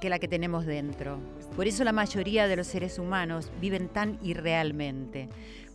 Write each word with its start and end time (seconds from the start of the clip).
que 0.00 0.10
la 0.10 0.18
que 0.18 0.28
tenemos 0.28 0.66
dentro. 0.66 1.18
Por 1.56 1.66
eso 1.66 1.84
la 1.84 1.92
mayoría 1.92 2.46
de 2.46 2.56
los 2.56 2.66
seres 2.66 2.98
humanos 2.98 3.50
viven 3.60 3.88
tan 3.88 4.18
irrealmente, 4.22 5.28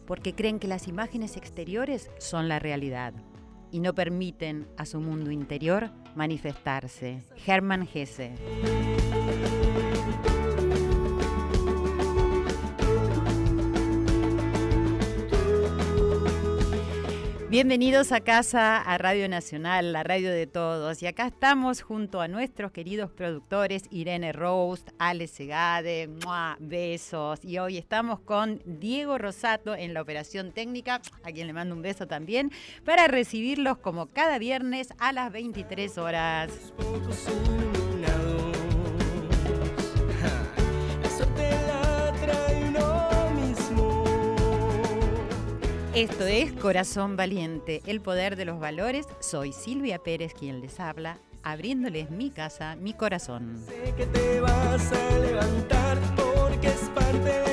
porque 0.06 0.34
creen 0.34 0.60
que 0.60 0.68
las 0.68 0.88
imágenes 0.88 1.38
exteriores 1.38 2.10
son 2.18 2.48
la 2.48 2.60
realidad 2.60 3.14
y 3.72 3.80
no 3.80 3.94
permiten 3.94 4.68
a 4.78 4.86
su 4.86 5.00
mundo 5.00 5.32
interior 5.32 5.90
manifestarse. 6.16 7.24
Hermann 7.46 7.88
Hesse. 7.94 8.32
Bienvenidos 17.52 18.14
a 18.14 18.22
casa, 18.22 18.78
a 18.78 18.98
Radio 18.98 19.28
Nacional, 19.28 19.92
la 19.92 20.04
radio 20.04 20.32
de 20.32 20.48
todos. 20.48 21.04
Y 21.04 21.08
acá 21.08 21.28
estamos 21.28 21.82
junto 21.82 22.22
a 22.22 22.30
nuestros 22.30 22.72
queridos 22.72 23.12
productores 23.12 23.84
Irene 23.92 24.32
Roast, 24.32 24.88
Ale 25.00 25.28
Segade, 25.28 26.08
¡mua! 26.24 26.56
besos. 26.62 27.44
Y 27.44 27.58
hoy 27.58 27.78
estamos 27.78 28.22
con 28.22 28.62
Diego 28.64 29.18
Rosato 29.18 29.76
en 29.76 29.94
la 29.94 30.02
operación 30.02 30.54
técnica, 30.54 31.02
a 31.24 31.32
quien 31.34 31.48
le 31.48 31.52
mando 31.52 31.76
un 31.76 31.82
beso 31.82 32.08
también, 32.08 32.54
para 32.86 33.08
recibirlos 33.08 33.80
como 33.80 34.06
cada 34.06 34.40
viernes 34.40 34.88
a 34.98 35.12
las 35.12 35.30
23 35.34 35.98
horas. 35.98 36.54
Esto 45.94 46.26
es 46.26 46.54
Corazón 46.54 47.18
Valiente, 47.18 47.82
el 47.86 48.00
poder 48.00 48.38
de 48.38 48.46
los 48.46 48.62
valores. 48.62 49.06
Soy 49.20 49.52
Silvia 49.52 50.00
Pérez 50.00 50.34
quien 50.34 50.62
les 50.62 50.80
habla, 50.80 51.18
abriéndoles 51.44 52.10
mi 52.10 52.32
casa, 52.32 52.78
mi 52.78 52.94
corazón. 52.94 53.62
Sé 53.68 53.94
que 53.98 54.06
te 54.06 54.40
vas 54.40 54.90
a 54.90 55.18
levantar 55.18 55.98
porque 56.16 56.68
es 56.68 56.90
parte 56.96 57.20
del 57.20 57.51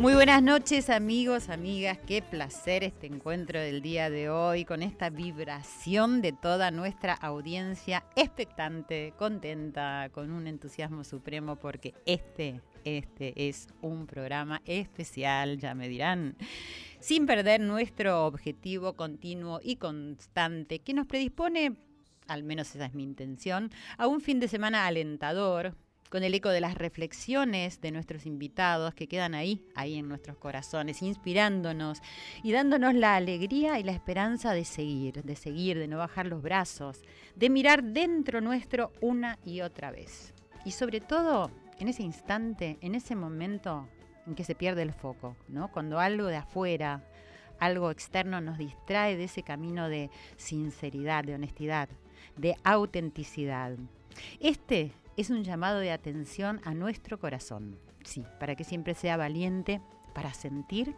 Muy 0.00 0.14
buenas 0.14 0.42
noches 0.42 0.88
amigos, 0.88 1.50
amigas, 1.50 1.98
qué 1.98 2.22
placer 2.22 2.84
este 2.84 3.06
encuentro 3.06 3.60
del 3.60 3.82
día 3.82 4.08
de 4.08 4.30
hoy 4.30 4.64
con 4.64 4.82
esta 4.82 5.10
vibración 5.10 6.22
de 6.22 6.32
toda 6.32 6.70
nuestra 6.70 7.12
audiencia 7.12 8.02
expectante, 8.16 9.12
contenta, 9.18 10.08
con 10.10 10.30
un 10.32 10.46
entusiasmo 10.46 11.04
supremo 11.04 11.56
porque 11.56 11.92
este, 12.06 12.62
este 12.84 13.50
es 13.50 13.68
un 13.82 14.06
programa 14.06 14.62
especial, 14.64 15.58
ya 15.58 15.74
me 15.74 15.86
dirán, 15.86 16.34
sin 16.98 17.26
perder 17.26 17.60
nuestro 17.60 18.24
objetivo 18.24 18.94
continuo 18.94 19.60
y 19.62 19.76
constante 19.76 20.78
que 20.78 20.94
nos 20.94 21.06
predispone, 21.06 21.76
al 22.26 22.42
menos 22.42 22.74
esa 22.74 22.86
es 22.86 22.94
mi 22.94 23.02
intención, 23.02 23.70
a 23.98 24.06
un 24.06 24.22
fin 24.22 24.40
de 24.40 24.48
semana 24.48 24.86
alentador 24.86 25.76
con 26.10 26.24
el 26.24 26.34
eco 26.34 26.50
de 26.50 26.60
las 26.60 26.74
reflexiones 26.74 27.80
de 27.80 27.92
nuestros 27.92 28.26
invitados 28.26 28.94
que 28.94 29.06
quedan 29.06 29.34
ahí, 29.34 29.64
ahí 29.74 29.96
en 29.96 30.08
nuestros 30.08 30.36
corazones, 30.36 31.02
inspirándonos 31.02 32.02
y 32.42 32.52
dándonos 32.52 32.94
la 32.94 33.14
alegría 33.14 33.78
y 33.78 33.84
la 33.84 33.92
esperanza 33.92 34.52
de 34.52 34.64
seguir, 34.64 35.22
de 35.22 35.36
seguir, 35.36 35.78
de 35.78 35.86
no 35.86 35.98
bajar 35.98 36.26
los 36.26 36.42
brazos, 36.42 37.00
de 37.36 37.48
mirar 37.48 37.84
dentro 37.84 38.40
nuestro 38.40 38.92
una 39.00 39.38
y 39.44 39.60
otra 39.60 39.92
vez. 39.92 40.34
Y 40.64 40.72
sobre 40.72 41.00
todo, 41.00 41.50
en 41.78 41.88
ese 41.88 42.02
instante, 42.02 42.76
en 42.80 42.96
ese 42.96 43.14
momento 43.14 43.88
en 44.26 44.34
que 44.34 44.44
se 44.44 44.56
pierde 44.56 44.82
el 44.82 44.92
foco, 44.92 45.36
¿no? 45.48 45.70
Cuando 45.70 46.00
algo 46.00 46.26
de 46.26 46.36
afuera, 46.36 47.04
algo 47.60 47.90
externo 47.90 48.40
nos 48.40 48.58
distrae 48.58 49.16
de 49.16 49.24
ese 49.24 49.44
camino 49.44 49.88
de 49.88 50.10
sinceridad, 50.36 51.24
de 51.24 51.34
honestidad, 51.34 51.88
de 52.36 52.56
autenticidad. 52.64 53.76
Este 54.40 54.92
es 55.20 55.28
un 55.28 55.44
llamado 55.44 55.80
de 55.80 55.92
atención 55.92 56.62
a 56.64 56.72
nuestro 56.72 57.18
corazón, 57.18 57.78
sí, 58.04 58.24
para 58.38 58.56
que 58.56 58.64
siempre 58.64 58.94
sea 58.94 59.18
valiente 59.18 59.82
para 60.14 60.32
sentir 60.32 60.94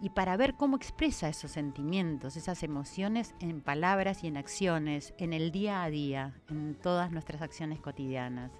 y 0.00 0.10
para 0.10 0.36
ver 0.36 0.54
cómo 0.54 0.76
expresa 0.76 1.28
esos 1.28 1.52
sentimientos, 1.52 2.36
esas 2.36 2.64
emociones 2.64 3.34
en 3.38 3.60
palabras 3.60 4.24
y 4.24 4.26
en 4.26 4.36
acciones, 4.36 5.14
en 5.18 5.32
el 5.32 5.52
día 5.52 5.84
a 5.84 5.90
día, 5.90 6.34
en 6.48 6.74
todas 6.74 7.12
nuestras 7.12 7.40
acciones 7.40 7.78
cotidianas. 7.80 8.50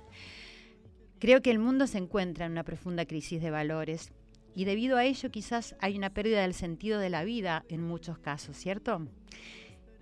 Creo 1.19 1.43
que 1.43 1.51
el 1.51 1.59
mundo 1.59 1.89
se 1.89 1.99
encuentra 1.99 2.47
en 2.47 2.53
una 2.53 2.63
profunda 2.63 3.05
crisis 3.05 3.43
de 3.43 3.51
valores 3.51 4.13
y 4.55 4.65
debido 4.65 4.97
a 4.97 5.05
ello 5.05 5.31
quizás 5.33 5.75
hay 5.81 5.97
una 5.97 6.11
pérdida 6.11 6.43
del 6.43 6.55
sentido 6.55 7.01
de 7.01 7.11
la 7.11 7.25
vida 7.25 7.65
en 7.69 7.83
muchos 7.83 8.19
casos, 8.19 8.57
¿cierto? 8.57 9.09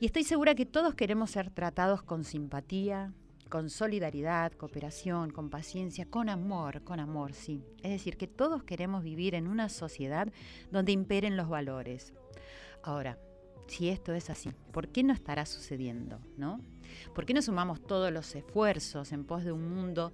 Y 0.00 0.04
estoy 0.04 0.25
segura 0.25 0.54
que 0.54 0.66
todos 0.66 0.94
queremos 0.94 1.31
ser 1.31 1.48
tratados 1.48 2.03
con 2.03 2.25
simpatía, 2.25 3.14
con 3.48 3.70
solidaridad, 3.70 4.52
cooperación, 4.52 5.30
con 5.30 5.50
paciencia, 5.50 6.06
con 6.06 6.28
amor, 6.28 6.82
con 6.82 7.00
amor, 7.00 7.32
sí. 7.32 7.62
Es 7.82 7.90
decir, 7.90 8.16
que 8.16 8.26
todos 8.26 8.64
queremos 8.64 9.04
vivir 9.04 9.34
en 9.34 9.46
una 9.46 9.68
sociedad 9.68 10.32
donde 10.70 10.92
imperen 10.92 11.36
los 11.36 11.48
valores. 11.48 12.12
Ahora, 12.82 13.18
si 13.66 13.88
esto 13.88 14.12
es 14.14 14.30
así, 14.30 14.50
¿por 14.72 14.88
qué 14.88 15.02
no 15.02 15.12
estará 15.12 15.46
sucediendo, 15.46 16.20
no? 16.36 16.60
¿Por 17.14 17.26
qué 17.26 17.34
no 17.34 17.42
sumamos 17.42 17.82
todos 17.82 18.12
los 18.12 18.34
esfuerzos 18.34 19.12
en 19.12 19.24
pos 19.24 19.44
de 19.44 19.52
un 19.52 19.74
mundo 19.74 20.12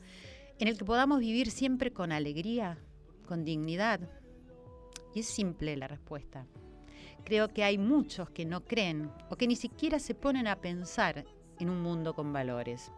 en 0.58 0.68
el 0.68 0.78
que 0.78 0.84
podamos 0.84 1.20
vivir 1.20 1.50
siempre 1.50 1.92
con 1.92 2.12
alegría, 2.12 2.78
con 3.26 3.44
dignidad? 3.44 4.00
Y 5.14 5.20
es 5.20 5.26
simple 5.26 5.76
la 5.76 5.88
respuesta. 5.88 6.46
Creo 7.24 7.48
que 7.52 7.62
hay 7.62 7.78
muchos 7.78 8.30
que 8.30 8.44
no 8.44 8.64
creen 8.64 9.10
o 9.30 9.36
que 9.36 9.46
ni 9.46 9.56
siquiera 9.56 9.98
se 9.98 10.14
ponen 10.14 10.46
a 10.46 10.60
pensar 10.60 11.24
en 11.58 11.70
un 11.70 11.82
mundo 11.82 12.14
con 12.14 12.32
valores. 12.32 12.90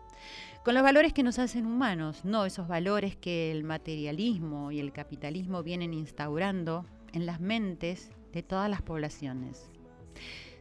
Con 0.64 0.74
los 0.74 0.82
valores 0.82 1.12
que 1.12 1.22
nos 1.22 1.38
hacen 1.38 1.66
humanos, 1.66 2.24
no 2.24 2.46
esos 2.46 2.68
valores 2.68 3.16
que 3.16 3.52
el 3.52 3.64
materialismo 3.64 4.72
y 4.72 4.80
el 4.80 4.92
capitalismo 4.92 5.62
vienen 5.62 5.92
instaurando 5.92 6.86
en 7.12 7.26
las 7.26 7.40
mentes 7.40 8.10
de 8.32 8.42
todas 8.42 8.70
las 8.70 8.82
poblaciones. 8.82 9.70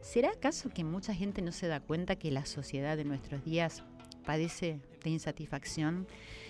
¿Será 0.01 0.31
acaso 0.31 0.69
que 0.69 0.83
mucha 0.83 1.13
gente 1.13 1.41
no 1.41 1.53
se 1.53 1.67
da 1.67 1.79
cuenta 1.79 2.17
que 2.17 2.31
la 2.31 2.45
sociedad 2.45 2.97
de 2.97 3.05
nuestros 3.05 3.43
días 3.45 3.83
padece 4.25 4.81
de 5.03 5.09
insatisfacción 5.09 6.07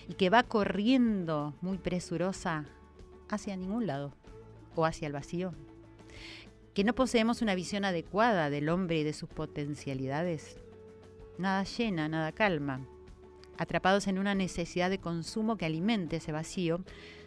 y 0.08 0.14
que 0.14 0.30
va 0.30 0.42
corriendo 0.42 1.54
muy 1.60 1.78
presurosa 1.78 2.64
hacia 3.28 3.56
ningún 3.56 3.86
lado 3.86 4.12
o 4.74 4.84
hacia 4.84 5.06
el 5.06 5.12
vacío? 5.12 5.54
¿Que 6.74 6.82
no 6.82 6.94
poseemos 6.94 7.42
una 7.42 7.54
visión 7.54 7.84
adecuada 7.84 8.50
del 8.50 8.68
hombre 8.68 8.98
y 8.98 9.04
de 9.04 9.12
sus 9.12 9.28
potencialidades? 9.28 10.56
Nada 11.38 11.62
llena, 11.62 12.08
nada 12.08 12.32
calma. 12.32 12.86
Atrapados 13.58 14.06
en 14.06 14.18
una 14.18 14.34
necesidad 14.34 14.90
de 14.90 14.98
consumo 14.98 15.56
que 15.56 15.66
alimente 15.66 16.16
ese 16.16 16.32
vacío, 16.32 16.80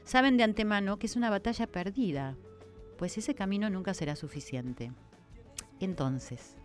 saben 0.04 0.38
de 0.38 0.44
antemano 0.44 1.00
que 1.00 1.08
es 1.08 1.16
una 1.16 1.30
batalla 1.30 1.68
perdida, 1.68 2.36
pues 2.98 3.18
ese 3.18 3.36
camino 3.36 3.70
nunca 3.70 3.94
será 3.94 4.16
suficiente. 4.16 4.92
Entonces, 5.80 6.56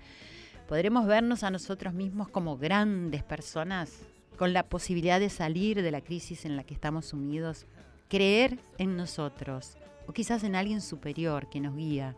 ¿podremos 0.69 1.07
vernos 1.07 1.43
a 1.43 1.51
nosotros 1.51 1.95
mismos 1.95 2.29
como 2.29 2.57
grandes 2.57 3.23
personas, 3.23 4.01
con 4.37 4.53
la 4.53 4.69
posibilidad 4.69 5.21
de 5.21 5.29
salir 5.29 5.83
de 5.83 5.91
la 5.91 6.01
crisis 6.01 6.45
en 6.45 6.57
la 6.57 6.65
que 6.65 6.75
estamos 6.75 7.07
sumidos? 7.07 7.67
Creer 8.09 8.59
en 8.79 8.97
nosotros, 8.97 9.77
o 10.07 10.13
quizás 10.13 10.45
en 10.45 10.57
alguien 10.57 10.81
superior 10.81 11.49
que 11.49 11.61
nos 11.61 11.77
guía, 11.77 12.17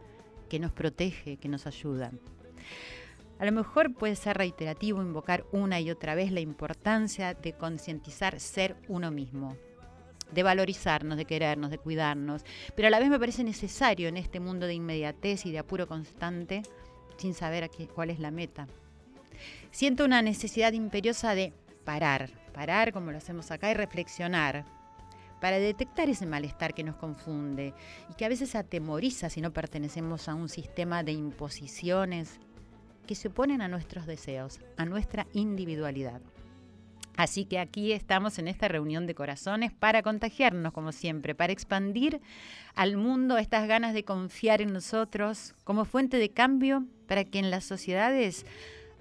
que 0.49 0.58
nos 0.58 0.73
protege, 0.73 1.37
que 1.37 1.49
nos 1.49 1.67
ayuda. 1.67 2.12
A 3.38 3.44
lo 3.44 3.52
mejor 3.52 3.94
puede 3.94 4.16
ser 4.16 4.36
reiterativo 4.38 5.02
invocar 5.02 5.44
una 5.52 5.81
y 5.81 5.90
otra 5.90 6.14
vez 6.14 6.31
la 6.31 6.40
importancia 6.40 7.34
de 7.34 7.52
concientizar 7.52 8.40
ser 8.40 8.76
uno 8.88 9.10
mismo. 9.10 9.56
de 10.32 10.42
valorizarnos, 10.42 11.16
de 11.16 11.26
querernos, 11.26 11.70
de 11.70 11.78
cuidarnos. 11.78 12.44
Pero 12.75 12.88
a 12.88 12.90
la 12.90 12.98
vez 12.98 13.08
me 13.08 13.20
parece 13.20 13.44
necesario 13.44 14.08
en 14.08 14.16
este 14.16 14.40
mundo 14.40 14.66
de 14.66 14.75
inmediatez 14.75 15.46
y 15.46 15.52
de 15.52 15.60
apuro 15.60 15.86
constante, 15.86 16.62
sin 17.19 17.34
saber 17.34 17.70
cuál 17.94 18.10
es 18.10 18.19
la 18.19 18.32
meta. 18.32 18.66
Siento 19.70 20.04
una 20.04 20.22
necesidad 20.22 20.72
imperiosa 20.72 21.36
de 21.36 21.52
parar, 21.84 22.31
parar 22.52 22.92
como 22.92 23.12
lo 23.12 23.19
hacemos 23.19 23.50
acá 23.52 23.70
y 23.70 23.75
reflexionar 23.75 24.64
para 25.40 25.58
detectar 25.58 26.08
ese 26.08 26.26
malestar 26.26 26.75
que 26.75 26.82
nos 26.82 26.96
confunde 26.96 27.75
y 28.10 28.14
que 28.14 28.25
a 28.25 28.31
veces 28.31 28.54
atemoriza 28.54 29.28
si 29.28 29.40
no 29.40 29.52
pertenecemos 29.52 30.28
a 30.28 30.34
un 30.34 30.48
sistema 30.48 31.02
de 31.02 31.12
imposiciones 31.12 32.40
que 33.05 33.15
se 33.15 33.29
oponen 33.29 33.62
a 33.62 33.69
nuestros 33.69 34.06
deseos, 34.06 34.61
a 34.77 34.85
nuestra 34.85 35.27
individualidad. 35.33 36.21
Así 37.17 37.45
que 37.45 37.61
aquí 37.61 37.93
estamos 37.93 38.39
en 38.39 38.49
esta 38.49 38.67
reunión 38.67 39.06
de 39.06 39.15
corazones 39.15 39.73
para 39.73 40.03
contagiarnos, 40.03 40.73
como 40.73 40.91
siempre, 40.91 41.35
para 41.35 41.53
expandir 41.53 42.21
al 42.75 42.97
mundo 42.97 43.39
estas 43.39 43.69
ganas 43.69 43.95
de 43.95 44.05
confiar 44.05 44.61
en 44.61 44.73
nosotros 44.73 45.55
como 45.62 45.85
fuente 45.85 46.17
de 46.17 46.31
cambio 46.31 46.85
para 47.06 47.25
que 47.25 47.39
en 47.39 47.51
las 47.51 47.65
sociedades 47.65 48.45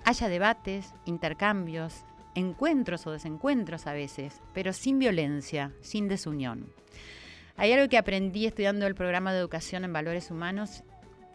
haya 0.05 0.29
debates, 0.29 0.93
intercambios, 1.05 2.05
encuentros 2.35 3.07
o 3.07 3.11
desencuentros 3.11 3.87
a 3.87 3.93
veces, 3.93 4.41
pero 4.53 4.73
sin 4.73 4.99
violencia, 4.99 5.71
sin 5.81 6.07
desunión. 6.07 6.71
Hay 7.55 7.71
algo 7.71 7.89
que 7.89 7.97
aprendí 7.97 8.45
estudiando 8.45 8.85
el 8.85 8.95
programa 8.95 9.31
de 9.31 9.39
educación 9.39 9.85
en 9.85 9.93
valores 9.93 10.29
humanos 10.29 10.83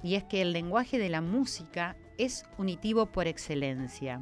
y 0.03 0.15
es 0.15 0.25
que 0.25 0.43
el 0.43 0.53
lenguaje 0.53 0.99
de 0.99 1.09
la 1.09 1.21
música 1.21 1.97
es 2.19 2.45
unitivo 2.59 3.07
por 3.07 3.27
excelencia. 3.27 4.21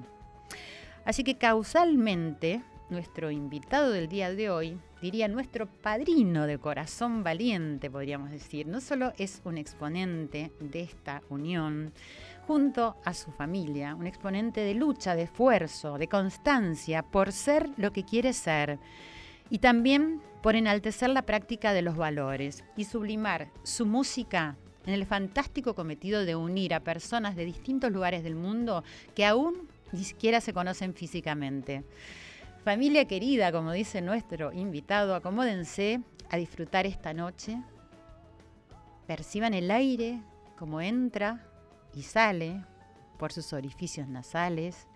Así 1.05 1.25
que 1.25 1.39
causalmente, 1.39 2.63
nuestro 2.91 3.31
invitado 3.31 3.91
del 3.91 4.09
día 4.09 4.33
de 4.33 4.51
hoy, 4.51 4.79
diría 5.01 5.29
nuestro 5.29 5.67
padrino 5.67 6.47
de 6.47 6.59
corazón 6.59 7.23
valiente, 7.23 7.91
podríamos 7.91 8.31
decir, 8.31 8.67
no 8.67 8.81
solo 8.81 9.13
es 9.19 9.41
un 9.45 9.59
exponente 9.59 10.53
de 10.61 10.83
esta 10.83 11.23
unión, 11.29 11.93
junto 12.47 12.97
a 13.05 13.13
su 13.15 13.31
familia, 13.33 13.95
un 13.95 14.07
exponente 14.07 14.61
de 14.61 14.75
lucha, 14.75 15.15
de 15.15 15.23
esfuerzo, 15.23 15.99
de 15.99 16.09
constancia 16.09 17.03
por 17.03 17.33
ser 17.33 17.71
lo 17.77 17.93
que 17.93 18.05
quiere 18.05 18.33
ser 18.33 18.79
y 19.51 19.59
también 19.59 20.21
por 20.43 20.57
enaltecer 20.57 21.11
la 21.11 21.23
práctica 21.23 21.73
de 21.73 21.83
los 21.83 21.97
valores 21.97 22.65
y 22.77 22.85
sublimar 22.85 23.49
su 23.63 23.87
música 23.87 24.57
en 24.87 24.95
el 24.95 25.05
fantástico 25.05 25.75
cometido 25.75 26.25
de 26.25 26.37
unir 26.37 26.73
a 26.75 26.81
personas 26.81 27.37
de 27.37 27.45
distintos 27.45 27.93
lugares 27.93 28.23
del 28.23 28.37
mundo 28.37 28.85
que 29.15 29.27
aún 29.27 29.69
ni 29.93 30.05
siquiera 30.05 30.41
se 30.41 30.53
conocen 30.53 30.95
físicamente. 30.95 31.85
Familia 32.65 33.07
querida, 33.07 33.53
como 33.53 33.73
dice 33.73 34.01
nuestro 34.01 34.53
invitado, 34.53 35.15
acomódense 35.15 36.01
a 36.31 36.37
disfrutar 36.37 36.87
esta 36.87 37.15
noche. 37.15 37.61
Perciban 39.07 39.55
el 39.55 39.71
aire 39.71 40.21
como 40.59 40.81
entra 40.81 41.47
y 41.95 42.03
sale 42.03 42.65
por 43.19 43.33
sus 43.33 43.53
orificios 43.53 44.09
nasales. 44.09 44.89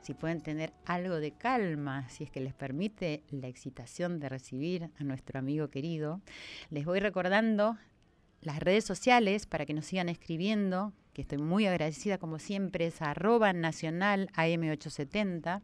Si 0.00 0.14
pueden 0.14 0.40
tener 0.40 0.72
algo 0.86 1.16
de 1.16 1.32
calma, 1.32 2.08
si 2.08 2.24
es 2.24 2.30
que 2.30 2.40
les 2.40 2.54
permite 2.54 3.24
la 3.30 3.48
excitación 3.48 4.20
de 4.20 4.28
recibir 4.28 4.90
a 4.98 5.04
nuestro 5.04 5.40
amigo 5.40 5.68
querido. 5.70 6.20
Les 6.70 6.84
voy 6.84 7.00
recordando 7.00 7.76
las 8.40 8.60
redes 8.60 8.84
sociales 8.84 9.46
para 9.46 9.66
que 9.66 9.74
nos 9.74 9.86
sigan 9.86 10.08
escribiendo 10.08 10.92
que 11.18 11.22
estoy 11.22 11.38
muy 11.38 11.66
agradecida 11.66 12.18
como 12.18 12.38
siempre, 12.38 12.86
es 12.86 13.02
arroba 13.02 13.52
nacional 13.52 14.30
AM870, 14.36 15.62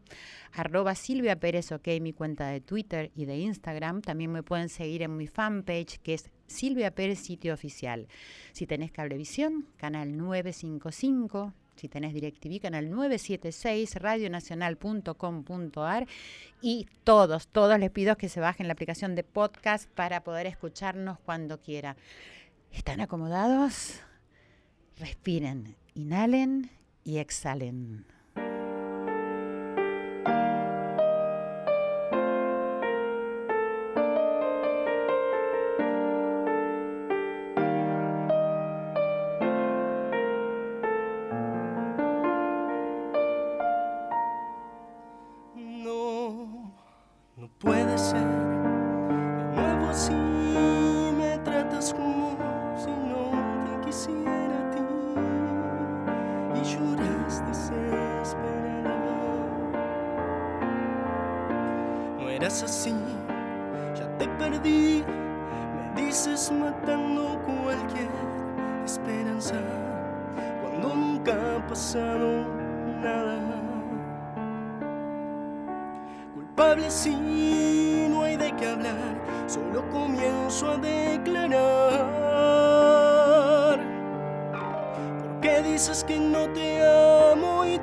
arroba 0.51 0.97
Silvia 0.97 1.39
Pérez 1.39 1.71
OK, 1.71 1.87
mi 2.01 2.13
cuenta 2.13 2.49
de 2.49 2.61
Twitter 2.61 3.13
y 3.15 3.27
de 3.27 3.39
Instagram. 3.39 4.03
También 4.03 4.33
me 4.33 4.43
pueden 4.43 4.69
seguir 4.69 5.03
en 5.03 5.17
mi 5.17 5.29
fanpage 5.29 5.99
que 5.99 6.15
es 6.15 6.29
Silvia 6.49 6.91
Pérez 6.91 7.21
Sitio 7.21 7.55
Oficial. 7.55 8.09
Si 8.51 8.67
tenés 8.67 8.91
Cablevisión, 8.91 9.69
canal 9.77 10.17
955. 10.17 11.55
Si 11.77 11.89
tenés 11.89 12.15
DirecTV, 12.15 12.61
canal 12.61 12.91
976, 12.91 13.95
radionacional.com.ar 13.95 16.09
y 16.63 16.89
todos, 17.05 17.47
todos 17.47 17.79
les 17.79 17.93
pido 17.93 18.17
que 18.17 18.29
se 18.29 18.41
bajen 18.41 18.67
la 18.67 18.73
aplicación 18.73 19.15
de 19.15 19.23
podcast 19.23 19.89
para 19.91 20.25
poder 20.25 20.49
escucharnos 20.49 21.21
cuando 21.21 21.61
quiera. 21.61 21.97
¿Están 22.75 23.01
acomodados? 23.01 24.01
Respiren, 24.99 25.77
inhalen 25.95 26.71
y 27.05 27.19
exhalen. 27.19 28.05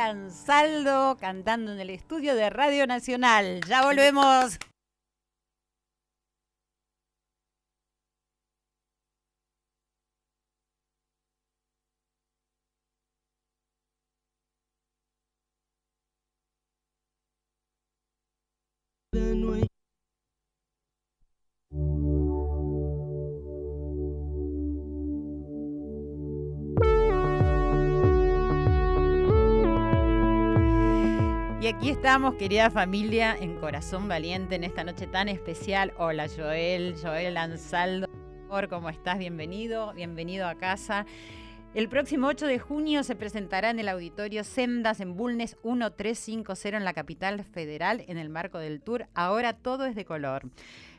Ansaldo 0.00 1.16
cantando 1.18 1.72
en 1.72 1.80
el 1.80 1.90
estudio 1.90 2.34
de 2.34 2.50
Radio 2.50 2.86
Nacional. 2.86 3.60
Ya 3.68 3.84
volvemos. 3.84 4.58
Estamos, 32.06 32.36
querida 32.36 32.70
familia, 32.70 33.36
en 33.36 33.56
Corazón 33.56 34.06
Valiente, 34.06 34.54
en 34.54 34.62
esta 34.62 34.84
noche 34.84 35.08
tan 35.08 35.28
especial. 35.28 35.92
Hola 35.98 36.28
Joel, 36.28 36.94
Joel 37.02 37.36
Ansaldo, 37.36 38.06
¿cómo 38.70 38.90
estás? 38.90 39.18
Bienvenido, 39.18 39.92
bienvenido 39.92 40.46
a 40.46 40.54
casa. 40.54 41.04
El 41.74 41.88
próximo 41.88 42.28
8 42.28 42.46
de 42.46 42.60
junio 42.60 43.02
se 43.02 43.16
presentará 43.16 43.70
en 43.70 43.80
el 43.80 43.88
auditorio 43.88 44.44
Sendas 44.44 45.00
en 45.00 45.16
Bulnes 45.16 45.56
1350 45.64 46.76
en 46.76 46.84
la 46.84 46.92
capital 46.92 47.42
federal 47.42 48.04
en 48.06 48.18
el 48.18 48.28
marco 48.28 48.60
del 48.60 48.80
tour 48.82 49.08
Ahora 49.12 49.54
todo 49.54 49.84
es 49.84 49.96
de 49.96 50.04
color. 50.04 50.44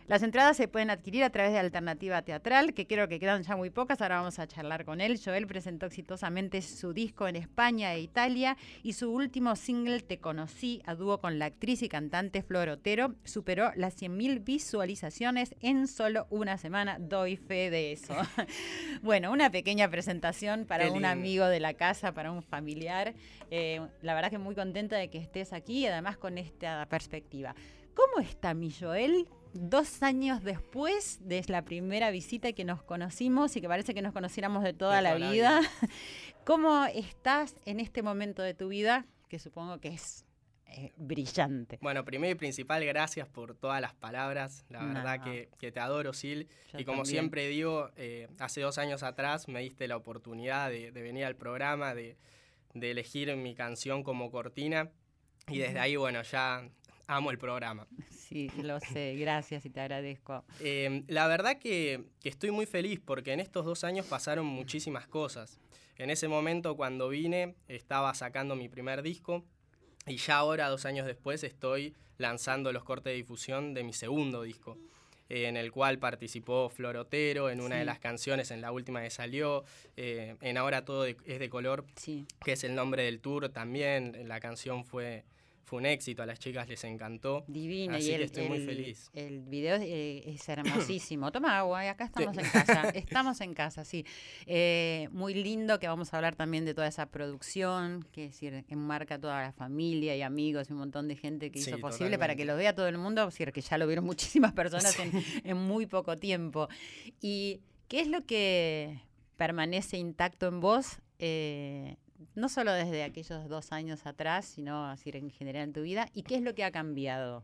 Las 0.08 0.24
entradas 0.24 0.56
se 0.56 0.70
pueden 0.70 0.90
adquirir 0.90 1.26
a 1.26 1.30
través 1.32 1.52
de 1.52 1.60
Alternativa 1.60 2.22
Teatral, 2.22 2.74
que 2.74 2.88
creo 2.88 3.10
que 3.10 3.20
quedan 3.20 3.44
ya 3.44 3.58
muy 3.58 3.70
pocas. 3.70 4.02
Ahora 4.02 4.20
vamos 4.20 4.40
a 4.40 4.48
charlar 4.48 4.86
con 4.86 5.02
él. 5.02 5.20
Joel 5.22 5.48
presentó 5.48 5.86
exitosamente 5.86 6.62
su 6.62 6.94
disco 6.94 7.28
en 7.28 7.36
España 7.36 7.94
e 7.94 8.00
Italia 8.00 8.56
y 8.84 8.94
su 8.94 9.12
último 9.12 9.58
single, 9.58 10.00
Te 10.00 10.20
Conocí, 10.20 10.82
a 10.86 10.96
dúo 10.96 11.20
con 11.20 11.40
la 11.40 11.48
actriz 11.48 11.82
y 11.82 11.90
cantante 11.90 12.42
Flor 12.42 12.70
Otero, 12.70 13.16
superó 13.26 13.74
las 13.76 14.02
100.000 14.02 14.46
visualizaciones 14.46 15.54
en 15.60 15.88
solo 15.88 16.26
una 16.30 16.58
semana. 16.58 17.00
Doy 17.02 17.36
fe 17.36 17.70
de 17.70 17.92
eso. 17.92 18.16
bueno, 19.02 19.30
una 19.34 19.52
pequeña 19.52 19.90
presentación 19.90 20.64
para 20.64 20.90
un 20.90 21.04
amigo 21.04 21.48
de 21.48 21.60
la 21.60 21.74
casa, 21.74 22.14
para 22.14 22.32
un 22.32 22.44
familiar. 22.44 23.14
Eh, 23.52 23.86
la 24.02 24.16
verdad 24.16 24.30
que 24.30 24.38
muy 24.38 24.56
contenta 24.56 24.96
de 24.96 25.10
que 25.10 25.18
estés 25.18 25.52
aquí 25.52 25.80
y 25.80 25.88
además 25.88 26.16
con 26.16 26.38
esta 26.38 26.86
perspectiva. 26.86 27.54
¿Cómo 27.94 28.20
está 28.20 28.54
mi 28.54 28.72
Joel? 28.72 29.28
Dos 29.58 30.04
años 30.04 30.44
después 30.44 31.20
de 31.22 31.44
la 31.48 31.64
primera 31.64 32.12
visita 32.12 32.54
que 32.54 32.64
nos 32.64 32.84
conocimos 32.84 33.56
y 33.56 33.62
que 33.62 33.68
parece 33.68 33.94
que 33.94 34.02
nos 34.02 34.14
conociéramos 34.14 34.64
de 34.64 34.74
toda, 34.74 35.02
la, 35.02 35.16
vida. 35.16 35.62
¿Cómo 36.46 36.86
estás 36.86 37.56
en 37.66 37.80
este 37.80 38.02
momento 38.02 38.42
de 38.42 38.54
tu 38.54 38.70
vida? 38.70 39.06
Que 39.28 39.40
supongo 39.40 39.80
que 39.80 39.90
es 39.90 40.26
eh, 40.68 40.94
brillante. 40.98 41.80
Bueno, 41.82 42.06
primero 42.06 42.32
y 42.32 42.36
principal, 42.36 42.86
gracias 42.86 43.28
por 43.28 43.56
todas 43.56 43.82
las 43.82 43.94
palabras. 43.94 44.66
La 44.70 44.86
verdad 44.86 45.24
que, 45.24 45.72
te 45.72 45.80
adoro, 45.80 46.14
Sil. 46.16 46.48
y 46.78 46.86
como 46.86 47.06
siempre 47.06 47.48
digo, 47.48 47.92
eh, 47.96 48.28
hace 48.40 48.62
dos 48.62 48.78
años 48.78 49.04
atrás 49.04 49.48
me 49.48 49.62
diste 49.62 49.88
la 49.88 49.98
oportunidad 49.98 50.70
de, 50.70 50.92
venir 50.92 51.26
al 51.26 51.36
programa, 51.36 51.96
de, 51.96 52.18
de 52.74 52.92
elegir 52.92 53.36
mi 53.36 53.56
canción 53.56 54.04
como 54.04 54.32
cortina. 54.32 54.92
Y 55.48 55.60
desde 55.60 55.80
ahí, 55.80 55.96
bueno, 55.96 56.22
ya 56.24 56.70
amo 57.08 57.32
el 57.32 57.38
programa. 57.38 57.88
Sí, 58.28 58.50
lo 58.62 58.80
sé, 58.80 59.16
gracias 59.16 59.66
y 59.66 59.70
te 59.70 59.80
agradezco. 59.80 60.44
Em, 60.60 61.04
la 61.08 61.28
verdad 61.28 61.58
que, 61.58 62.04
estoy 62.24 62.52
muy 62.52 62.66
feliz 62.66 63.00
porque 63.04 63.32
en 63.32 63.40
estos 63.40 63.66
dos 63.66 63.84
años 63.84 64.06
pasaron 64.06 64.46
muchísimas 64.46 65.08
cosas. 65.08 65.60
En 65.98 66.10
ese 66.10 66.28
momento 66.28 66.76
cuando 66.76 67.10
vine 67.10 67.56
estaba 67.68 68.14
sacando 68.14 68.56
mi 68.56 68.70
primer 68.70 69.02
disco 69.02 69.44
y 70.06 70.18
ya 70.18 70.38
ahora, 70.38 70.70
dos 70.70 70.86
años 70.86 71.06
después, 71.06 71.44
estoy 71.44 71.94
lanzando 72.18 72.72
los 72.72 72.84
cortes 72.84 73.12
de 73.12 73.18
difusión 73.18 73.74
de 73.74 73.84
mi 73.84 73.94
segundo 73.94 74.44
disco 74.44 74.78
en 75.30 75.58
el 75.58 75.72
cual 75.72 76.00
participó 76.00 76.70
Florotero 76.70 77.50
en 77.50 77.62
una 77.62 77.76
de 77.76 77.86
las 77.86 78.00
canciones, 78.00 78.52
en 78.52 78.62
la 78.62 78.72
última 78.72 79.02
que 79.02 79.10
salió, 79.10 79.64
eh, 79.98 80.36
en 80.42 80.58
Ahora 80.58 80.86
todo 80.86 81.06
es 81.06 81.18
de 81.40 81.50
color, 81.50 81.86
que 82.44 82.52
es 82.54 82.64
el 82.64 82.76
nombre 82.76 83.04
del 83.04 83.20
tour 83.20 83.50
también, 83.50 84.28
la 84.28 84.40
canción 84.40 84.86
fue 84.86 85.26
fue 85.68 85.80
un 85.80 85.86
éxito, 85.86 86.24
a 86.24 86.26
las 86.26 86.40
chicas 86.40 86.70
les 86.70 86.82
encantó. 86.86 87.44
Divina, 87.46 88.00
y 88.00 88.12
el, 88.12 88.22
estoy 88.22 88.48
muy 88.48 88.62
feliz. 88.62 89.12
El 89.14 89.42
video 89.42 89.76
eh, 89.82 90.24
es, 90.26 90.48
hermosísimo. 90.48 91.30
Toma 91.34 91.58
agua, 91.58 91.82
acá 91.90 92.06
estamos 92.06 92.38
en 92.38 92.46
casa. 92.46 92.90
Estamos 92.96 93.42
en 93.42 93.54
casa, 93.54 93.84
sí. 93.84 94.06
Eh, 94.46 95.10
muy 95.12 95.34
lindo 95.34 95.78
que 95.78 95.90
vamos 95.90 96.14
a 96.14 96.18
hablar 96.18 96.36
también 96.36 96.64
de 96.64 96.74
toda 96.74 96.88
esa 96.88 97.08
producción, 97.08 98.08
que 98.14 98.30
decir, 98.30 98.64
enmarca 98.70 99.20
toda 99.20 99.42
la 99.42 99.52
familia 99.52 100.16
y 100.16 100.22
amigos 100.22 100.70
y 100.70 100.72
un 100.72 100.80
montón 100.80 101.10
de 101.10 101.18
gente 101.18 101.52
que 101.52 101.60
hizo 101.60 101.78
posible 101.80 102.18
para 102.18 102.38
que 102.38 102.46
lo 102.46 102.56
vea 102.56 102.74
todo 102.74 102.88
el 102.88 102.98
mundo, 102.98 103.26
decir, 103.26 103.52
que 103.52 103.60
ya 103.60 103.78
lo 103.78 103.88
vieron 103.88 104.06
muchísimas 104.06 104.54
personas 104.54 104.98
en, 105.44 105.58
muy 105.58 105.86
poco 105.86 106.16
tiempo. 106.16 106.70
¿Y 107.20 107.60
qué 107.90 108.00
es 108.00 108.08
lo 108.08 108.26
que 108.26 109.02
permanece 109.36 109.98
intacto 109.98 110.48
en 110.48 110.62
vos? 110.62 111.00
Eh, 111.20 111.98
no 112.36 112.50
solo 112.50 112.72
desde 112.74 113.04
aquellos 113.04 113.48
dos 113.48 113.72
años 113.72 114.06
atrás, 114.06 114.46
sino 114.46 114.86
así 114.86 115.12
en 115.14 115.30
general 115.30 115.64
en 115.64 115.74
tu 115.74 115.82
vida, 115.82 116.10
y 116.14 116.24
qué 116.24 116.36
es 116.36 116.42
lo 116.42 116.56
que 116.56 116.64
ha 116.64 116.72
cambiado? 116.72 117.44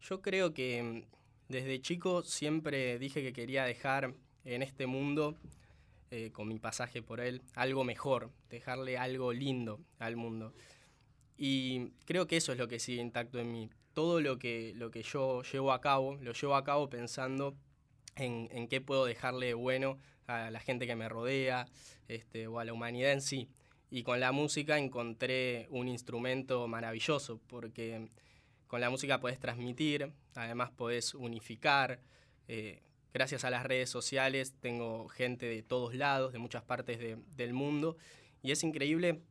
Yo 0.00 0.22
creo 0.22 0.52
que 0.52 0.82
mm, 0.82 1.02
desde 1.48 1.80
chico 1.80 2.22
siempre 2.22 2.98
dije 2.98 3.22
que 3.22 3.32
quería 3.32 3.64
dejar 3.64 4.14
en 4.44 4.62
este 4.62 4.86
mundo, 4.86 5.36
eh, 6.10 6.30
con 6.32 6.48
mi 6.48 6.58
pasaje 6.58 7.02
por 7.02 7.20
él, 7.20 7.42
algo 7.54 7.84
mejor, 7.84 8.30
dejarle 8.48 8.96
algo 8.96 9.32
lindo 9.32 9.80
al 9.98 10.16
mundo. 10.16 10.54
Y 11.36 11.90
creo 12.04 12.26
que 12.26 12.36
eso 12.36 12.52
es 12.52 12.58
lo 12.58 12.68
que 12.68 12.78
sigue 12.78 13.02
intacto 13.02 13.38
en 13.38 13.52
mí. 13.52 13.70
Todo 13.92 14.20
lo 14.20 14.38
que, 14.38 14.72
lo 14.76 14.90
que 14.90 15.02
yo 15.02 15.42
llevo 15.42 15.72
a 15.72 15.80
cabo, 15.80 16.16
lo 16.20 16.32
llevo 16.32 16.54
a 16.54 16.64
cabo 16.64 16.88
pensando 16.88 17.56
en, 18.14 18.48
en 18.52 18.68
qué 18.68 18.80
puedo 18.80 19.04
dejarle 19.04 19.54
bueno 19.54 19.98
a 20.26 20.50
la 20.50 20.60
gente 20.60 20.86
que 20.86 20.96
me 20.96 21.08
rodea 21.08 21.66
este, 22.08 22.46
o 22.46 22.58
a 22.58 22.64
la 22.64 22.72
humanidad 22.72 23.12
en 23.12 23.20
sí. 23.20 23.48
Y 23.90 24.02
con 24.02 24.20
la 24.20 24.32
música 24.32 24.78
encontré 24.78 25.66
un 25.70 25.88
instrumento 25.88 26.66
maravilloso, 26.66 27.40
porque 27.46 28.08
con 28.66 28.80
la 28.80 28.90
música 28.90 29.20
podés 29.20 29.38
transmitir, 29.38 30.12
además 30.34 30.70
podés 30.70 31.14
unificar. 31.14 32.00
Eh, 32.48 32.82
gracias 33.14 33.44
a 33.44 33.50
las 33.50 33.64
redes 33.64 33.88
sociales 33.88 34.54
tengo 34.60 35.08
gente 35.08 35.46
de 35.46 35.62
todos 35.62 35.94
lados, 35.94 36.32
de 36.32 36.38
muchas 36.38 36.62
partes 36.62 36.98
del 36.98 37.52
mundo, 37.52 37.96
y 38.42 38.50
es 38.50 38.62
increíble 38.62 39.22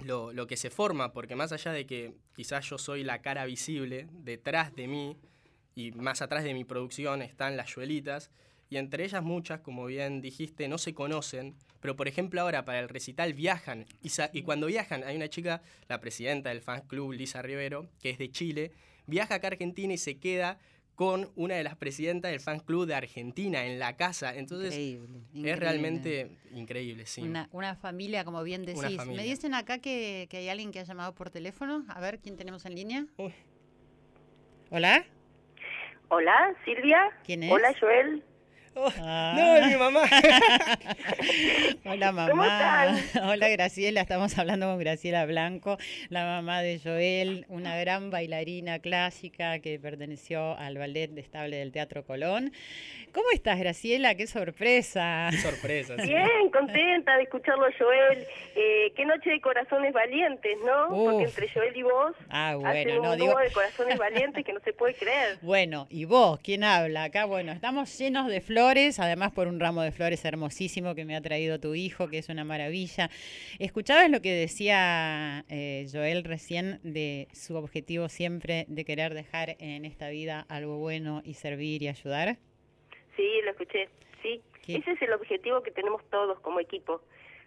lo, 0.00 0.32
lo, 0.32 0.46
que 0.46 0.56
se 0.56 0.70
forma, 0.70 1.12
porque 1.12 1.36
más 1.36 1.52
allá 1.52 1.72
de 1.72 1.86
que 1.86 2.14
quizás 2.34 2.68
yo 2.68 2.78
soy 2.78 3.04
la 3.04 3.20
cara 3.20 3.44
visible, 3.44 4.08
detrás 4.12 4.74
de 4.74 4.88
mí 4.88 5.16
y 5.74 5.92
más 5.92 6.22
atrás 6.22 6.44
de 6.44 6.54
mi 6.54 6.64
producción 6.64 7.22
están 7.22 7.56
las 7.56 7.74
yuelitas, 7.74 8.30
y 8.68 8.78
entre 8.78 9.04
ellas 9.04 9.22
muchas, 9.22 9.60
como 9.60 9.86
bien 9.86 10.20
dijiste, 10.20 10.68
no 10.68 10.78
se 10.78 10.94
conocen, 10.94 11.56
pero 11.80 11.96
por 11.96 12.08
ejemplo 12.08 12.40
ahora 12.40 12.64
para 12.64 12.80
el 12.80 12.88
recital 12.88 13.34
viajan, 13.34 13.86
y, 14.02 14.42
cuando 14.42 14.66
viajan 14.66 15.04
hay 15.04 15.16
una 15.16 15.28
chica, 15.28 15.62
la 15.88 16.00
presidenta 16.00 16.50
del 16.50 16.60
fan 16.60 16.82
club, 16.82 17.12
Lisa 17.12 17.42
Rivero, 17.42 17.88
que 18.00 18.10
es 18.10 18.18
de 18.18 18.30
Chile, 18.30 18.72
viaja 19.06 19.36
acá 19.36 19.48
a 19.48 19.50
Argentina 19.50 19.92
y 19.92 19.98
se 19.98 20.18
queda 20.18 20.58
con 20.96 21.30
una 21.36 21.54
de 21.54 21.62
las 21.62 21.76
presidentas 21.76 22.30
del 22.30 22.40
fan 22.40 22.58
club 22.58 22.86
de 22.86 22.94
Argentina 22.94 23.66
en 23.66 23.78
la 23.78 23.96
casa. 23.96 24.34
Entonces 24.34 24.74
es 24.74 25.58
realmente 25.58 26.38
increíble, 26.52 27.04
sí. 27.04 27.22
Una, 27.52 27.76
familia, 27.76 28.24
como 28.24 28.42
bien 28.42 28.64
decís. 28.64 29.04
Me 29.06 29.22
dicen 29.22 29.54
acá 29.54 29.78
que, 29.78 30.26
hay 30.32 30.48
alguien 30.48 30.72
que 30.72 30.80
ha 30.80 30.84
llamado 30.84 31.14
por 31.14 31.30
teléfono. 31.30 31.84
A 31.88 32.00
ver, 32.00 32.18
¿quién 32.18 32.36
tenemos 32.36 32.64
en 32.64 32.74
línea? 32.74 33.06
Hola. 34.70 35.04
Hola, 36.08 36.56
Silvia. 36.64 37.10
¿Quién 37.24 37.42
es? 37.42 37.52
Hola, 37.52 37.74
Joel. 37.78 38.24
Oh, 38.78 38.92
ah. 39.00 39.32
No, 39.34 39.56
es 39.56 39.66
mi 39.68 39.76
mamá. 39.76 40.02
Hola 41.86 42.12
mamá. 42.12 42.94
Hola 43.22 43.48
Graciela, 43.48 44.02
estamos 44.02 44.36
hablando 44.38 44.66
con 44.66 44.78
Graciela 44.78 45.24
Blanco, 45.24 45.78
la 46.10 46.26
mamá 46.26 46.60
de 46.60 46.78
Joel, 46.78 47.46
una 47.48 47.78
gran 47.78 48.10
bailarina 48.10 48.78
clásica 48.80 49.60
que 49.60 49.78
perteneció 49.78 50.58
al 50.58 50.76
ballet 50.76 51.16
estable 51.16 51.56
del 51.56 51.72
Teatro 51.72 52.04
Colón. 52.04 52.52
¿Cómo 53.12 53.30
estás 53.32 53.58
Graciela? 53.58 54.14
¡Qué 54.14 54.26
sorpresa! 54.26 55.28
Qué 55.30 55.38
sorpresa. 55.38 55.94
Bien, 55.94 56.50
contenta 56.52 57.16
de 57.16 57.22
escucharlo 57.22 57.64
Joel. 57.78 58.26
Eh, 58.54 58.92
qué 58.94 59.06
noche 59.06 59.30
de 59.30 59.40
corazones 59.40 59.94
valientes, 59.94 60.58
¿no? 60.66 60.88
Porque 60.90 61.24
entre 61.24 61.48
Joel 61.48 61.74
y 61.74 61.82
vos 61.82 62.14
ah, 62.28 62.56
bueno, 62.56 62.68
hacen 62.68 63.00
un 63.00 63.16
digo... 63.16 63.38
de 63.38 63.50
corazones 63.52 63.96
valientes 63.96 64.44
que 64.44 64.52
no 64.52 64.60
se 64.60 64.74
puede 64.74 64.92
creer. 64.92 65.38
Bueno, 65.46 65.86
¿y 65.88 66.04
vos? 66.04 66.40
¿Quién 66.40 66.64
habla? 66.64 67.04
Acá, 67.04 67.24
bueno, 67.24 67.52
estamos 67.52 67.96
llenos 67.96 68.26
de 68.26 68.40
flores 68.40 68.65
además 68.66 69.32
por 69.32 69.46
un 69.46 69.60
ramo 69.60 69.82
de 69.82 69.92
flores 69.92 70.24
hermosísimo 70.24 70.96
que 70.96 71.04
me 71.04 71.14
ha 71.14 71.20
traído 71.20 71.60
tu 71.60 71.76
hijo, 71.76 72.08
que 72.08 72.18
es 72.18 72.28
una 72.28 72.44
maravilla. 72.44 73.10
¿Escuchabas 73.60 74.10
lo 74.10 74.20
que 74.20 74.32
decía 74.32 75.44
eh, 75.48 75.86
Joel 75.92 76.24
recién 76.24 76.80
de 76.82 77.28
su 77.32 77.54
objetivo 77.54 78.08
siempre 78.08 78.64
de 78.66 78.84
querer 78.84 79.14
dejar 79.14 79.56
en 79.60 79.84
esta 79.84 80.08
vida 80.08 80.44
algo 80.48 80.78
bueno 80.78 81.22
y 81.24 81.34
servir 81.34 81.82
y 81.82 81.88
ayudar? 81.88 82.38
Sí, 83.16 83.28
lo 83.44 83.52
escuché, 83.52 83.88
sí. 84.22 84.42
Ese 84.66 84.90
es 84.90 85.02
el 85.02 85.12
objetivo 85.12 85.62
que 85.62 85.70
tenemos 85.70 86.02
todos 86.10 86.40
como 86.40 86.58
equipo. 86.58 87.00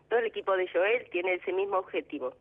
Todo 0.08 0.20
el 0.20 0.28
equipo 0.28 0.56
de 0.56 0.70
Joel 0.70 1.06
tiene 1.12 1.34
ese 1.34 1.52
mismo 1.52 1.80
objetivo. 1.80 2.34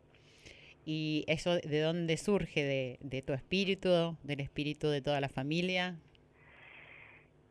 ¿Y 0.85 1.25
eso 1.27 1.57
de 1.57 1.81
dónde 1.81 2.15
surge? 2.15 2.63
¿De, 2.63 2.97
de 3.01 3.21
tu 3.21 3.33
espíritu, 3.33 4.15
del 4.23 4.39
espíritu 4.39 4.87
de 4.87 5.01
toda 5.01 5.19
la 5.19 5.27
familia? 5.27 5.97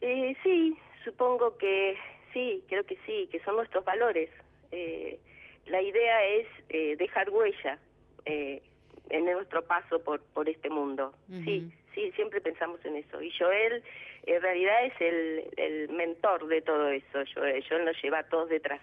Eh, 0.00 0.34
sí, 0.42 0.76
supongo 1.04 1.56
que 1.58 1.96
sí, 2.32 2.62
creo 2.68 2.84
que 2.84 2.96
sí, 3.06 3.28
que 3.30 3.40
son 3.40 3.56
nuestros 3.56 3.84
valores. 3.84 4.30
Eh, 4.70 5.18
la 5.66 5.82
idea 5.82 6.24
es 6.26 6.46
eh, 6.68 6.96
dejar 6.96 7.30
huella 7.30 7.78
eh, 8.24 8.62
en 9.10 9.24
nuestro 9.24 9.62
paso 9.64 10.02
por, 10.02 10.20
por 10.34 10.48
este 10.48 10.70
mundo. 10.70 11.14
Sí, 11.44 11.70
sí, 11.94 12.12
siempre 12.12 12.40
pensamos 12.40 12.84
en 12.84 12.96
eso. 12.96 13.22
Y 13.22 13.30
Joel 13.38 13.82
en 14.26 14.42
realidad 14.42 14.84
es 14.84 15.00
el, 15.00 15.44
el 15.56 15.88
mentor 15.90 16.46
de 16.48 16.60
todo 16.62 16.88
eso. 16.88 17.18
Joel, 17.34 17.64
Joel 17.66 17.84
nos 17.84 18.02
lleva 18.02 18.18
a 18.20 18.28
todos 18.28 18.48
detrás. 18.48 18.80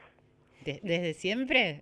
¿Desde 0.63 1.13
siempre? 1.13 1.81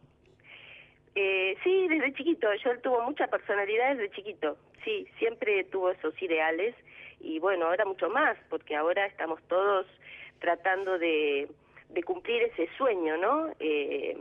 Eh, 1.15 1.55
sí, 1.63 1.87
desde 1.87 2.13
chiquito. 2.13 2.47
Joel 2.61 2.81
tuvo 2.81 3.01
mucha 3.03 3.27
personalidad 3.27 3.95
desde 3.95 4.13
chiquito. 4.15 4.57
Sí, 4.83 5.07
siempre 5.17 5.63
tuvo 5.65 5.91
esos 5.91 6.19
ideales. 6.21 6.75
Y 7.19 7.39
bueno, 7.39 7.67
ahora 7.67 7.85
mucho 7.85 8.09
más, 8.09 8.37
porque 8.49 8.75
ahora 8.75 9.05
estamos 9.05 9.41
todos 9.47 9.85
tratando 10.43 10.99
de, 10.99 11.47
cumplir 12.05 12.43
ese 12.43 12.67
sueño, 12.77 13.15
¿no? 13.15 13.53
Eh, 13.59 14.17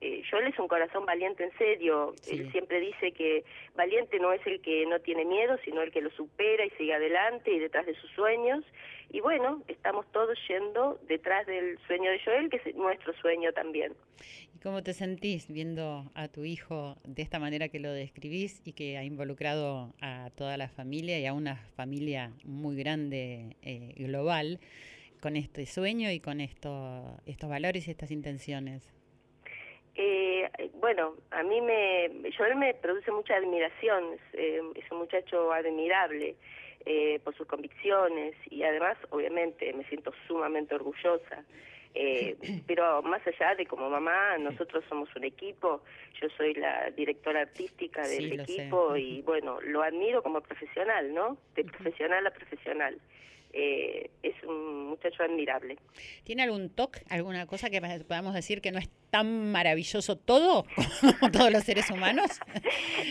Eh, 0.00 0.22
Joel 0.30 0.48
es 0.48 0.58
un 0.58 0.68
corazón 0.68 1.06
valiente 1.06 1.44
en 1.44 1.56
serio. 1.56 2.14
Él 2.30 2.50
siempre 2.52 2.80
dice 2.80 3.12
que 3.12 3.44
valiente 3.74 4.18
no 4.18 4.32
es 4.32 4.46
el 4.46 4.60
que 4.60 4.84
no 4.86 5.00
tiene 5.00 5.24
miedo, 5.24 5.56
sino 5.64 5.82
el 5.82 5.90
que 5.90 6.02
lo 6.02 6.10
supera 6.10 6.66
y 6.66 6.70
sigue 6.70 6.94
adelante 6.94 7.50
y 7.50 7.58
detrás 7.58 7.86
de 7.86 7.94
sus 7.94 8.10
sueños. 8.10 8.62
Y 9.10 9.20
bueno, 9.20 9.62
estamos 9.68 10.04
todos 10.12 10.36
yendo 10.48 11.00
detrás 11.08 11.46
del 11.46 11.78
sueño 11.86 12.10
de 12.10 12.20
Joel, 12.22 12.50
que 12.50 12.56
es 12.56 12.76
nuestro 12.76 13.14
sueño 13.14 13.52
también. 13.52 13.94
¿Y 14.54 14.58
cómo 14.58 14.82
te 14.82 14.92
sentís 14.92 15.48
viendo 15.48 16.04
a 16.14 16.28
tu 16.28 16.44
hijo 16.44 16.96
de 17.04 17.22
esta 17.22 17.38
manera 17.38 17.68
que 17.68 17.78
lo 17.78 17.92
describís 17.92 18.60
y 18.64 18.72
que 18.72 18.98
ha 18.98 19.04
involucrado 19.04 19.94
a 20.02 20.30
toda 20.36 20.58
la 20.58 20.68
familia 20.68 21.18
y 21.18 21.26
a 21.26 21.32
una 21.32 21.56
familia 21.76 22.32
muy 22.44 22.76
grande 22.76 23.56
eh, 23.62 23.94
global 23.96 24.58
con 25.26 25.34
este 25.34 25.66
sueño 25.66 26.12
y 26.12 26.20
con 26.20 26.40
esto, 26.40 27.02
estos 27.26 27.50
valores 27.50 27.88
y 27.88 27.90
estas 27.90 28.12
intenciones? 28.12 28.94
Eh, 29.96 30.48
bueno, 30.78 31.14
a 31.32 31.42
mí 31.42 31.60
me, 31.60 32.30
Joel 32.38 32.54
me 32.54 32.72
produce 32.74 33.10
mucha 33.10 33.34
admiración, 33.34 34.04
es, 34.14 34.20
eh, 34.34 34.60
un 34.92 34.98
muchacho 34.98 35.52
admirable 35.52 36.36
eh, 36.84 37.18
por 37.24 37.36
sus 37.36 37.44
convicciones 37.48 38.36
y 38.50 38.62
además, 38.62 38.96
obviamente, 39.10 39.72
me 39.72 39.82
siento 39.88 40.12
sumamente 40.28 40.76
orgullosa. 40.76 41.44
Eh, 41.96 42.36
pero 42.68 43.02
más 43.02 43.20
allá 43.26 43.56
de 43.56 43.66
como 43.66 43.90
mamá, 43.90 44.38
nosotros 44.38 44.84
somos 44.88 45.08
un 45.16 45.24
equipo, 45.24 45.82
yo 46.22 46.28
soy 46.36 46.54
la 46.54 46.88
directora 46.92 47.40
artística 47.40 48.06
del 48.06 48.38
equipo 48.38 48.96
y 48.96 49.22
bueno, 49.22 49.60
lo 49.60 49.82
admiro 49.82 50.22
como 50.22 50.40
profesional, 50.40 51.12
¿no? 51.12 51.36
De 51.56 51.64
profesional 51.64 52.24
a 52.28 52.30
profesional. 52.30 53.00
Eh, 53.58 54.10
es 54.22 54.34
un 54.44 54.88
muchacho 54.88 55.22
admirable. 55.22 55.78
¿Tiene 56.24 56.42
algún 56.42 56.68
toque, 56.68 57.00
alguna 57.08 57.46
cosa 57.46 57.70
que 57.70 57.80
podamos 58.06 58.34
decir 58.34 58.60
que 58.60 58.70
no 58.70 58.78
es 58.78 58.90
tan 59.10 59.50
maravilloso 59.50 60.16
todo 60.16 60.66
como 61.20 61.32
todos 61.32 61.50
los 61.50 61.64
seres 61.64 61.90
humanos? 61.90 62.30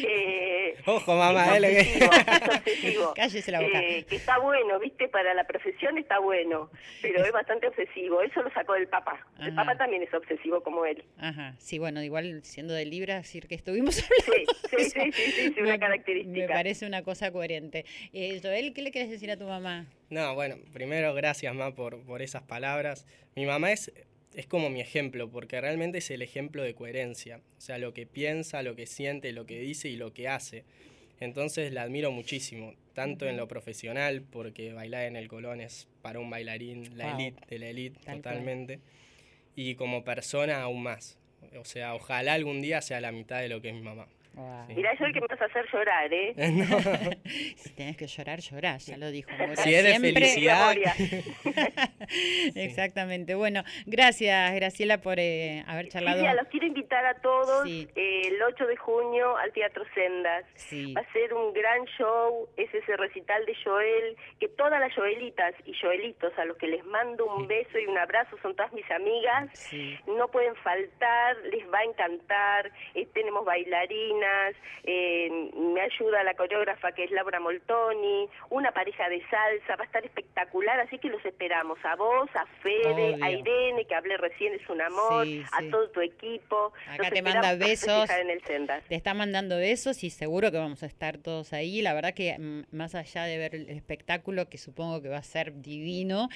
Eh, 0.08 0.76
Ojo, 0.86 1.16
mamá, 1.16 1.58
es 1.58 2.02
obsesivo, 2.02 3.14
Cállese 3.16 3.52
la 3.52 3.62
boca. 3.62 3.82
Eh, 3.82 4.06
que 4.08 4.18
está 4.18 4.38
bueno, 4.40 4.78
viste, 4.80 5.08
para 5.08 5.34
la 5.34 5.46
profesión 5.46 5.98
está 5.98 6.20
bueno, 6.20 6.70
pero 7.02 7.24
es 7.24 7.32
bastante 7.32 7.68
obsesivo. 7.68 8.22
Eso 8.22 8.44
lo 8.44 8.52
sacó 8.52 8.74
del 8.74 8.88
papá. 8.88 9.26
El 9.40 9.56
papá 9.56 9.78
también 9.78 10.04
es 10.04 10.14
obsesivo 10.14 10.62
como 10.62 10.86
él. 10.86 11.04
Ajá, 11.18 11.56
sí, 11.60 11.80
bueno, 11.80 12.04
igual 12.04 12.42
siendo 12.44 12.74
de 12.74 12.86
Libra, 12.86 13.16
decir 13.18 13.48
que 13.48 13.56
estuvimos 13.56 14.04
hablando. 14.28 14.54
Sí, 14.70 14.84
sí, 14.90 15.12
sí, 15.12 15.32
sí, 15.32 15.54
sí, 15.54 15.62
una 15.62 15.80
característica. 15.80 16.40
Me 16.40 16.48
parece 16.48 16.86
una 16.86 17.04
cosa 17.04 17.32
coherente. 17.32 17.86
Eh, 18.14 18.40
Joel, 18.44 18.74
¿qué 18.74 18.82
le 18.82 18.92
quieres 18.92 19.10
decir 19.10 19.32
a 19.32 19.38
tu 19.38 19.46
mamá? 19.46 19.86
No, 20.10 20.36
bueno, 20.36 20.58
primero 20.72 21.14
gracias, 21.14 21.54
Ma, 21.56 21.74
por, 21.74 22.02
por 22.04 22.22
esas 22.22 22.44
palabras. 22.44 23.06
Mi 23.36 23.46
mamá 23.46 23.72
es 23.72 23.92
es 24.36 24.48
como 24.48 24.70
mi 24.70 24.82
ejemplo, 24.82 25.30
porque 25.30 25.60
realmente 25.62 26.00
es 26.00 26.12
el 26.12 26.22
ejemplo 26.22 26.62
de 26.64 26.76
coherencia. 26.76 27.42
O 27.58 27.62
sea, 27.62 27.78
lo 27.78 27.94
que 27.94 28.06
piensa, 28.06 28.62
lo 28.64 28.76
que 28.76 28.86
siente, 28.86 29.32
lo 29.32 29.46
que 29.46 29.60
dice 29.60 29.88
y 29.90 29.96
lo 29.96 30.14
que 30.14 30.28
hace. 30.28 30.64
Entonces 31.20 31.72
la 31.72 31.84
admiro 31.84 32.12
muchísimo, 32.12 32.74
tanto 32.94 33.28
en 33.28 33.38
lo 33.38 33.48
profesional, 33.48 34.22
porque 34.22 34.74
bailar 34.74 35.06
en 35.06 35.16
el 35.16 35.30
Colón 35.30 35.62
es 35.62 35.88
para 36.02 36.20
un 36.20 36.30
bailarín 36.30 36.98
la 36.98 37.16
elite 37.16 37.42
de 37.48 37.60
la 37.60 37.68
elite 37.68 38.00
totalmente, 38.00 38.80
y 39.56 39.76
como 39.76 40.04
persona 40.04 40.62
aún 40.62 40.84
más. 40.84 41.18
O 41.58 41.64
sea, 41.64 41.96
ojalá 41.96 42.34
algún 42.34 42.62
día 42.62 42.82
sea 42.82 43.00
la 43.00 43.14
mitad 43.14 43.40
de 43.40 43.48
lo 43.48 43.62
que 43.62 43.70
es 43.70 43.76
mi 43.76 43.82
mamá. 43.82 44.08
Mira, 44.36 44.66
Mirá, 44.68 44.94
yo 45.00 45.06
el 45.06 45.14
que 45.14 45.22
me 45.22 45.28
vas 45.28 45.42
a 45.42 45.46
hacer 45.46 45.66
llorar, 45.72 46.14
¿eh? 46.14 46.34
si 47.56 47.70
tenés 47.74 47.96
que 47.96 48.06
llorar, 48.06 48.40
llorás, 48.40 48.86
ya 48.86 48.98
lo 48.98 49.10
dijo. 49.10 49.30
Si 49.56 49.74
es 49.74 49.84
de 49.84 50.12
felicidad. 50.12 50.76
Exactamente. 52.56 53.36
Bueno, 53.36 53.64
gracias, 53.86 54.54
Graciela, 54.56 54.98
por 54.98 55.20
eh, 55.20 55.64
haber 55.68 55.88
charlado. 55.88 56.20
Sí, 56.20 56.28
los 56.36 56.48
quiero 56.48 56.68
invitar 56.68 57.06
a 57.06 57.14
todos 57.22 57.66
eh, 57.66 57.88
el 57.96 58.42
8 58.42 58.68
de 58.68 58.76
junio 58.76 59.38
al 59.38 59.54
Teatro 59.54 59.86
Sendas. 59.94 60.44
Va 60.96 61.02
a 61.02 61.14
ser 61.14 61.34
un 61.34 61.54
gran 61.54 61.86
show, 61.98 62.50
es 62.58 62.74
ese 62.74 62.98
recital 62.98 63.46
de 63.46 63.56
Joel, 63.64 64.18
que 64.40 64.50
todas 64.50 64.82
las 64.82 64.94
Joelitas 64.94 65.56
y 65.66 65.74
Joelitos 65.80 66.34
a 66.38 66.44
los 66.44 66.58
que 66.58 66.68
les 66.68 66.84
mando 66.84 67.26
un 67.26 67.48
beso 67.48 67.80
y 67.80 67.86
un 67.86 67.98
abrazo 67.98 68.36
son 68.42 68.54
todas 68.56 68.74
mis 68.74 68.90
amigas. 68.92 69.50
No 70.08 70.28
pueden 70.28 70.56
faltar, 70.58 71.38
les 71.52 71.66
va 71.72 71.80
a 71.80 71.84
encantar. 71.84 72.72
Eh, 72.96 73.08
tenemos 73.14 73.46
bailarinas 73.46 74.25
eh, 74.84 75.30
me 75.56 75.82
ayuda 75.82 76.24
la 76.24 76.34
coreógrafa 76.36 76.92
que 76.92 77.06
es 77.06 77.12
Laura 77.12 77.40
Moltoni, 77.40 78.30
una 78.50 78.72
pareja 78.72 79.10
de 79.10 79.22
salsa, 79.30 79.76
va 79.76 79.84
a 79.84 79.86
estar 79.86 80.06
espectacular, 80.06 80.80
así 80.80 80.98
que 81.00 81.10
los 81.10 81.24
esperamos 81.26 81.78
a 81.84 81.96
vos, 81.96 82.30
a 82.36 82.46
Fede, 82.62 83.18
a 83.22 83.32
Irene, 83.32 83.86
que 83.86 83.96
hablé 83.96 84.18
recién, 84.18 84.54
es 84.54 84.70
un 84.70 84.82
amor, 84.82 85.28
a 85.52 85.62
todo 85.72 85.90
tu 85.90 86.02
equipo. 86.02 86.74
Acá 86.88 87.10
te 87.10 87.22
manda 87.22 87.56
besos. 87.56 88.10
te 88.88 88.96
está 88.96 89.14
mandando 89.14 89.58
besos 89.58 90.04
y 90.04 90.10
seguro 90.10 90.52
que 90.52 90.58
vamos 90.58 90.84
a 90.84 90.86
estar 90.86 91.18
todos 91.18 91.54
ahí. 91.54 91.82
La 91.82 91.94
verdad 91.94 92.14
que 92.14 92.38
mm, 92.38 92.76
más 92.76 92.96
allá 92.96 93.24
de 93.24 93.38
ver 93.38 93.56
el 93.56 93.70
espectáculo, 93.70 94.50
que 94.50 94.58
supongo 94.58 95.02
que 95.02 95.10
va 95.10 95.18
a 95.18 95.24
ser 95.24 95.62
divino, 95.62 96.30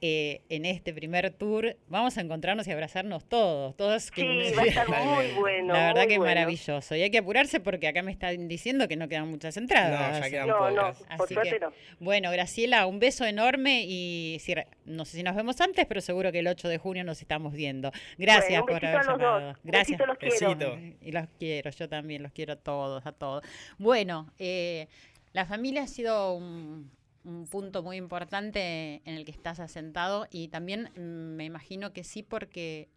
eh, 0.00 0.40
en 0.48 0.64
este 0.64 0.92
primer 0.92 1.30
tour 1.30 1.76
vamos 1.88 2.18
a 2.18 2.20
encontrarnos 2.20 2.66
y 2.66 2.72
abrazarnos 2.72 3.24
todos. 3.28 3.76
todos 3.76 4.10
que... 4.10 4.22
Sí, 4.22 4.54
va 4.56 4.62
a 4.62 4.66
estar 4.66 4.88
muy 5.04 5.32
bueno. 5.32 5.74
La 5.74 5.86
verdad 5.88 6.06
que 6.06 6.14
es 6.14 6.20
maravilloso. 6.20 6.96
Y 6.96 7.02
hay 7.02 7.10
que 7.10 7.21
apurarse 7.22 7.60
porque 7.60 7.88
acá 7.88 8.02
me 8.02 8.12
están 8.12 8.48
diciendo 8.48 8.88
que 8.88 8.96
no 8.96 9.08
quedan 9.08 9.28
muchas 9.28 9.56
entradas. 9.56 10.12
No, 10.12 10.24
ya 10.24 10.30
quedan 10.30 10.48
no, 10.48 10.70
No, 10.70 10.92
por 11.16 11.28
suerte 11.28 11.58
no. 11.60 11.72
Bueno, 11.98 12.30
Graciela, 12.30 12.86
un 12.86 12.98
beso 12.98 13.24
enorme 13.24 13.84
y 13.86 14.38
no 14.84 15.04
sé 15.04 15.16
si 15.16 15.22
nos 15.22 15.34
vemos 15.34 15.60
antes, 15.60 15.86
pero 15.86 16.00
seguro 16.00 16.30
que 16.32 16.40
el 16.40 16.46
8 16.46 16.68
de 16.68 16.78
junio 16.78 17.04
nos 17.04 17.20
estamos 17.20 17.52
viendo. 17.52 17.92
Gracias 18.18 18.62
por 18.62 18.84
haber 18.84 19.04
llamado. 19.04 19.56
Gracias. 19.64 20.00
los 20.06 20.18
quiero. 20.18 20.78
Y 21.00 21.12
los 21.12 21.26
quiero, 21.38 21.70
yo 21.70 21.88
también 21.88 22.22
los 22.22 22.32
quiero 22.32 22.52
a 22.52 22.56
todos, 22.56 23.06
a 23.06 23.12
todos. 23.12 23.44
Bueno, 23.78 24.30
eh, 24.38 24.88
la 25.32 25.46
familia 25.46 25.82
ha 25.82 25.86
sido 25.86 26.34
un 26.34 26.90
un 27.24 27.46
punto 27.46 27.82
muy 27.82 27.96
importante 27.96 29.00
en 29.04 29.14
el 29.14 29.24
que 29.24 29.30
estás 29.30 29.60
asentado 29.60 30.26
y 30.30 30.48
también 30.48 30.90
me 30.96 31.44
imagino 31.44 31.92
que 31.92 32.04
sí 32.04 32.22
porque 32.22 32.88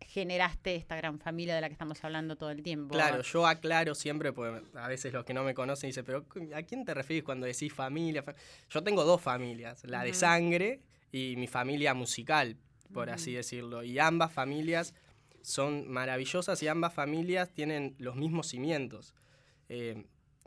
generaste 0.00 0.74
esta 0.76 0.96
gran 0.96 1.18
familia 1.18 1.54
de 1.54 1.60
la 1.60 1.68
que 1.68 1.72
estamos 1.72 2.02
hablando 2.04 2.36
todo 2.36 2.50
el 2.50 2.62
tiempo. 2.62 2.94
Claro, 2.94 3.22
yo 3.22 3.46
aclaro 3.46 3.94
siempre, 3.94 4.32
porque 4.32 4.66
a 4.74 4.88
veces 4.88 5.12
los 5.12 5.24
que 5.24 5.34
no 5.34 5.44
me 5.44 5.54
conocen 5.54 5.88
dicen, 5.88 6.04
pero 6.04 6.24
¿a 6.54 6.62
quién 6.62 6.84
te 6.84 6.94
refieres 6.94 7.24
cuando 7.24 7.46
decís 7.46 7.72
familia? 7.72 8.24
Yo 8.70 8.82
tengo 8.82 9.04
dos 9.04 9.20
familias, 9.20 9.84
la 9.84 10.04
de 10.04 10.14
sangre 10.14 10.80
y 11.12 11.34
mi 11.36 11.46
familia 11.46 11.94
musical, 11.94 12.56
por 12.92 13.10
así 13.10 13.32
decirlo. 13.32 13.82
Y 13.82 13.98
ambas 13.98 14.32
familias 14.32 14.94
son 15.42 15.88
maravillosas 15.88 16.62
y 16.62 16.68
ambas 16.68 16.94
familias 16.94 17.50
tienen 17.50 17.94
los 17.98 18.16
mismos 18.16 18.48
cimientos. 18.48 19.14
Eh, 19.68 20.06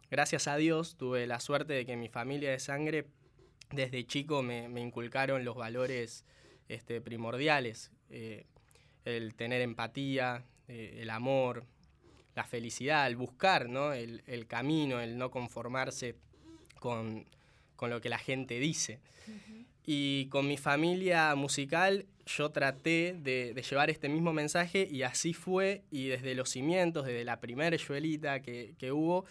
gracias 0.10 0.48
a 0.48 0.56
Dios 0.56 0.96
tuve 0.98 1.28
la 1.28 1.40
suerte 1.40 1.74
de 1.74 1.86
que 1.86 1.96
mi 1.96 2.10
familia 2.10 2.52
de 2.52 2.60
sangre 2.60 3.08
desde 3.72 4.06
chico 4.06 4.42
me, 4.44 4.68
inculcaron 4.80 5.46
los 5.46 5.56
valores 5.56 6.26
este, 6.68 7.00
primordiales. 7.02 7.92
Eh, 8.10 8.46
el 9.06 9.34
tener 9.36 9.62
empatía, 9.62 10.44
eh, 10.68 11.00
el 11.02 11.10
amor, 11.10 11.66
la 12.36 12.44
felicidad, 12.44 13.08
el 13.08 13.16
buscar 13.16 13.70
¿no? 13.70 13.94
el, 13.94 14.46
camino, 14.48 15.02
el 15.02 15.18
no 15.18 15.32
conformarse 15.32 16.16
con, 16.80 17.26
lo 17.82 18.02
que 18.02 18.10
la 18.10 18.18
gente 18.18 18.60
dice. 18.60 19.00
Y 19.86 20.28
con 20.28 20.48
mi 20.48 20.58
familia 20.58 21.34
musical 21.36 22.06
yo 22.26 22.52
traté 22.52 23.16
de, 23.20 23.54
llevar 23.70 23.90
este 23.90 24.08
mismo 24.08 24.32
mensaje 24.34 24.88
y 24.90 25.04
así 25.04 25.34
fue, 25.34 25.84
y 25.92 26.08
desde 26.08 26.36
los 26.36 26.50
cimientos, 26.50 27.06
desde 27.06 27.26
la 27.26 27.40
primera 27.40 27.76
yuelita 27.76 28.42
que, 28.42 28.92
hubo, 28.92 29.26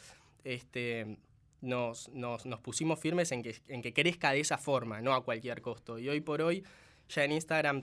este, 0.45 1.17
nos, 1.61 2.09
nos, 2.09 2.43
pusimos 2.61 2.99
firmes 2.99 3.33
en 3.33 3.43
que, 3.43 3.57
en 3.69 3.83
que 3.83 3.93
crezca 3.93 4.33
de 4.33 4.41
esa 4.41 4.59
forma, 4.59 5.01
no 5.01 5.15
a 5.15 5.25
cualquier 5.25 5.63
costo. 5.63 5.99
Y 5.99 6.09
hoy 6.09 6.21
por 6.21 6.43
hoy 6.43 6.65
ya 7.11 7.25
en 7.25 7.33
Instagram 7.33 7.83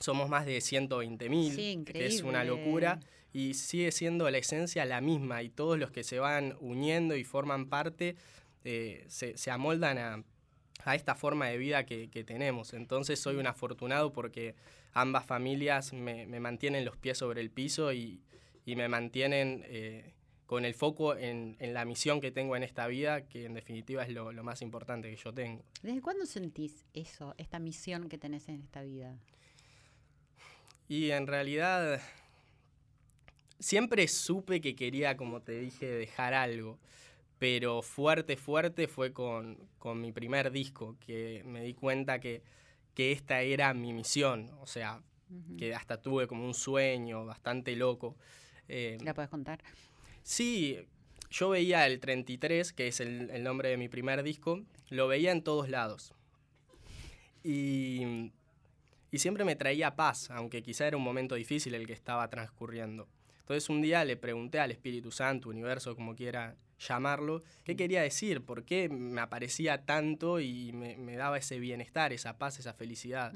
somos 0.00 0.28
más 0.28 0.44
de 0.46 0.60
120 0.60 1.28
mil, 1.28 1.84
que 1.84 2.06
es 2.06 2.22
una 2.22 2.44
locura, 2.44 3.00
y 3.32 3.54
sigue 3.54 3.90
siendo 3.90 4.30
la 4.30 4.38
esencia 4.38 4.84
la 4.84 5.00
misma, 5.00 5.42
y 5.42 5.48
todos 5.48 5.78
los 5.78 5.90
que 5.90 6.04
se 6.04 6.18
van 6.18 6.56
uniendo 6.60 7.16
y 7.16 7.24
forman 7.24 7.68
parte 7.68 8.16
eh, 8.64 9.04
se, 9.08 9.50
amoldan 9.50 9.98
a, 9.98 10.94
esta 10.94 11.14
forma 11.14 11.46
de 11.46 11.58
vida 11.58 11.84
que, 11.86 12.24
tenemos. 12.26 12.74
Entonces 12.74 13.18
soy 13.18 13.36
un 13.36 13.46
afortunado 13.46 14.12
porque 14.12 14.54
ambas 14.92 15.24
familias 15.24 15.92
me, 15.92 16.26
mantienen 16.40 16.84
los 16.84 16.96
pies 16.96 17.18
sobre 17.18 17.40
el 17.40 17.50
piso 17.50 17.92
y, 17.92 18.20
me 18.66 18.88
mantienen 18.88 19.62
eh, 19.66 20.14
con 20.46 20.64
el 20.64 20.74
foco 20.74 21.16
en, 21.16 21.56
la 21.60 21.84
misión 21.84 22.20
que 22.20 22.30
tengo 22.30 22.56
en 22.56 22.62
esta 22.62 22.86
vida, 22.86 23.26
que 23.26 23.46
en 23.46 23.54
definitiva 23.54 24.02
es 24.02 24.10
lo, 24.10 24.32
lo 24.32 24.44
más 24.44 24.62
importante 24.62 25.10
que 25.10 25.16
yo 25.16 25.32
tengo. 25.32 25.64
¿Desde 25.82 26.00
cuándo 26.00 26.26
sentís 26.26 26.84
eso, 26.92 27.34
esta 27.38 27.58
misión 27.58 28.08
que 28.08 28.18
tenés 28.18 28.48
en 28.48 28.60
esta 28.60 28.82
vida? 28.82 29.16
Y 30.88 31.10
en 31.10 31.26
realidad 31.26 32.00
siempre 33.58 34.06
supe 34.08 34.60
que 34.60 34.76
quería, 34.76 35.16
como 35.16 35.40
te 35.40 35.58
dije, 35.58 35.86
dejar 35.86 36.34
algo. 36.34 36.78
Pero 37.38 37.82
fuerte, 37.82 38.36
fuerte 38.36 38.88
fue 38.88 39.12
con, 39.12 39.58
mi 39.96 40.12
primer 40.12 40.50
disco, 40.50 40.96
que 41.00 41.42
me 41.44 41.62
di 41.62 41.74
cuenta 41.74 42.20
que, 42.20 42.42
esta 42.96 43.40
era 43.40 43.74
mi 43.74 43.92
misión. 43.92 44.50
O 44.60 44.66
sea, 44.66 45.02
que 45.58 45.74
hasta 45.74 46.00
tuve 46.00 46.26
como 46.26 46.44
un 46.44 46.54
sueño 46.54 47.24
bastante 47.24 47.74
loco. 47.74 48.16
Eh, 48.68 48.98
¿La 49.02 49.14
puedes 49.14 49.30
contar? 49.30 49.62
Sí, 50.24 50.78
yo 51.30 51.50
veía 51.50 51.86
el 51.86 52.00
33, 52.00 52.72
que 52.72 52.88
es 52.88 52.98
el, 52.98 53.30
el, 53.30 53.44
nombre 53.44 53.68
de 53.68 53.76
mi 53.76 53.88
primer 53.88 54.22
disco, 54.22 54.62
lo 54.88 55.06
veía 55.06 55.30
en 55.30 55.42
todos 55.42 55.68
lados. 55.68 56.12
Y, 57.44 58.32
y 59.10 59.18
siempre 59.18 59.44
me 59.44 59.54
traía 59.54 59.94
paz, 59.94 60.30
aunque 60.30 60.62
quizá 60.62 60.88
era 60.88 60.96
un 60.96 61.04
momento 61.04 61.36
difícil 61.36 61.74
el 61.74 61.86
que 61.86 61.92
estaba 61.92 62.28
transcurriendo. 62.30 63.06
Entonces 63.40 63.68
un 63.68 63.82
día 63.82 64.04
le 64.04 64.16
pregunté 64.16 64.58
al 64.58 64.70
Espíritu 64.70 65.12
Santo, 65.12 65.50
universo, 65.50 65.94
como 65.94 66.16
quiera 66.16 66.56
llamarlo, 66.80 67.42
qué 67.62 67.76
quería 67.76 68.02
decir, 68.02 68.40
por 68.42 68.64
qué 68.64 68.88
me 68.88 69.20
aparecía 69.20 69.84
tanto 69.84 70.40
y 70.40 70.72
me, 70.72 71.16
daba 71.16 71.36
ese 71.38 71.58
bienestar, 71.58 72.12
esa 72.12 72.38
paz, 72.38 72.58
esa 72.58 72.72
felicidad. 72.72 73.32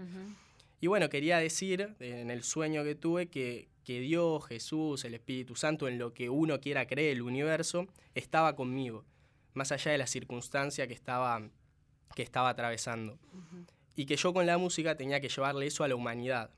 Y 0.80 0.86
bueno, 0.86 1.10
quería 1.10 1.38
decir 1.38 1.94
en 2.00 2.30
el 2.30 2.42
sueño 2.42 2.84
que 2.84 2.94
tuve 2.94 3.26
que, 3.26 3.68
que 3.88 4.00
Dios, 4.00 4.44
Jesús, 4.44 5.02
el 5.06 5.14
Espíritu 5.14 5.56
Santo, 5.56 5.88
en 5.88 5.98
lo 5.98 6.12
que 6.12 6.28
uno 6.28 6.60
quiera 6.60 6.86
creer, 6.86 7.16
el 7.16 7.22
universo, 7.22 7.86
estaba 8.14 8.54
conmigo, 8.54 9.02
más 9.54 9.72
allá 9.72 9.92
de 9.92 9.96
la 9.96 10.06
circunstancia 10.06 10.86
que 10.86 10.92
estaba, 10.92 11.40
que 12.14 12.22
estaba 12.22 12.50
atravesando. 12.50 13.18
Y 13.96 14.04
que 14.04 14.16
yo 14.16 14.34
con 14.34 14.44
la 14.44 14.58
música 14.58 14.98
tenía 14.98 15.22
que 15.22 15.30
llevarle 15.30 15.68
eso 15.68 15.84
a 15.84 15.88
la 15.88 15.94
humanidad. 15.94 16.50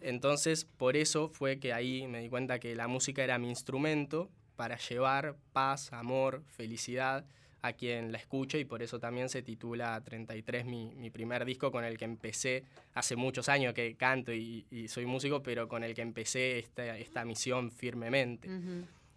Entonces, 0.00 0.64
por 0.64 0.96
eso 0.96 1.28
fue 1.28 1.60
que 1.60 1.74
ahí 1.74 2.06
me 2.08 2.20
di 2.20 2.30
cuenta 2.30 2.58
que 2.58 2.74
la 2.74 2.88
música 2.88 3.22
era 3.22 3.36
mi 3.36 3.50
instrumento 3.50 4.30
para 4.56 4.78
llevar 4.78 5.36
paz, 5.52 5.92
amor, 5.92 6.42
felicidad 6.46 7.26
a 7.62 7.72
quien 7.72 8.12
la 8.12 8.18
escuche 8.18 8.58
y 8.58 8.64
por 8.64 8.82
eso 8.82 8.98
también 8.98 9.28
se 9.28 9.42
titula 9.42 10.00
33, 10.00 10.64
mi, 10.64 10.94
mi 10.94 11.10
primer 11.10 11.44
disco 11.44 11.70
con 11.70 11.84
el 11.84 11.96
que 11.96 12.04
empecé 12.04 12.64
hace 12.94 13.16
muchos 13.16 13.48
años 13.48 13.72
que 13.72 13.94
canto 13.94 14.32
y, 14.32 14.66
soy 14.88 15.06
músico, 15.06 15.42
pero 15.42 15.68
con 15.68 15.84
el 15.84 15.94
que 15.94 16.02
empecé 16.02 16.58
esta, 16.58 16.98
esta 16.98 17.24
misión 17.24 17.70
firmemente. 17.70 18.48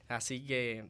Así 0.07 0.45
que 0.45 0.85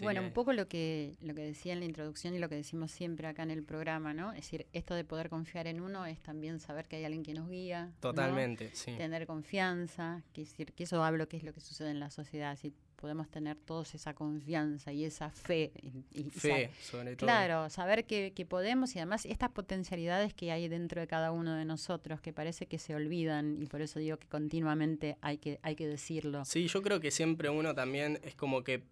bueno, 0.00 0.22
un 0.22 0.32
poco 0.32 0.52
lo 0.52 0.68
que, 0.68 1.16
lo 1.20 1.34
que 1.34 1.42
decía 1.42 1.72
en 1.72 1.80
la 1.80 1.86
introducción 1.86 2.34
y 2.34 2.38
lo 2.38 2.48
que 2.48 2.54
decimos 2.54 2.90
siempre 2.90 3.26
acá 3.26 3.42
en 3.42 3.50
el 3.50 3.62
programa, 3.62 4.12
¿no? 4.12 4.30
Es 4.30 4.38
decir, 4.38 4.66
esto 4.72 4.94
de 4.94 5.04
poder 5.04 5.28
confiar 5.28 5.66
en 5.66 5.80
uno 5.80 6.06
es 6.06 6.20
también 6.20 6.60
saber 6.60 6.86
que 6.86 6.96
hay 6.96 7.04
alguien 7.04 7.22
que 7.22 7.34
nos 7.34 7.48
guía. 7.48 7.92
Totalmente, 8.00 8.70
sí. 8.74 8.94
Tener 8.96 9.26
confianza, 9.26 10.22
que, 10.32 10.42
decir, 10.42 10.72
que 10.72 10.84
eso 10.84 11.02
hablo 11.02 11.28
que 11.28 11.36
es 11.36 11.44
lo 11.44 11.52
que 11.52 11.60
sucede 11.60 11.90
en 11.90 12.00
la 12.00 12.10
sociedad. 12.10 12.56
Si 12.56 12.72
podemos 13.00 13.28
tener 13.28 13.56
todos 13.56 13.94
esa 13.94 14.14
confianza 14.14 14.92
y 14.92 15.04
esa 15.04 15.30
fe. 15.30 15.72
Y, 16.12 16.24
fe, 16.30 16.70
sobre 16.80 17.16
todo. 17.16 17.26
Claro, 17.26 17.70
saber 17.70 18.04
que, 18.04 18.32
que, 18.34 18.46
podemos 18.46 18.94
y 18.94 18.98
además 18.98 19.24
estas 19.26 19.50
potencialidades 19.50 20.34
que 20.34 20.52
hay 20.52 20.68
dentro 20.68 21.00
de 21.00 21.06
cada 21.06 21.32
uno 21.32 21.54
de 21.54 21.64
nosotros 21.64 22.20
que 22.20 22.32
parece 22.32 22.66
que 22.66 22.78
se 22.78 22.94
olvidan 22.94 23.60
y 23.60 23.66
por 23.66 23.80
eso 23.82 23.98
digo 23.98 24.18
que 24.18 24.28
continuamente 24.28 25.16
hay 25.22 25.38
que, 25.38 25.58
hay 25.62 25.74
que 25.74 25.86
decirlo. 25.86 26.44
Sí, 26.44 26.68
yo 26.68 26.82
creo 26.82 27.00
que 27.00 27.10
siempre 27.10 27.48
uno 27.48 27.74
también 27.74 28.20
es 28.22 28.34
como 28.34 28.62
que 28.62 28.84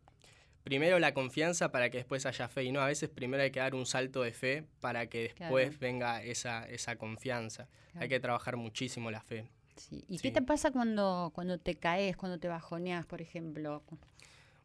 primero 0.65 0.99
la 0.99 1.15
confianza 1.15 1.71
para 1.71 1.91
que 1.91 1.99
después 1.99 2.27
haya 2.27 2.49
fe 2.49 2.65
y 2.65 2.73
no, 2.73 2.81
a 2.81 2.87
veces 2.87 3.09
primero 3.09 3.43
hay 3.43 3.51
que 3.51 3.61
dar 3.61 3.75
un 3.75 3.87
salto 3.87 4.23
de 4.23 4.33
fe 4.33 4.65
para 4.81 5.07
que 5.07 5.35
después 5.35 5.79
venga 5.79 6.23
esa, 6.23 6.69
esa 6.69 6.97
confianza. 6.97 7.69
Hay 7.95 8.09
que 8.09 8.21
trabajar 8.21 8.57
muchísimo 8.57 9.11
la 9.11 9.21
fe. 9.21 9.47
¿Y 9.91 10.19
qué 10.19 10.31
te 10.31 10.43
pasa 10.43 10.71
cuando, 10.71 11.31
cuando 11.35 11.59
te 11.59 11.75
caes, 11.77 12.17
cuando 12.17 12.39
te 12.39 12.49
bajoneas, 12.49 13.07
por 13.07 13.21
ejemplo? 13.21 13.83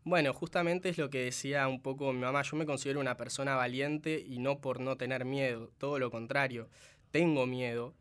Bueno, 0.03 0.33
justamente 0.33 0.89
es 0.89 0.97
lo 0.97 1.09
que 1.09 1.23
decía 1.23 1.67
un 1.67 1.81
poco 1.81 2.11
mi 2.11 2.19
mamá. 2.19 2.41
Yo 2.41 2.57
me 2.57 2.65
considero 2.65 2.99
una 2.99 3.15
persona 3.15 3.55
valiente 3.55 4.23
y 4.25 4.39
no 4.39 4.59
por 4.59 4.79
no 4.79 4.97
tener 4.97 5.25
miedo, 5.25 5.71
todo 5.77 5.99
lo 5.99 6.11
contrario. 6.11 6.69
Tengo 7.11 7.45
miedo, 7.45 7.93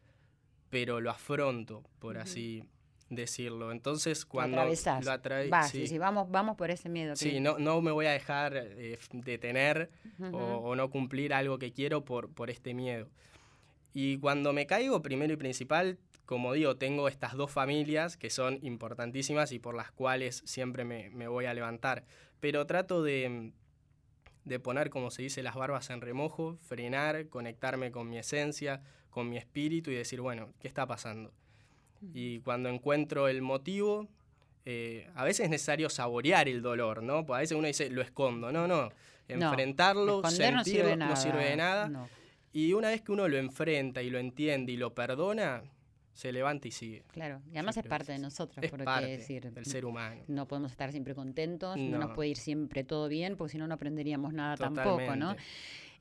pero 0.71 1.01
lo 1.01 1.11
afronto, 1.11 1.85
por 2.01 2.19
así 2.19 2.65
decirlo. 3.09 3.73
Entonces, 3.73 4.25
cuando 4.25 4.65
lo, 4.65 4.71
lo 4.71 4.75
sí. 5.69 5.99
vamos, 5.99 6.31
vamos 6.31 6.57
por 6.57 6.71
ese 6.71 6.89
miedo. 6.89 7.15
Sí, 7.15 7.41
no, 7.41 7.59
no 7.59 7.81
me 7.83 7.93
voy 7.93 8.07
a 8.07 8.13
dejar 8.13 8.57
eh, 8.57 8.99
detener 9.13 9.91
o, 10.33 10.75
no 10.75 10.91
cumplir 10.91 11.35
algo 11.35 11.59
que 11.59 11.73
quiero 11.73 12.05
por, 12.05 12.31
por 12.31 12.51
este 12.51 12.75
miedo. 12.75 13.09
Y 13.95 14.19
cuando 14.19 14.53
me 14.53 14.67
caigo, 14.67 15.03
primero 15.03 15.35
y 15.35 15.37
principal, 15.37 15.99
como 16.27 16.53
digo, 16.53 16.77
tengo 16.77 17.09
estas 17.09 17.35
dos 17.35 17.51
familias 17.51 18.17
que 18.17 18.31
son 18.31 18.59
importantísimas 18.63 19.53
y 19.53 19.59
por 19.59 19.75
las 19.75 19.91
cuales 19.91 20.43
siempre 20.45 20.85
me, 20.85 21.11
me 21.11 21.29
voy 21.29 21.47
a 21.47 21.55
levantar. 21.55 22.05
Pero 22.41 22.67
trato 22.67 23.03
de, 23.03 23.53
de 24.45 24.61
poner, 24.61 24.91
como 24.91 25.11
se 25.11 25.23
dice, 25.23 25.43
las 25.43 25.55
barbas 25.55 25.91
en 25.91 26.01
remojo, 26.01 26.59
frenar, 26.63 27.29
conectarme 27.29 27.91
con 27.91 28.09
mi 28.09 28.19
esencia, 28.19 28.83
con 29.11 29.29
mi 29.29 29.37
espíritu 29.37 29.91
y 29.91 29.95
decir, 29.95 30.21
bueno, 30.21 30.53
¿qué 30.61 30.69
está 30.69 30.87
pasando? 30.87 31.33
Y 32.15 32.41
cuando 32.41 32.69
encuentro 32.69 33.29
el 33.29 33.43
motivo, 33.43 34.09
eh, 34.65 35.09
a 35.15 35.25
veces 35.25 35.45
es 35.45 35.51
necesario 35.51 35.89
saborear 35.89 36.49
el 36.49 36.63
dolor, 36.63 37.03
¿no? 37.03 37.25
Pues 37.25 37.37
a 37.37 37.41
veces 37.41 37.57
uno 37.57 37.67
dice, 37.67 37.91
lo 37.91 38.03
escondo. 38.03 38.51
No, 38.51 38.67
no. 38.67 38.91
Enfrentarlo, 39.29 40.23
sentirlo, 40.29 40.97
no 40.97 41.17
sirve, 41.17 41.45
de 41.45 41.57
nada. 41.57 42.09
Y 42.53 42.73
una 42.75 42.89
vez 42.89 43.01
que 43.03 43.13
uno 43.13 43.29
lo 43.29 43.39
enfrenta 43.39 44.03
y 44.03 44.11
lo 44.11 44.19
entiende 44.19 44.73
y 44.73 44.77
lo 44.77 44.95
perdona, 44.95 45.63
se 46.13 46.33
levanta 46.33 46.69
y 46.69 46.71
sigue. 46.71 47.05
Claro, 47.13 47.41
y 47.47 47.57
además 47.57 47.77
es 47.77 47.87
parte 47.87 48.13
de 48.13 48.19
nosotros, 48.19 48.63
es 48.63 48.71
porque 48.71 48.85
parte 48.85 49.07
decir, 49.07 49.51
del 49.51 49.65
ser 49.65 49.85
humano. 49.85 50.23
No 50.29 50.47
podemos 50.47 50.71
estar 50.71 50.91
siempre 50.93 51.15
contentos, 51.15 51.77
no, 51.77 51.99
nos 51.99 52.13
puede 52.13 52.31
ir 52.31 52.37
siempre 52.37 52.85
todo 52.85 53.09
bien, 53.09 53.37
porque 53.37 53.53
si 53.53 53.59
no, 53.59 53.67
no 53.67 53.75
aprenderíamos 53.75 54.33
nada 54.33 54.57
tampoco, 54.57 55.17
¿no? 55.17 55.37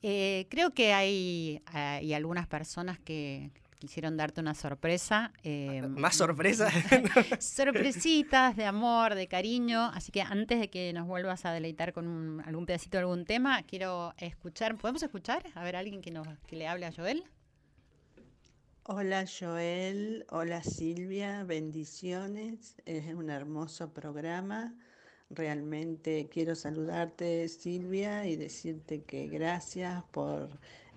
Eh, 0.03 0.47
creo 0.49 0.73
que 0.73 0.93
hay, 0.93 1.61
hay 1.65 2.13
algunas 2.13 2.47
personas 2.47 2.97
que, 2.99 3.51
quisieron 3.81 4.15
darte 4.15 4.39
una 4.39 4.53
sorpresa. 4.53 5.33
Eh, 5.43 5.81
¿Más 5.81 6.15
sorpresa? 6.15 6.69
sorpresitas 7.39 8.55
de 8.55 8.65
amor, 8.65 9.15
de 9.15 9.27
cariño. 9.27 9.89
Así 9.95 10.11
que 10.11 10.21
antes 10.21 10.59
de 10.59 10.69
que 10.69 10.93
nos 10.93 11.07
vuelvas 11.07 11.45
a 11.45 11.51
deleitar 11.51 11.91
con 11.91 12.43
algún 12.45 12.67
pedacito 12.67 12.97
de 12.97 13.01
algún 13.01 13.25
tema, 13.25 13.63
quiero 13.63 14.13
escuchar. 14.17 14.77
¿Podemos 14.77 15.01
escuchar? 15.01 15.43
A 15.55 15.63
ver, 15.63 15.75
alguien 15.75 16.01
que, 16.01 16.11
nos, 16.11 16.27
que 16.45 16.55
le 16.55 16.67
hable 16.67 16.85
a 16.85 16.91
Joel. 16.91 17.23
Hola 18.85 19.25
Joel, 19.27 20.25
hola 20.31 20.63
Silvia, 20.63 21.43
bendiciones. 21.43 22.77
Es 22.87 23.13
un 23.13 23.29
hermoso 23.29 23.93
programa. 23.93 24.73
Realmente 25.29 26.27
quiero 26.31 26.55
saludarte 26.55 27.47
Silvia 27.47 28.25
y 28.25 28.37
decirte 28.37 29.03
que 29.03 29.27
gracias 29.27 30.03
por 30.09 30.49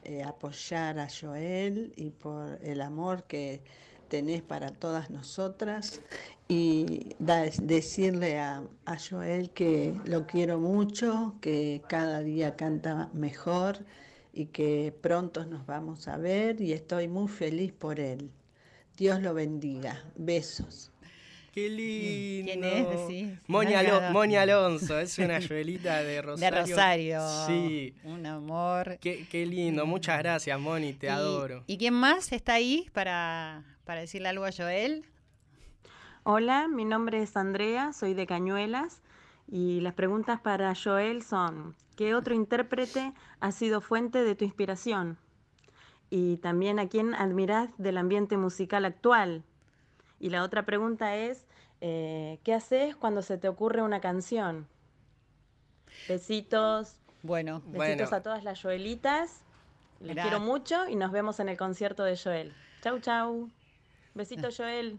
eh, 0.02 0.22
apoyar 0.22 0.98
a 0.98 1.08
Joel 1.10 1.92
y 1.94 2.08
por 2.08 2.58
el 2.62 2.80
amor 2.80 3.24
que 3.24 3.62
tenés 4.08 4.40
para 4.40 4.70
todas 4.70 5.10
nosotras 5.10 6.00
y 6.48 7.14
decirle 7.18 8.38
a, 8.38 8.62
a, 8.86 8.96
Joel 8.98 9.50
que 9.50 9.94
lo 10.06 10.26
quiero 10.26 10.58
mucho, 10.58 11.34
que 11.42 11.82
cada 11.86 12.20
día 12.20 12.56
canta 12.56 13.10
mejor 13.12 13.84
y 14.34 14.46
que 14.46 14.92
pronto 15.00 15.46
nos 15.46 15.64
vamos 15.64 16.08
a 16.08 16.16
ver 16.16 16.60
y 16.60 16.72
estoy 16.72 17.06
muy 17.06 17.28
feliz 17.28 17.72
por 17.72 18.00
él. 18.00 18.30
Dios 18.96 19.22
lo 19.22 19.32
bendiga. 19.32 20.02
Besos. 20.16 20.90
Qué 21.52 21.68
lindo. 21.68 22.52
¿Quién 22.52 22.64
es? 22.64 23.06
Sí. 23.06 23.38
Moña, 23.46 23.78
Alonso, 24.42 24.98
es 24.98 25.16
una 25.20 25.40
Joelita 25.40 26.02
de 26.02 26.20
Rosario. 26.22 26.56
De 26.56 26.62
Rosario. 26.62 27.20
Sí. 27.46 27.94
Un 28.02 28.26
amor. 28.26 28.98
Qué, 29.00 29.24
qué 29.30 29.46
lindo. 29.46 29.86
Muchas 29.86 30.18
gracias, 30.18 30.58
Moni, 30.58 30.94
te 30.94 31.08
adoro. 31.08 31.62
¿Y 31.68 31.78
quién 31.78 31.94
más 31.94 32.32
está 32.32 32.54
ahí 32.54 32.90
para, 32.92 33.62
para 33.84 34.00
decirle 34.00 34.28
algo 34.28 34.44
a 34.44 34.50
Joel? 34.50 35.04
Hola, 36.24 36.66
mi 36.66 36.84
nombre 36.84 37.22
es 37.22 37.36
Andrea, 37.36 37.92
soy 37.92 38.14
de 38.14 38.26
Cañuelas 38.26 39.03
y 39.48 39.80
las 39.80 39.94
preguntas 39.94 40.40
para 40.40 40.74
Joel 40.74 41.22
son, 41.22 41.76
¿qué 41.96 42.14
otro 42.14 42.34
intérprete 42.34 43.12
ha 43.40 43.52
sido 43.52 43.80
fuente 43.80 44.24
de 44.24 44.34
tu 44.34 44.44
inspiración? 44.44 45.18
Y 46.10 46.36
también 46.38 46.78
a 46.78 46.88
quién 46.88 47.14
admirás 47.14 47.70
del 47.78 47.98
ambiente 47.98 48.36
musical 48.36 48.84
actual, 48.84 49.44
y 50.24 50.30
la 50.30 50.42
otra 50.42 50.64
pregunta 50.64 51.16
es, 51.16 51.46
eh, 51.80 52.40
¿qué 52.44 52.54
haces 52.54 52.96
cuando 52.96 53.20
se 53.20 53.36
te 53.36 53.48
ocurre 53.48 53.82
una 53.82 54.00
canción? 54.00 54.66
Besitos. 56.08 56.96
Bueno, 57.22 57.62
besitos 57.66 58.12
a 58.12 58.22
todas 58.22 58.44
las 58.44 58.62
Joelitas. 58.62 59.42
Les 60.00 60.16
quiero 60.16 60.40
mucho 60.40 60.88
y 60.88 60.96
nos 60.96 61.12
vemos 61.12 61.40
en 61.40 61.48
el 61.48 61.56
concierto 61.56 62.04
de 62.04 62.16
Joel. 62.16 62.54
Chau, 62.82 63.00
chau. 63.00 63.50
Besito, 64.14 64.48
Joel. 64.54 64.98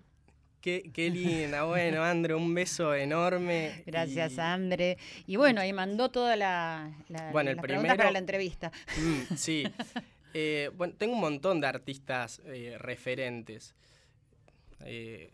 Qué, 0.66 0.90
qué, 0.92 1.12
linda, 1.12 1.66
bueno, 1.66 2.04
Andre, 2.04 2.34
un 2.34 2.52
beso 2.56 2.96
enorme. 2.96 3.84
Gracias, 3.86 4.40
Andre. 4.40 4.98
Y 5.28 5.36
bueno, 5.36 5.62
ahí 5.62 5.72
mandó 5.74 6.10
toda 6.10 6.36
la, 6.36 6.92
bueno, 7.32 7.52
el 7.52 7.58
primero, 7.58 7.96
para 7.96 8.10
la 8.10 8.18
entrevista. 8.18 8.72
Mm, 8.98 9.36
sí. 9.38 9.64
Eh, 10.34 10.72
bueno, 10.76 10.96
tengo 10.98 11.14
un 11.14 11.22
montón 11.22 11.62
de 11.62 11.68
artistas 11.68 12.42
eh, 12.46 12.78
referentes. 12.80 13.76
Eh, 14.86 15.30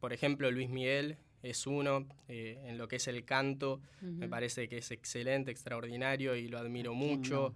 por 0.00 0.12
ejemplo, 0.12 0.50
Luis 0.50 0.70
Miguel 0.70 1.18
es 1.42 1.66
uno. 1.66 2.06
Eh, 2.28 2.58
en 2.66 2.78
lo 2.78 2.88
que 2.88 2.96
es 2.96 3.08
el 3.08 3.24
canto, 3.24 3.80
me 4.00 4.28
parece 4.28 4.68
que 4.68 4.78
es 4.78 4.90
excelente, 4.90 5.50
extraordinario 5.50 6.34
y 6.36 6.48
lo 6.48 6.58
admiro 6.58 6.94
mucho. 6.94 7.54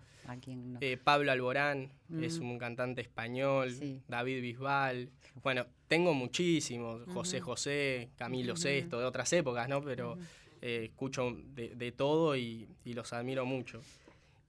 Eh, 0.81 0.96
Pablo 1.03 1.31
Alborán 1.31 1.92
es 2.20 2.38
un 2.38 2.59
cantante 2.59 3.01
español, 3.01 3.72
David 4.09 4.42
Bisbal. 4.42 5.09
Bueno, 5.42 5.66
tengo 5.88 6.14
muchísimos, 6.14 7.03
José 7.12 7.40
José, 7.40 8.11
Camilo 8.16 8.57
Sesto, 8.57 8.99
de 8.99 9.05
otras 9.05 9.33
épocas, 9.33 9.68
¿no? 9.68 9.83
Pero 9.83 10.18
eh, 10.61 10.87
escucho 10.87 11.37
de, 11.55 11.92
todo 11.92 12.37
y, 12.37 12.68
los 12.85 13.12
admiro 13.12 13.46
mucho. 13.46 13.81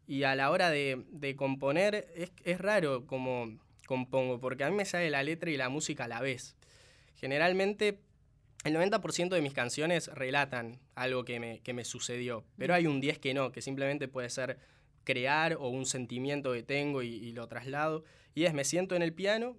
Y 0.08 0.24
a 0.24 0.36
la 0.36 0.50
hora 0.50 0.72
de, 0.72 1.36
componer, 1.38 2.08
es, 2.16 2.32
es 2.44 2.60
raro 2.60 3.06
como 3.06 3.58
compongo, 3.86 4.40
porque 4.40 4.64
a 4.64 4.70
mí 4.70 4.76
me 4.76 4.86
sale 4.86 5.10
la 5.10 5.24
letra 5.24 5.52
y 5.52 5.58
la 5.58 5.70
música 5.70 6.06
a 6.06 6.08
la 6.08 6.22
vez. 6.22 6.56
Generalmente 7.16 8.00
el 8.68 8.76
90% 8.76 9.30
de 9.30 9.42
mis 9.42 9.54
canciones 9.54 10.08
relatan 10.08 10.80
algo 10.96 11.26
que 11.26 11.40
me, 11.40 11.60
que 11.60 11.74
me 11.74 11.86
sucedió, 11.86 12.44
pero 12.58 12.74
hay 12.74 12.88
un 12.88 13.02
10 13.02 13.20
que 13.20 13.34
no, 13.34 13.52
que 13.52 13.62
simplemente 13.62 14.08
puede 14.08 14.30
ser 14.30 14.58
crear 15.04 15.56
o 15.56 15.70
un 15.70 15.86
sentimiento 15.86 16.52
que 16.52 16.64
tengo 16.64 17.02
y, 17.02 17.32
lo 17.32 17.48
traslado. 17.48 18.04
Y 18.36 18.44
es, 18.44 18.54
me 18.54 18.66
siento 18.66 18.96
en 18.96 19.02
el 19.02 19.14
piano 19.14 19.56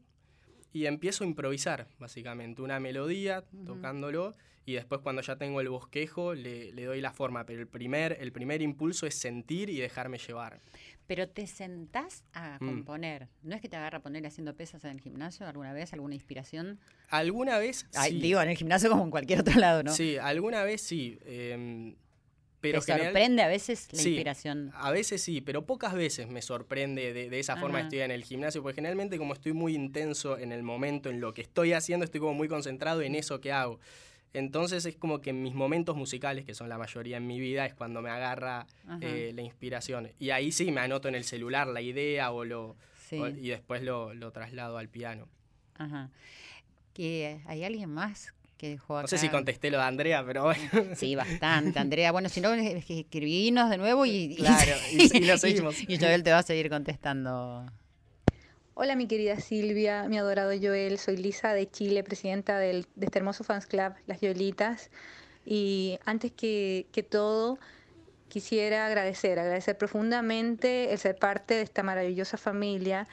y 0.74 0.84
empiezo 0.84 1.24
a 1.24 1.26
improvisar, 1.26 1.88
básicamente, 1.98 2.60
una 2.60 2.78
melodía, 2.80 3.44
tocándolo, 3.66 4.34
y 4.66 4.74
después 4.74 5.00
cuando 5.00 5.22
ya 5.22 5.36
tengo 5.36 5.62
el 5.62 5.70
bosquejo 5.70 6.34
le, 6.34 6.70
le, 6.72 6.84
doy 6.84 7.00
la 7.00 7.14
forma, 7.14 7.46
pero 7.46 7.60
el 7.60 7.66
primer, 7.66 8.18
el 8.20 8.32
primer 8.32 8.60
impulso 8.60 9.06
es 9.06 9.14
sentir 9.14 9.70
y 9.70 9.78
dejarme 9.78 10.18
llevar. 10.18 10.60
Pero 11.08 11.28
te 11.28 11.48
sentás 11.48 12.22
a 12.34 12.58
mm. 12.60 12.66
componer. 12.66 13.28
¿No 13.42 13.56
es 13.56 13.60
que 13.60 13.68
te 13.68 13.76
agarra 13.76 13.98
a 13.98 14.02
poner 14.02 14.24
haciendo 14.26 14.54
pesas 14.54 14.84
en 14.84 14.90
el 14.90 15.00
gimnasio 15.00 15.48
alguna 15.48 15.72
vez? 15.72 15.92
¿Alguna 15.92 16.14
inspiración? 16.14 16.78
Alguna 17.08 17.58
vez 17.58 17.86
sí. 17.90 18.20
Digo, 18.20 18.40
en 18.40 18.50
el 18.50 18.56
gimnasio 18.56 18.90
como 18.90 19.02
en 19.02 19.10
cualquier 19.10 19.40
otro 19.40 19.58
lado, 19.58 19.82
¿no? 19.82 19.92
Sí, 19.92 20.18
alguna 20.18 20.62
vez 20.62 20.82
sí. 20.82 21.18
Em, 21.24 21.96
pero 22.60 22.80
¿Te 22.80 22.92
sorprende 22.92 23.42
a 23.42 23.48
veces 23.48 23.88
la 23.92 24.02
inspiración? 24.02 24.70
A 24.74 24.90
veces 24.90 25.22
sí, 25.22 25.40
pero 25.40 25.64
pocas 25.64 25.94
veces 25.94 26.28
me 26.28 26.42
sorprende 26.42 27.12
de, 27.12 27.38
esa 27.38 27.56
forma 27.56 27.78
de 27.78 27.84
estoy 27.84 28.00
en 28.00 28.10
el 28.10 28.24
gimnasio, 28.24 28.62
porque 28.62 28.76
generalmente 28.76 29.16
como 29.16 29.32
estoy 29.32 29.52
muy 29.52 29.74
intenso 29.74 30.38
en 30.38 30.52
el 30.52 30.62
momento, 30.62 31.08
en 31.08 31.20
lo 31.20 31.32
que 31.34 31.42
estoy 31.42 31.72
haciendo, 31.72 32.04
estoy 32.04 32.20
como 32.20 32.34
muy 32.34 32.48
concentrado 32.48 33.00
en 33.00 33.14
eso 33.14 33.40
que 33.40 33.52
hago. 33.52 33.78
Entonces 34.34 34.84
es 34.86 34.96
como 34.96 35.20
que 35.20 35.30
en 35.30 35.42
mis 35.42 35.54
momentos 35.54 35.96
musicales, 35.96 36.44
que 36.44 36.54
son 36.54 36.68
la 36.68 36.78
mayoría 36.78 37.16
en 37.16 37.26
mi 37.26 37.40
vida, 37.40 37.66
es 37.66 37.74
cuando 37.74 38.02
me 38.02 38.10
agarra 38.10 38.66
eh, 39.00 39.32
la 39.34 39.42
inspiración. 39.42 40.10
Y 40.18 40.30
ahí 40.30 40.52
sí 40.52 40.70
me 40.70 40.80
anoto 40.80 41.08
en 41.08 41.14
el 41.14 41.24
celular 41.24 41.66
la 41.66 41.80
idea 41.80 42.30
o 42.30 42.44
lo 42.44 42.76
y 43.10 43.48
después 43.48 43.82
lo, 43.82 44.12
traslado 44.32 44.78
al 44.78 44.88
piano. 44.88 45.28
Ajá. 45.76 46.10
¿Hay 47.46 47.64
alguien 47.64 47.90
más 47.90 48.34
que 48.56 48.70
dejó 48.70 48.98
acá? 48.98 49.02
No 49.02 49.08
sé 49.08 49.18
si 49.18 49.28
contesté 49.28 49.70
lo 49.70 49.78
de 49.78 49.84
Andrea, 49.84 50.24
pero 50.26 50.44
bueno. 50.44 50.94
Sí, 50.96 51.14
bastante, 51.14 51.78
Andrea. 51.78 52.10
Bueno, 52.10 52.28
si 52.28 52.40
no, 52.40 52.52
escribinos 52.52 53.70
de 53.70 53.78
nuevo 53.78 54.04
y... 54.04 54.34
Claro, 54.36 54.72
y, 54.92 55.20
lo 55.26 55.38
seguimos. 55.38 55.76
y 55.88 55.96
Joel 55.96 56.24
te 56.24 56.32
va 56.32 56.38
a 56.38 56.42
seguir 56.42 56.68
contestando. 56.68 57.64
Hola 58.80 58.94
mi 58.94 59.08
querida 59.08 59.40
Silvia, 59.40 60.06
mi 60.08 60.18
adorado 60.18 60.52
Joel, 60.52 60.98
soy 60.98 61.16
Lisa 61.16 61.52
de 61.52 61.68
Chile, 61.68 62.04
presidenta 62.04 62.60
del, 62.60 62.86
de 62.94 63.06
este 63.06 63.18
hermoso 63.18 63.42
fans 63.42 63.66
club, 63.66 63.92
Las 64.06 64.20
Yolitas. 64.20 64.92
Y 65.44 65.98
antes 66.04 66.30
que, 66.30 66.86
que 66.92 67.02
todo, 67.02 67.58
quisiera 68.28 68.86
agradecer, 68.86 69.40
agradecer 69.40 69.76
profundamente 69.76 70.92
el 70.92 70.98
ser 71.00 71.16
parte 71.16 71.54
de 71.54 71.62
esta 71.62 71.82
maravillosa 71.82 72.36
familia 72.36 73.08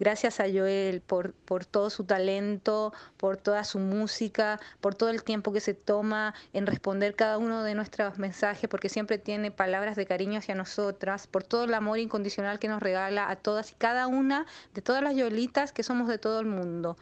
Gracias 0.00 0.40
a 0.40 0.44
Joel 0.44 1.02
por, 1.02 1.34
por 1.34 1.66
todo 1.66 1.90
su 1.90 2.04
talento, 2.04 2.94
por 3.18 3.36
toda 3.36 3.64
su 3.64 3.78
música, 3.78 4.58
por 4.80 4.94
todo 4.94 5.10
el 5.10 5.22
tiempo 5.22 5.52
que 5.52 5.60
se 5.60 5.74
toma 5.74 6.32
en 6.54 6.66
responder 6.66 7.14
cada 7.14 7.36
uno 7.36 7.62
de 7.62 7.74
nuestros 7.74 8.18
mensajes, 8.18 8.66
porque 8.70 8.88
siempre 8.88 9.18
tiene 9.18 9.50
palabras 9.50 9.96
de 9.96 10.06
cariño 10.06 10.38
hacia 10.38 10.54
nosotras, 10.54 11.26
por 11.26 11.44
todo 11.44 11.64
el 11.64 11.74
amor 11.74 11.98
incondicional 11.98 12.58
que 12.58 12.68
nos 12.68 12.82
regala 12.82 13.28
a 13.28 13.36
todas 13.36 13.72
y 13.72 13.74
cada 13.74 14.06
una 14.06 14.46
de 14.72 14.80
todas 14.80 15.02
las 15.02 15.14
Yolitas 15.14 15.70
que 15.70 15.82
somos 15.82 16.08
de 16.08 16.16
todo 16.16 16.40
el 16.40 16.46
mundo. 16.46 16.96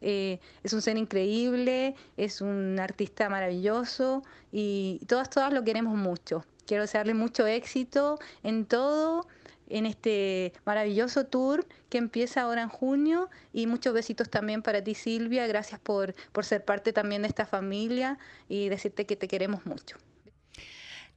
Eh, 0.00 0.40
es 0.64 0.72
un 0.72 0.82
ser 0.82 0.96
increíble, 0.96 1.94
es 2.16 2.40
un 2.40 2.80
artista 2.80 3.28
maravilloso 3.28 4.24
y 4.50 5.00
todas, 5.06 5.30
todas 5.30 5.52
lo 5.52 5.62
queremos 5.62 5.94
mucho. 5.94 6.44
Quiero 6.66 6.82
desearle 6.82 7.14
mucho 7.14 7.46
éxito 7.46 8.18
en 8.42 8.64
todo 8.64 9.28
en 9.70 9.86
este 9.86 10.52
maravilloso 10.64 11.26
tour 11.26 11.66
que 11.88 11.98
empieza 11.98 12.42
ahora 12.42 12.62
en 12.62 12.68
junio 12.68 13.30
y 13.52 13.66
muchos 13.66 13.94
besitos 13.94 14.28
también 14.28 14.62
para 14.62 14.82
ti 14.82 14.94
Silvia, 14.94 15.46
gracias 15.46 15.80
por, 15.80 16.14
por 16.32 16.44
ser 16.44 16.64
parte 16.64 16.92
también 16.92 17.22
de 17.22 17.28
esta 17.28 17.46
familia 17.46 18.18
y 18.48 18.68
decirte 18.68 19.06
que 19.06 19.16
te 19.16 19.28
queremos 19.28 19.64
mucho. 19.66 19.96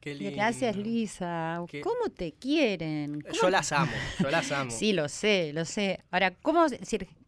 Gracias, 0.05 0.75
Lisa. 0.75 1.63
¿Cómo 1.81 2.09
te 2.13 2.33
quieren? 2.33 3.23
Yo 3.41 3.49
las 3.49 3.71
amo, 3.71 3.91
yo 4.19 4.29
las 4.29 4.51
amo. 4.51 4.69
sí, 4.71 4.91
lo 4.91 5.07
sé, 5.07 5.53
lo 5.53 5.63
sé. 5.63 6.03
Ahora, 6.11 6.35
¿cómo, 6.41 6.65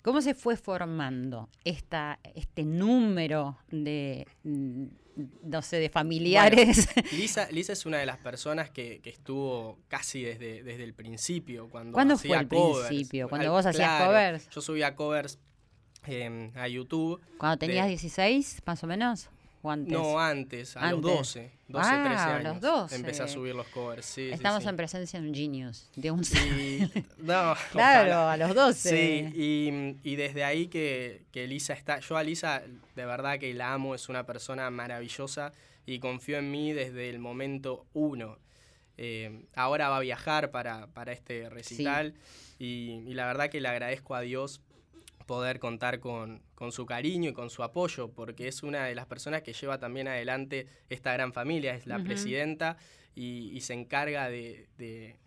¿cómo 0.01 0.21
se 0.21 0.33
fue 0.33 0.57
formando 0.57 1.49
esta, 1.63 2.19
este 2.33 2.65
número 2.65 3.57
de 3.71 4.27
no 5.43 5.62
sé, 5.62 5.78
de 5.78 5.89
familiares. 5.89 6.89
Lisa, 7.12 7.47
Lisa 7.51 7.73
es 7.73 7.86
una 7.86 7.97
de 7.97 8.06
las 8.06 8.17
personas 8.17 8.69
que, 8.69 9.01
estuvo 9.04 9.80
casi 9.88 10.23
desde, 10.23 10.63
desde 10.63 10.84
el 10.84 10.93
principio. 10.93 11.69
Cuando 11.69 11.93
¿Cuándo 11.93 12.17
fue 12.17 12.38
el 12.38 12.47
principio? 12.47 13.30
Cuando 13.30 13.51
vos 13.51 13.65
hacías 13.65 14.04
covers. 14.04 14.49
Yo 14.49 14.62
subía 14.62 14.95
covers 14.95 15.39
em, 16.06 16.51
a 16.56 16.67
YouTube. 16.67 17.21
¿Cuando 17.38 17.58
tenías 17.58 17.88
16, 17.88 18.62
más 18.65 18.84
o 18.84 18.88
menos? 18.88 19.30
No, 19.65 20.19
antes, 20.19 20.78
a 20.78 20.91
los 20.91 21.01
12, 21.01 21.51
12, 21.67 21.89
13 21.89 21.95
años. 21.97 22.21
A 22.21 22.54
los 22.54 22.62
12. 22.62 22.95
Empecé 22.95 23.23
a 23.23 23.28
subir 23.28 23.56
los 23.56 23.67
covers, 23.67 24.06
sí. 24.06 24.30
Estamos 24.32 24.65
en 24.65 24.75
presencia 24.75 25.19
de 25.19 25.28
un 25.28 25.34
genius, 25.34 25.89
de 25.95 26.12
un 26.12 26.23
sí, 26.23 26.89
no, 27.17 27.56
Claro, 27.71 28.30
a 28.30 28.38
los 28.38 28.54
12. 28.54 28.89
Sí, 28.89 29.32
y, 29.36 30.10
y 30.10 30.15
desde 30.15 30.43
ahí 30.43 30.67
que, 30.67 31.25
que, 31.32 31.47
Lisa 31.47 31.73
está. 31.73 31.99
Yo 31.99 32.17
a 32.17 32.23
Lisa, 32.23 32.62
de 32.95 33.06
verdad 33.06 33.39
que 33.39 33.54
la 33.54 33.73
amo, 33.73 33.95
es 33.95 34.10
una 34.10 34.25
persona 34.25 34.69
maravillosa 34.69 35.51
y 35.86 35.99
confío 35.99 36.38
en 36.38 36.51
mí 36.51 36.73
desde 36.73 37.10
el 37.10 37.19
momento 37.19 37.86
uno. 37.93 38.38
Eh, 38.97 39.45
ahora 39.56 39.89
va 39.89 39.97
a 39.97 40.01
viajar 40.01 40.51
para, 40.51 40.88
para 40.88 41.12
este 41.12 41.49
recital 41.49 42.13
y, 42.60 43.04
y 43.06 43.13
la 43.13 43.25
verdad 43.25 43.49
que 43.49 43.60
le 43.60 43.67
agradezco 43.67 44.15
a 44.15 44.21
Dios 44.21 44.62
poder 45.25 45.59
contar 45.59 45.99
con, 45.99 46.41
su 46.71 46.85
cariño 46.85 47.31
y 47.31 47.33
con 47.33 47.49
su 47.49 47.63
apoyo, 47.63 48.11
porque 48.11 48.47
es 48.47 48.63
una 48.63 48.85
de 48.85 48.95
las 48.95 49.05
personas 49.05 49.41
que 49.41 49.53
lleva 49.53 49.79
también 49.79 50.07
adelante 50.07 50.67
esta 50.89 51.13
gran 51.13 51.33
familia, 51.33 51.75
es 51.75 51.88
la 51.88 51.99
presidenta 51.99 52.77
y, 53.15 53.59
se 53.61 53.73
encarga 53.73 54.29
de, 54.29 55.17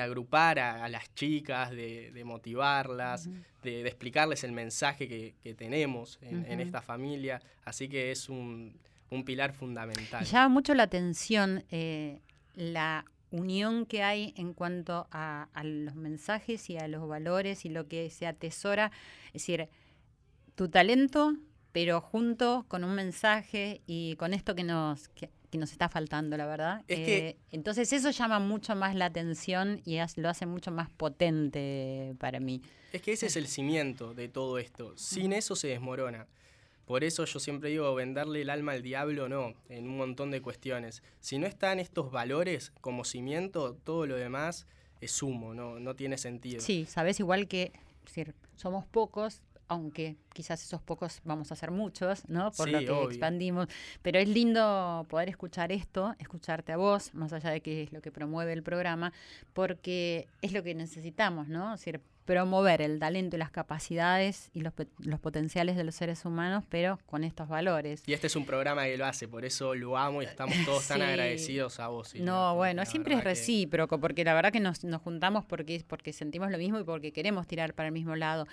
agrupar 0.00 0.58
a, 0.58 0.88
las 0.88 1.14
chicas, 1.14 1.70
de, 1.70 2.22
motivarlas, 2.24 3.28
de, 3.62 3.86
explicarles 3.86 4.44
el 4.44 4.52
mensaje 4.52 5.08
que, 5.08 5.54
tenemos 5.54 6.18
en, 6.22 6.60
esta 6.60 6.82
familia, 6.82 7.40
así 7.64 7.88
que 7.88 8.10
es 8.10 8.28
un, 8.28 8.78
pilar 9.24 9.52
fundamental. 9.52 10.24
llama 10.24 10.48
mucho 10.48 10.74
la 10.74 10.82
atención 10.82 11.62
eh, 11.70 12.20
la 12.54 13.04
unión 13.34 13.84
que 13.84 14.02
hay 14.02 14.32
en 14.36 14.54
cuanto 14.54 15.08
a, 15.10 15.48
los 15.62 15.94
mensajes 15.96 16.70
y 16.70 16.78
a 16.78 16.88
los 16.88 17.06
valores 17.08 17.64
y 17.64 17.68
lo 17.68 17.88
que 17.88 18.08
se 18.10 18.26
atesora. 18.26 18.92
Es 19.28 19.42
decir, 19.42 19.68
tu 20.54 20.68
talento, 20.68 21.36
pero 21.72 22.00
junto 22.00 22.64
con 22.68 22.84
un 22.84 22.94
mensaje 22.94 23.82
y 23.86 24.16
con 24.16 24.34
esto 24.34 24.54
que 24.54 24.62
nos, 24.62 25.08
que, 25.08 25.30
nos 25.58 25.72
está 25.72 25.88
faltando, 25.88 26.36
la 26.36 26.46
verdad. 26.46 26.82
Eh, 26.88 27.36
entonces 27.50 27.92
eso 27.92 28.10
llama 28.10 28.38
mucho 28.38 28.74
más 28.74 28.94
la 28.94 29.06
atención 29.06 29.80
y 29.84 29.98
lo 30.16 30.28
hace 30.28 30.46
mucho 30.46 30.70
más 30.70 30.90
potente 30.90 32.14
para 32.18 32.40
mí. 32.40 32.60
Es 32.92 33.02
que 33.02 33.12
ese 33.12 33.26
es 33.26 33.36
el 33.36 33.46
cimiento 33.46 34.14
de 34.14 34.28
todo 34.28 34.58
esto. 34.58 34.96
Sin 34.96 35.32
eso 35.32 35.54
se 35.56 35.68
desmorona. 35.68 36.26
Por 36.86 37.04
eso 37.04 37.24
yo 37.24 37.40
siempre 37.40 37.70
digo, 37.70 37.94
venderle 37.94 38.42
el 38.42 38.50
alma 38.50 38.72
al 38.72 38.82
diablo 38.82 39.28
no, 39.28 39.54
en 39.68 39.86
un 39.88 39.96
montón 39.96 40.30
de 40.30 40.42
cuestiones. 40.42 41.02
Si 41.20 41.38
no 41.38 41.46
están 41.46 41.80
estos 41.80 42.10
valores 42.10 42.72
como 42.80 43.04
cimiento, 43.04 43.74
todo 43.84 44.06
lo 44.06 44.16
demás 44.16 44.66
es 45.00 45.22
humo, 45.22 45.54
no, 45.54 45.80
no 45.80 45.96
tiene 45.96 46.18
sentido. 46.18 46.60
Sí, 46.60 46.86
sabes 46.86 47.20
igual 47.20 47.48
que 47.48 47.72
decir, 48.04 48.34
somos 48.56 48.84
pocos, 48.86 49.42
aunque 49.68 50.16
quizás 50.32 50.62
esos 50.62 50.82
pocos 50.82 51.20
vamos 51.24 51.50
a 51.52 51.56
ser 51.56 51.70
muchos, 51.70 52.28
¿no? 52.28 52.50
Por 52.52 52.68
lo 52.68 52.78
que 52.78 53.04
expandimos. 53.04 53.68
Pero 54.02 54.18
es 54.18 54.28
lindo 54.28 55.06
poder 55.08 55.28
escuchar 55.28 55.72
esto, 55.72 56.14
escucharte 56.18 56.72
a 56.72 56.76
vos, 56.76 57.14
más 57.14 57.32
allá 57.32 57.50
de 57.50 57.60
que 57.60 57.84
es 57.84 57.92
lo 57.92 58.02
que 58.02 58.12
promueve 58.12 58.52
el 58.52 58.62
programa, 58.62 59.12
porque 59.52 60.28
es 60.42 60.52
lo 60.52 60.62
que 60.62 60.74
necesitamos, 60.74 61.48
¿no? 61.48 61.74
Es 61.74 61.80
decir, 61.80 62.00
promover 62.24 62.80
el 62.82 62.98
talento 62.98 63.36
y 63.36 63.38
las 63.38 63.50
capacidades 63.50 64.50
y 64.52 64.60
los, 64.60 64.72
potenciales 65.20 65.76
de 65.76 65.84
los 65.84 65.94
seres 65.94 66.24
humanos, 66.24 66.64
pero 66.68 66.98
con 67.06 67.24
estos 67.24 67.48
valores. 67.48 68.02
Y 68.06 68.12
este 68.12 68.28
es 68.28 68.36
un 68.36 68.46
programa 68.46 68.84
que 68.84 68.96
lo 68.96 69.06
hace, 69.06 69.28
por 69.28 69.44
eso 69.44 69.74
lo 69.74 69.96
amo 69.96 70.22
y 70.22 70.26
estamos 70.26 70.56
todos 70.64 70.86
tan 70.88 71.02
agradecidos 71.02 71.80
a 71.80 71.88
vos. 71.88 72.14
no, 72.14 72.54
bueno, 72.54 72.84
siempre 72.86 73.14
es 73.14 73.24
recíproco, 73.24 74.00
porque 74.00 74.24
la 74.24 74.34
verdad 74.34 74.52
que 74.52 74.60
nos, 74.60 74.80
juntamos 75.02 75.44
porque, 75.44 75.84
porque 75.86 76.12
sentimos 76.12 76.50
lo 76.50 76.58
mismo 76.58 76.78
y 76.80 76.84
porque 76.84 77.12
queremos 77.12 77.46
tirar 77.46 77.74
para 77.74 77.88
el 77.88 77.92
mismo 77.92 78.16
lado. 78.16 78.46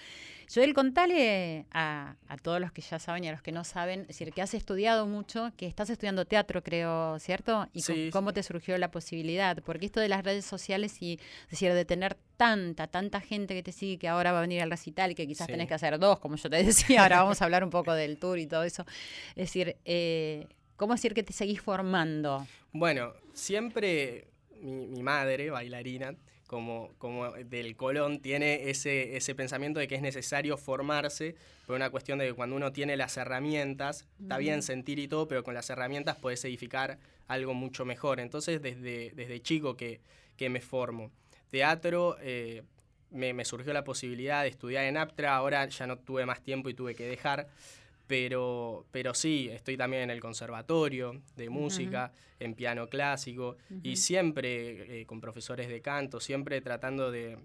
Joel, 0.53 0.73
contale 0.73 1.65
a, 1.71 2.15
a 2.27 2.37
todos 2.37 2.59
los 2.59 2.73
que 2.73 2.81
ya 2.81 2.99
saben 2.99 3.23
y 3.23 3.29
a 3.29 3.31
los 3.31 3.41
que 3.41 3.53
no 3.53 3.63
saben, 3.63 4.01
es 4.01 4.07
decir, 4.09 4.33
que 4.33 4.41
has 4.41 4.53
estudiado 4.53 5.07
mucho, 5.07 5.51
que 5.55 5.65
estás 5.65 5.89
estudiando 5.89 6.25
teatro, 6.25 6.61
creo, 6.61 7.19
¿cierto? 7.19 7.69
Y 7.73 8.09
cómo 8.11 8.33
te 8.33 8.43
surgió 8.43 8.77
la 8.77 8.91
posibilidad, 8.91 9.57
porque 9.63 9.85
esto 9.85 10.01
de 10.01 10.09
las 10.09 10.23
redes 10.23 10.45
sociales 10.45 11.01
y, 11.01 11.13
es 11.45 11.51
decir, 11.51 11.73
de 11.73 11.85
tener 11.85 12.17
tanta, 12.37 12.87
tanta 12.87 13.21
gente 13.21 13.53
que 13.53 13.60
te 13.63 13.71
sigue 13.71 13.97
que 13.97 14.07
ahora 14.07 14.31
va 14.31 14.39
a 14.39 14.41
venir 14.41 14.61
al 14.61 14.69
recital 14.69 15.15
que 15.15 15.27
quizás 15.27 15.47
tenés 15.47 15.67
que 15.67 15.73
hacer 15.73 15.97
dos, 15.99 16.19
como 16.19 16.35
yo 16.35 16.49
te 16.49 16.63
decía, 16.63 17.03
ahora 17.03 17.23
vamos 17.23 17.41
a 17.41 17.45
hablar 17.45 17.63
un 17.63 17.69
poco 17.69 17.93
del 17.93 18.17
tour 18.17 18.39
y 18.39 18.47
todo 18.47 18.63
eso. 18.63 18.85
Es 19.29 19.47
decir, 19.47 19.77
eh, 19.85 20.47
¿cómo 20.75 20.93
decir 20.93 21.13
que 21.13 21.23
te 21.23 21.33
seguís 21.33 21.61
formando? 21.61 22.45
Bueno, 22.73 23.13
siempre 23.33 24.27
mi, 24.61 25.01
madre, 25.03 25.49
bailarina, 25.49 26.15
como, 26.47 26.91
como, 26.97 27.31
del 27.31 27.75
Colón 27.75 28.21
tiene 28.21 28.69
ese, 28.69 29.15
ese 29.15 29.35
pensamiento 29.35 29.79
de 29.79 29.87
que 29.87 29.95
es 29.95 30.01
necesario 30.01 30.57
formarse 30.57 31.35
por 31.65 31.75
una 31.75 31.89
cuestión 31.89 32.19
de 32.19 32.27
que 32.27 32.33
cuando 32.33 32.55
uno 32.55 32.73
tiene 32.73 32.97
las 32.97 33.15
herramientas, 33.15 34.05
está 34.21 34.37
bien 34.37 34.61
sentir 34.61 34.99
y 34.99 35.07
todo, 35.07 35.27
pero 35.27 35.43
con 35.43 35.53
las 35.53 35.69
herramientas 35.69 36.17
puedes 36.17 36.43
edificar 36.43 36.99
algo 37.27 37.53
mucho 37.53 37.85
mejor. 37.85 38.19
Entonces, 38.19 38.61
desde, 38.61 39.11
desde 39.15 39.41
chico 39.41 39.77
que, 39.77 40.01
que 40.35 40.49
me 40.49 40.59
formo 40.59 41.11
teatro, 41.51 42.17
eh, 42.21 42.63
me, 43.11 43.45
surgió 43.45 43.73
la 43.73 43.83
posibilidad 43.83 44.43
de 44.43 44.49
estudiar 44.49 44.85
en 44.85 44.97
Aptra, 44.97 45.35
ahora 45.35 45.65
ya 45.67 45.87
no 45.87 45.97
tuve 45.97 46.25
más 46.25 46.41
tiempo 46.41 46.69
y 46.69 46.73
tuve 46.73 46.95
que 46.95 47.05
dejar, 47.05 47.47
pero, 48.07 48.85
pero 48.91 49.13
sí, 49.13 49.49
estoy 49.51 49.77
también 49.77 50.03
en 50.03 50.09
el 50.09 50.19
conservatorio 50.19 51.21
de 51.35 51.49
música, 51.49 52.11
en 52.39 52.55
piano 52.55 52.87
clásico, 52.87 53.57
y 53.83 53.95
siempre 53.97 55.01
eh, 55.01 55.05
con 55.05 55.21
profesores 55.21 55.69
de 55.69 55.81
canto, 55.81 56.19
siempre 56.19 56.59
tratando 56.61 57.11
de, 57.11 57.37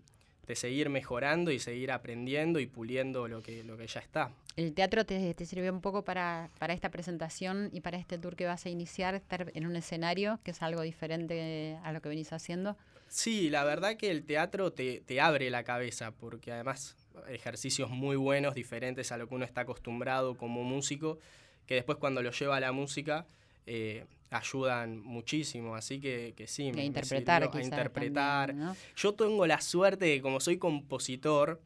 seguir 0.55 0.89
mejorando 0.91 1.51
y 1.51 1.59
seguir 1.59 1.91
aprendiendo 1.91 2.61
y 2.61 2.67
puliendo 2.67 3.27
lo 3.27 3.43
que, 3.43 3.65
lo 3.65 3.77
que 3.77 3.87
ya 3.89 4.01
está. 4.01 4.31
¿El 4.55 4.73
teatro 4.75 5.05
te, 5.05 5.35
te 5.35 5.45
sirvió 5.45 5.73
un 5.73 5.81
poco 5.81 6.05
para, 6.05 6.51
para, 6.59 6.73
esta 6.73 6.89
presentación 6.91 7.69
y 7.73 7.81
para 7.81 7.99
este 7.99 8.17
tour 8.17 8.37
que 8.37 8.47
vas 8.47 8.65
a 8.65 8.69
iniciar, 8.69 9.17
estar 9.17 9.51
en 9.55 9.67
un 9.67 9.75
escenario, 9.77 10.39
que 10.45 10.53
es 10.53 10.63
algo 10.63 10.83
diferente 10.83 11.77
a 11.83 11.93
lo 11.93 12.01
que 12.01 12.09
venís 12.09 12.33
haciendo? 12.33 12.77
Sí, 13.09 13.51
la 13.51 13.65
verdad 13.65 13.97
que 13.97 14.11
el 14.11 14.25
teatro 14.25 14.73
te, 14.73 15.21
abre 15.21 15.51
la 15.51 15.65
cabeza, 15.65 16.11
porque 16.13 16.53
además 16.53 16.97
ejercicios 17.29 17.91
muy 17.91 18.17
buenos, 18.17 18.55
diferentes 18.55 19.11
a 19.13 19.17
lo 19.17 19.29
que 19.29 19.35
uno 19.35 19.45
está 19.45 19.63
acostumbrado 19.63 20.37
como 20.37 20.63
músico, 20.65 21.19
que 21.67 21.75
después 21.75 21.99
cuando 21.99 22.23
lo 22.23 22.31
lleva 22.31 22.57
a 22.57 22.61
la 22.61 22.73
música 22.73 23.27
eh, 23.67 24.05
ayudan 24.31 25.01
muchísimo, 25.01 25.75
así 25.75 26.01
que, 26.01 26.35
que 26.37 26.47
sí, 26.47 26.73
me, 26.73 26.85
interpretar, 26.85 27.51
a 27.53 27.63
interpretar. 27.63 28.55
Yo 28.97 29.15
tengo 29.15 29.47
la 29.47 29.61
suerte 29.61 30.07
de 30.07 30.21
como 30.21 30.41
soy 30.41 30.59
compositor, 30.59 31.61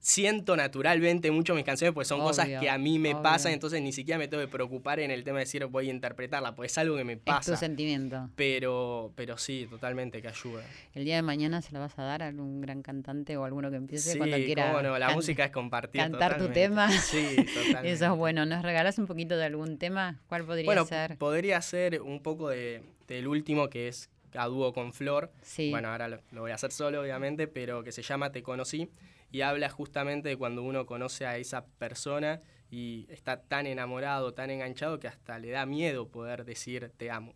siento 0.00 0.56
naturalmente 0.56 1.30
mucho 1.30 1.54
mis 1.54 1.64
canciones, 1.64 1.94
pues 1.94 2.08
son 2.08 2.20
cosas 2.20 2.48
que 2.48 2.68
a 2.68 2.78
mí 2.78 2.98
me 2.98 3.14
pasan, 3.14 3.52
entonces 3.52 3.82
ni 3.82 3.92
siquiera 3.92 4.18
me 4.18 4.28
tengo 4.28 4.42
que 4.42 4.48
preocupar 4.48 4.98
en 4.98 5.10
el 5.10 5.22
tema 5.24 5.38
de 5.38 5.44
decir 5.44 5.64
voy 5.66 5.88
a 5.88 5.90
interpretarla, 5.90 6.54
pues 6.54 6.72
es 6.72 6.78
algo 6.78 6.96
que 6.96 7.04
me 7.04 7.18
pasa. 7.18 7.52
Es 7.52 7.58
tu 7.58 7.64
sentimiento. 7.64 8.30
Pero, 8.34 9.12
pero 9.14 9.36
sí, 9.36 9.66
totalmente 9.68 10.22
que 10.22 10.28
ayuda. 10.28 10.62
El 10.94 11.04
día 11.04 11.16
de 11.16 11.22
mañana 11.22 11.60
se 11.60 11.72
la 11.72 11.80
vas 11.80 11.98
a 11.98 12.02
dar 12.02 12.22
a 12.22 12.28
algún 12.28 12.60
gran 12.60 12.82
cantante 12.82 13.36
o 13.36 13.44
alguno 13.44 13.70
que 13.70 13.76
empiece 13.76 14.16
cuando 14.16 14.36
quiera. 14.38 14.72
Bueno, 14.72 14.98
la 14.98 15.10
música 15.10 15.44
es 15.44 15.50
compartir. 15.50 16.00
Cantar 16.00 16.38
tu 16.38 16.48
tema. 16.48 16.90
Sí, 16.90 17.36
totalmente. 17.36 17.92
Eso 17.92 18.06
es 18.06 18.18
bueno. 18.18 18.46
¿Nos 18.46 18.62
regalas 18.62 18.98
un 18.98 19.06
poquito 19.06 19.36
de 19.36 19.44
algún 19.44 19.78
tema? 19.78 20.20
¿Cuál 20.28 20.44
podría 20.44 20.64
bueno, 20.64 20.86
ser? 20.86 21.18
Podría 21.18 21.60
ser 21.60 22.00
un 22.00 22.22
poco 22.22 22.48
de, 22.48 22.82
del 23.06 23.28
último 23.28 23.68
que 23.68 23.88
es 23.88 24.08
a 24.34 24.46
dúo 24.46 24.72
con 24.72 24.94
Flor. 24.94 25.30
Sí. 25.42 25.70
Bueno, 25.70 25.88
ahora 25.88 26.08
lo 26.08 26.20
voy 26.32 26.52
a 26.52 26.54
hacer 26.54 26.72
solo, 26.72 27.02
obviamente, 27.02 27.48
pero 27.48 27.82
que 27.82 27.92
se 27.92 28.02
llama 28.02 28.32
Te 28.32 28.42
Conocí 28.42 28.88
y 29.30 29.42
habla 29.42 29.68
justamente 29.68 30.28
de 30.28 30.36
cuando 30.36 30.62
uno 30.62 30.86
conoce 30.86 31.26
a 31.26 31.36
esa 31.36 31.66
persona 31.66 32.40
y 32.70 33.06
está 33.08 33.42
tan 33.42 33.66
enamorado, 33.66 34.32
tan 34.32 34.50
enganchado 34.50 35.00
que 35.00 35.08
hasta 35.08 35.38
le 35.38 35.50
da 35.50 35.66
miedo 35.66 36.08
poder 36.08 36.44
decir 36.44 36.92
te 36.96 37.10
amo. 37.10 37.34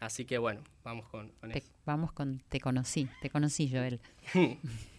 Así 0.00 0.24
que 0.24 0.38
bueno, 0.38 0.62
vamos 0.82 1.08
con, 1.08 1.32
eso. 1.52 1.70
Vamos 1.84 2.12
con 2.12 2.42
te 2.48 2.60
conocí, 2.60 3.08
te 3.20 3.30
conocí 3.30 3.70
Joel. 3.70 4.00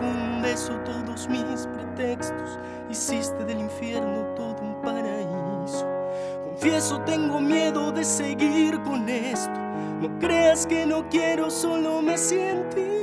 un 0.00 0.42
beso 0.42 0.72
todos 0.84 1.28
mis 1.28 1.66
pretextos, 1.66 2.58
hiciste 2.90 3.44
del 3.44 3.60
infierno 3.60 4.34
todo 4.34 4.56
un 4.62 4.80
paraíso. 4.80 5.86
Confieso, 6.44 7.00
tengo 7.02 7.40
miedo 7.40 7.92
de 7.92 8.04
seguir 8.04 8.80
con 8.82 9.08
esto. 9.08 9.60
No 10.00 10.18
creas 10.18 10.66
que 10.66 10.86
no 10.86 11.08
quiero, 11.08 11.50
solo 11.50 12.00
me 12.00 12.16
siento 12.16 12.98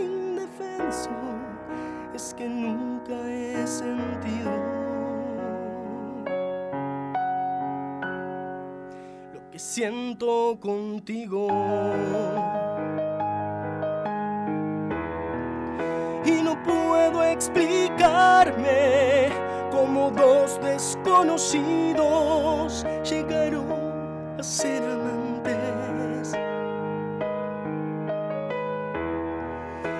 es 2.16 2.34
que 2.34 2.48
nunca 2.48 3.14
he 3.30 3.68
sentido 3.68 4.52
lo 9.34 9.52
que 9.52 9.60
siento 9.60 10.58
contigo. 10.62 11.48
Puedo 16.66 17.24
explicarme 17.24 19.30
cómo 19.72 20.12
dos 20.12 20.60
desconocidos 20.62 22.86
llegaron 23.04 24.36
a 24.40 24.44
ser 24.44 24.84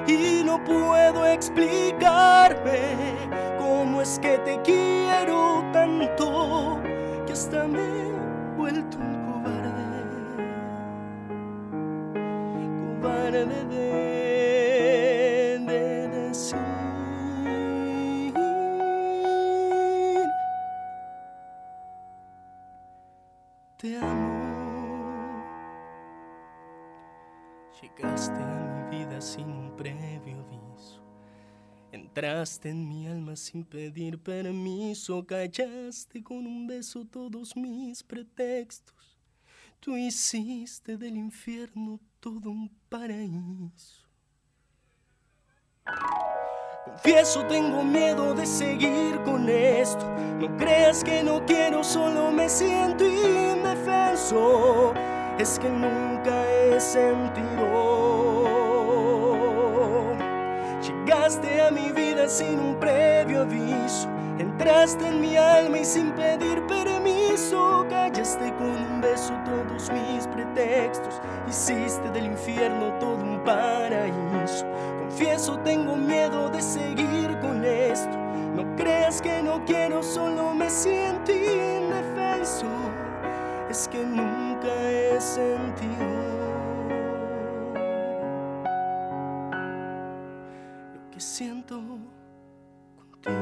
y 0.08 0.44
no 0.44 0.64
puedo 0.64 1.26
explicarme 1.26 2.80
cómo 3.58 4.02
es 4.02 4.20
que 4.20 4.38
te 4.40 4.62
quiero 4.62 5.64
tanto 5.74 6.80
que 7.26 7.34
hasta 7.34 7.68
me 7.68 7.80
he 7.80 8.12
vuelto 8.58 8.98
un 8.98 9.26
cobarde, 9.26 10.04
cobarde 13.02 13.46
de, 13.46 14.45
sin 29.26 29.50
un 29.50 29.76
previo 29.76 30.40
aviso. 30.40 31.02
Entraste 31.92 32.70
en 32.70 32.88
mi 32.88 33.08
alma 33.08 33.36
sin 33.36 33.64
pedir 33.66 34.20
permiso, 34.20 35.26
callaste 35.26 36.24
con 36.24 36.46
un 36.46 36.68
beso 36.68 37.06
todos 37.06 37.56
mis 37.56 38.04
pretextos. 38.04 39.18
Tú 39.80 39.98
hiciste 39.98 40.98
del 40.98 41.18
infierno 41.18 42.00
todo 42.20 42.52
un 42.52 42.70
paraíso. 42.90 44.06
Confieso, 46.86 47.46
tengo 47.48 47.84
miedo 47.84 48.34
de 48.36 48.46
seguir 48.46 49.20
con 49.24 49.50
esto. 49.50 50.08
No 50.40 50.56
creas 50.58 51.04
que 51.04 51.24
no 51.24 51.44
quiero, 51.46 51.84
solo 51.84 52.32
me 52.32 52.48
siento 52.48 53.06
indefenso. 53.06 54.94
Es 55.40 55.58
que 55.60 55.70
nunca 55.70 56.34
he 56.52 56.80
sentido 56.80 57.95
Llegaste 61.26 61.60
a 61.60 61.72
mi 61.72 61.92
vida 61.92 62.30
sin 62.30 62.60
un 62.60 62.76
previo 62.80 63.42
aviso. 63.42 64.08
Entraste 64.38 65.08
en 65.08 65.22
mi 65.22 65.36
alma 65.36 65.80
y 65.80 65.84
sin 65.84 66.12
pedir 66.12 66.62
permiso. 66.68 67.84
Callaste 67.90 68.54
con 68.58 68.70
un 68.70 69.02
beso 69.02 69.34
todos 69.44 69.92
mis 69.92 70.28
pretextos. 70.28 71.20
Hiciste 71.50 72.12
del 72.12 72.28
infierno 72.28 72.94
todo 73.00 73.16
un 73.16 73.44
paraíso. 73.44 74.68
Confieso, 75.00 75.58
tengo 75.62 75.96
miedo 75.96 76.48
de 76.52 76.62
seguir 76.62 77.36
con 77.40 77.66
esto. 77.66 78.16
No 78.56 78.76
creas 78.76 79.20
que 79.20 79.42
no 79.42 79.66
quiero, 79.66 80.04
solo 80.04 80.54
me 80.54 80.70
siento 80.70 81.32
indefenso. 81.32 82.68
Es 83.68 83.88
que 83.88 84.06
nunca 84.06 84.68
he 84.92 85.20
sentido. 85.20 86.35
Siento 91.36 91.76
contigo. 92.96 93.36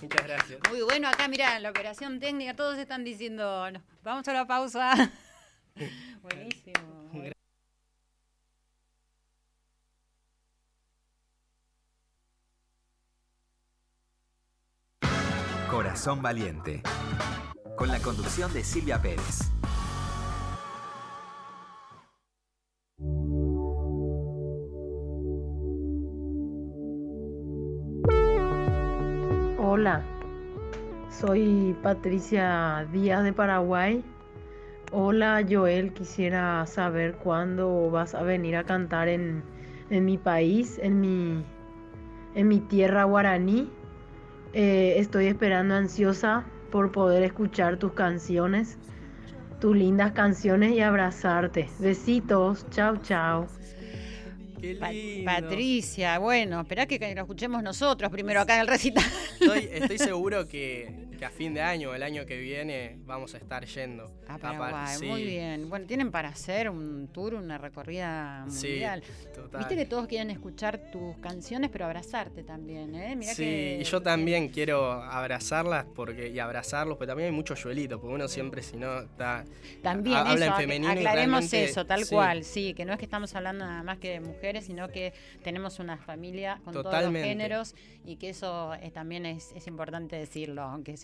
Muchas 0.00 0.24
gracias. 0.24 0.60
Muy 0.70 0.82
bueno, 0.82 1.08
acá 1.08 1.26
mira, 1.26 1.58
la 1.58 1.70
operación 1.70 2.20
técnica, 2.20 2.54
todos 2.54 2.78
están 2.78 3.02
diciendo, 3.02 3.66
vamos 4.04 4.28
a 4.28 4.32
la 4.32 4.46
pausa. 4.46 4.92
Corazón 15.98 16.22
Valiente, 16.22 16.82
con 17.74 17.88
la 17.88 17.98
conducción 17.98 18.52
de 18.52 18.62
Silvia 18.62 19.02
Pérez. 19.02 19.50
Hola, 29.58 30.04
soy 31.10 31.76
Patricia 31.82 32.86
Díaz 32.92 33.24
de 33.24 33.32
Paraguay. 33.32 34.04
Hola 34.92 35.44
Joel, 35.50 35.92
quisiera 35.94 36.64
saber 36.68 37.16
cuándo 37.16 37.90
vas 37.90 38.14
a 38.14 38.22
venir 38.22 38.54
a 38.54 38.62
cantar 38.62 39.08
en, 39.08 39.42
en 39.90 40.04
mi 40.04 40.16
país, 40.16 40.78
en 40.80 41.00
mi, 41.00 41.44
en 42.36 42.46
mi 42.46 42.60
tierra 42.60 43.02
guaraní. 43.02 43.68
Eh, 44.52 44.94
estoy 44.98 45.26
esperando 45.26 45.74
ansiosa 45.74 46.44
por 46.70 46.92
poder 46.92 47.22
escuchar 47.22 47.78
tus 47.78 47.92
canciones, 47.92 48.78
tus 49.60 49.76
lindas 49.76 50.12
canciones 50.12 50.72
y 50.72 50.80
abrazarte. 50.80 51.68
Besitos, 51.78 52.66
chao, 52.70 52.96
chao. 52.98 53.48
Patricia, 55.24 56.18
bueno, 56.18 56.60
espera 56.60 56.86
que, 56.86 56.98
lo 57.14 57.20
escuchemos 57.20 57.62
nosotros 57.62 58.10
primero 58.10 58.40
acá 58.40 58.54
en 58.54 58.62
el 58.62 58.66
recital. 58.66 59.04
Estoy, 59.40 59.98
seguro 59.98 60.48
que, 60.48 61.07
a 61.24 61.30
fin 61.30 61.54
de 61.54 61.60
año, 61.60 61.94
el 61.94 62.02
año 62.02 62.24
que 62.26 62.38
viene, 62.38 62.98
vamos 63.04 63.34
a 63.34 63.38
estar 63.38 63.64
yendo 63.66 64.10
a 64.28 64.38
Paraguay. 64.38 64.98
Muy 65.02 65.24
bien. 65.24 65.68
Bueno, 65.68 65.86
tienen 65.86 66.10
para 66.10 66.28
hacer 66.28 66.70
un 66.70 67.08
tour, 67.08 67.34
una 67.34 67.58
recorrida 67.58 68.44
mundial. 68.46 69.02
Viste 69.56 69.76
que 69.76 69.86
todos 69.86 70.06
quieren 70.06 70.30
escuchar 70.30 70.90
tus 70.90 71.16
canciones, 71.18 71.70
pero 71.70 71.86
abrazarte 71.86 72.42
también, 72.44 72.94
¿eh? 72.94 73.18
sí, 73.34 73.78
y 73.80 73.84
yo 73.84 74.02
también 74.02 74.48
quiero 74.48 74.92
abrazarlas 75.02 75.86
porque 75.94 76.28
y 76.28 76.38
abrazarlos, 76.38 76.96
pero 76.98 77.08
también 77.08 77.30
hay 77.30 77.34
mucho 77.34 77.54
yuelito, 77.54 78.00
porque 78.00 78.14
uno 78.14 78.28
siempre, 78.28 78.62
si 78.62 78.76
no, 78.76 79.00
está. 79.00 79.44
También, 79.82 80.16
habla 80.16 80.46
en 80.46 80.54
femenino. 80.54 80.92
Aclaremos 80.92 81.52
eso, 81.52 81.86
tal 81.86 82.06
cual, 82.06 82.44
sí, 82.44 82.74
que 82.74 82.84
no 82.84 82.92
es 82.92 82.98
que 82.98 83.04
estamos 83.04 83.34
hablando 83.34 83.64
nada 83.64 83.82
más 83.82 83.98
que 83.98 84.10
de 84.10 84.20
mujeres 84.20 84.68
sino 84.68 84.88
que 84.88 85.12
tenemos 85.42 85.78
una 85.78 85.96
familia 85.96 86.60
con 86.64 86.74
todos 86.74 87.02
los 87.02 87.12
géneros 87.12 87.74
y 88.04 88.16
que 88.16 88.30
eso 88.30 88.74
eh, 88.74 88.90
también 88.90 89.26
es, 89.26 89.52
importante 89.66 90.16
decirlo, 90.16 90.62
aunque 90.62 90.96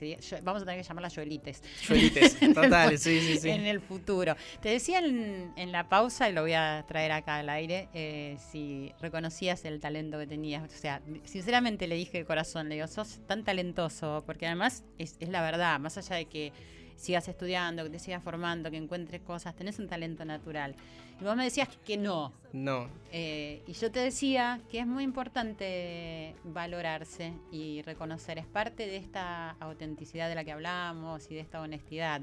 vamos 0.42 0.62
a 0.62 0.64
tener 0.64 0.80
que 0.80 0.86
llamarlas 0.86 1.14
Joelites. 1.14 1.62
Joelites, 1.86 2.38
total, 2.54 2.98
sí, 2.98 3.20
sí, 3.20 3.38
sí. 3.38 3.50
En 3.50 3.66
el 3.66 3.80
futuro. 3.80 4.36
Te 4.60 4.70
decía 4.70 4.98
en, 4.98 5.72
la 5.72 5.88
pausa, 5.88 6.28
y 6.28 6.32
lo 6.32 6.42
voy 6.42 6.52
a 6.52 6.84
traer 6.86 7.12
acá 7.12 7.36
al 7.36 7.48
aire, 7.48 7.88
eh, 7.94 8.36
si 8.50 8.92
reconocías 9.00 9.64
el 9.64 9.80
talento 9.80 10.18
que 10.18 10.26
tenías. 10.26 10.62
O 10.62 10.76
sea, 10.76 11.00
sinceramente 11.24 11.86
le 11.86 11.96
dije 11.96 12.18
de 12.18 12.24
corazón, 12.24 12.68
le 12.68 12.76
digo, 12.76 12.86
sos 12.86 13.20
tan 13.26 13.44
talentoso, 13.44 14.22
porque 14.26 14.46
además 14.46 14.84
es, 14.98 15.16
es 15.20 15.28
la 15.28 15.42
verdad, 15.42 15.78
más 15.80 15.98
allá 15.98 16.16
de 16.16 16.26
que 16.26 16.52
sigas 16.96 17.28
estudiando, 17.28 17.84
que 17.84 17.90
te 17.90 17.98
sigas 17.98 18.22
formando, 18.22 18.70
que 18.70 18.76
encuentres 18.76 19.20
cosas, 19.22 19.54
tenés 19.54 19.78
un 19.78 19.88
talento 19.88 20.24
natural. 20.24 20.74
Y 21.20 21.24
vos 21.24 21.36
me 21.36 21.44
decías 21.44 21.68
que 21.84 21.96
no. 21.96 22.32
No. 22.52 22.88
Eh, 23.12 23.62
y 23.66 23.72
yo 23.72 23.90
te 23.90 24.00
decía 24.00 24.60
que 24.70 24.78
es 24.78 24.86
muy 24.86 25.04
importante 25.04 26.34
valorarse 26.44 27.32
y 27.50 27.82
reconocer. 27.82 28.38
Es 28.38 28.46
parte 28.46 28.86
de 28.86 28.96
esta 28.96 29.50
autenticidad 29.60 30.28
de 30.28 30.34
la 30.34 30.44
que 30.44 30.52
hablamos 30.52 31.30
y 31.30 31.34
de 31.34 31.40
esta 31.40 31.60
honestidad. 31.60 32.20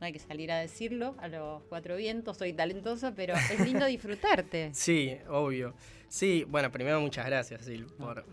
No 0.00 0.06
hay 0.06 0.12
que 0.12 0.18
salir 0.18 0.50
a 0.52 0.58
decirlo 0.58 1.14
a 1.18 1.28
los 1.28 1.62
cuatro 1.64 1.96
vientos, 1.96 2.36
soy 2.36 2.52
talentoso, 2.52 3.14
pero 3.14 3.34
es 3.34 3.60
lindo 3.60 3.86
disfrutarte. 3.86 4.70
Sí, 4.74 5.16
obvio. 5.28 5.74
Sí, 6.08 6.44
bueno, 6.48 6.70
primero 6.70 7.00
muchas 7.00 7.26
gracias, 7.26 7.64
Sil, 7.66 7.86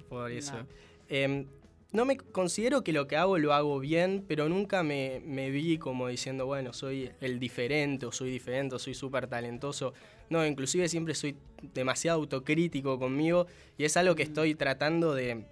por, 0.09 0.31
eso. 0.31 0.67
Em, 1.09 1.45
no 1.91 2.05
me 2.05 2.17
considero 2.17 2.83
que 2.83 2.93
lo 2.93 3.07
que 3.07 3.17
hago 3.17 3.37
lo 3.37 3.53
hago 3.53 3.79
bien, 3.79 4.23
pero 4.27 4.47
nunca 4.47 4.81
me, 4.81 5.19
vi 5.19 5.77
como 5.77 6.07
diciendo, 6.07 6.45
bueno, 6.45 6.71
soy 6.71 7.11
el 7.19 7.37
diferente 7.37 8.05
o 8.05 8.11
soy 8.11 8.31
diferente 8.31 8.75
o 8.75 8.79
soy 8.79 8.93
súper 8.93 9.27
talentoso. 9.27 9.93
No, 10.29 10.45
inclusive 10.45 10.87
siempre 10.87 11.13
soy 11.15 11.35
demasiado 11.73 12.19
autocrítico 12.19 12.97
conmigo 12.97 13.47
y 13.77 13.83
es 13.83 13.97
algo 13.97 14.15
que 14.15 14.23
estoy 14.23 14.55
tratando 14.55 15.13
de, 15.13 15.43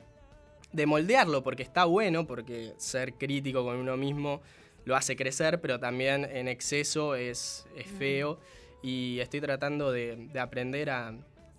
moldearlo 0.85 1.43
porque 1.43 1.63
está 1.63 1.83
bueno, 1.83 2.25
porque 2.25 2.73
ser 2.77 3.13
crítico 3.15 3.65
con 3.65 3.75
uno 3.75 3.97
mismo 3.97 4.41
lo 4.85 4.95
hace 4.95 5.17
crecer, 5.17 5.59
pero 5.59 5.77
también 5.77 6.23
en 6.23 6.47
exceso 6.47 7.15
es, 7.15 7.67
feo 7.97 8.39
y 8.81 9.19
estoy 9.19 9.41
tratando 9.41 9.91
de, 9.91 10.29
aprender 10.39 10.89
a, 10.89 11.13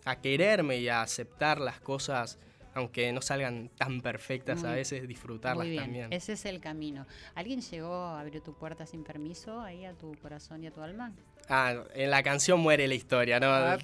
a 0.07 0.21
quererme 0.23 0.79
y 0.79 0.89
a 0.89 1.03
aceptar 1.03 1.61
las 1.61 1.81
cosas 1.81 2.39
aunque 2.75 3.13
no 3.13 3.23
salgan 3.23 3.71
tan 3.77 4.01
perfectas 4.01 4.65
a 4.65 4.73
veces, 4.73 5.07
disfrutarlas 5.09 5.65
Muy 5.65 5.71
bien. 5.71 5.85
también. 5.85 6.13
Ese 6.13 6.35
es 6.35 6.45
el 6.45 6.61
camino. 6.61 7.07
¿Alguien 7.35 7.61
llegó 7.61 7.95
a 7.95 8.21
abrir 8.21 8.41
tu 8.43 8.55
puerta 8.55 8.87
sin 8.87 9.03
permiso 9.03 9.61
ahí 9.61 9.85
a 9.85 9.93
tu 9.93 10.13
corazón 10.21 10.63
y 10.63 10.69
a 10.69 10.71
tu 10.71 10.81
alma? 10.81 11.13
Ah, 11.49 11.75
en 11.95 12.11
la 12.11 12.23
canción 12.23 12.61
muere 12.61 12.87
la 12.87 12.95
historia, 12.95 13.41
¿no? 13.41 13.77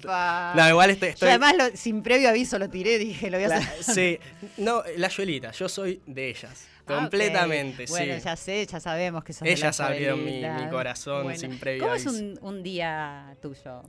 No, 0.55 0.69
igual 0.69 0.91
estoy. 0.91 1.13
además, 1.21 1.53
sin 1.73 2.01
previo 2.01 2.29
aviso 2.29 2.57
lo 2.57 2.69
tiré, 2.69 2.97
dije, 2.97 3.29
lo 3.29 3.37
voy 3.37 3.51
a 3.51 3.57
hacer. 3.57 3.83
Sí, 3.83 4.19
no, 4.57 4.83
la 4.95 5.09
Yuelita, 5.09 5.51
yo 5.51 5.67
soy 5.67 6.01
de 6.05 6.29
ellas. 6.29 6.67
Ah, 6.87 6.99
completamente, 6.99 7.85
sí. 7.85 7.91
Bueno, 7.91 8.17
ya 8.17 8.35
sé, 8.37 8.65
ya 8.65 8.79
sabemos 8.79 9.23
que 9.25 9.33
son 9.33 9.47
Ellas 9.47 9.79
abrieron 9.81 10.23
mi, 10.23 10.41
corazón 10.69 11.37
sin 11.37 11.59
previo 11.59 11.81
¿Cómo 11.81 11.93
aviso. 11.93 12.09
es 12.11 12.39
un, 12.41 12.63
día 12.63 13.35
tuyo? 13.41 13.81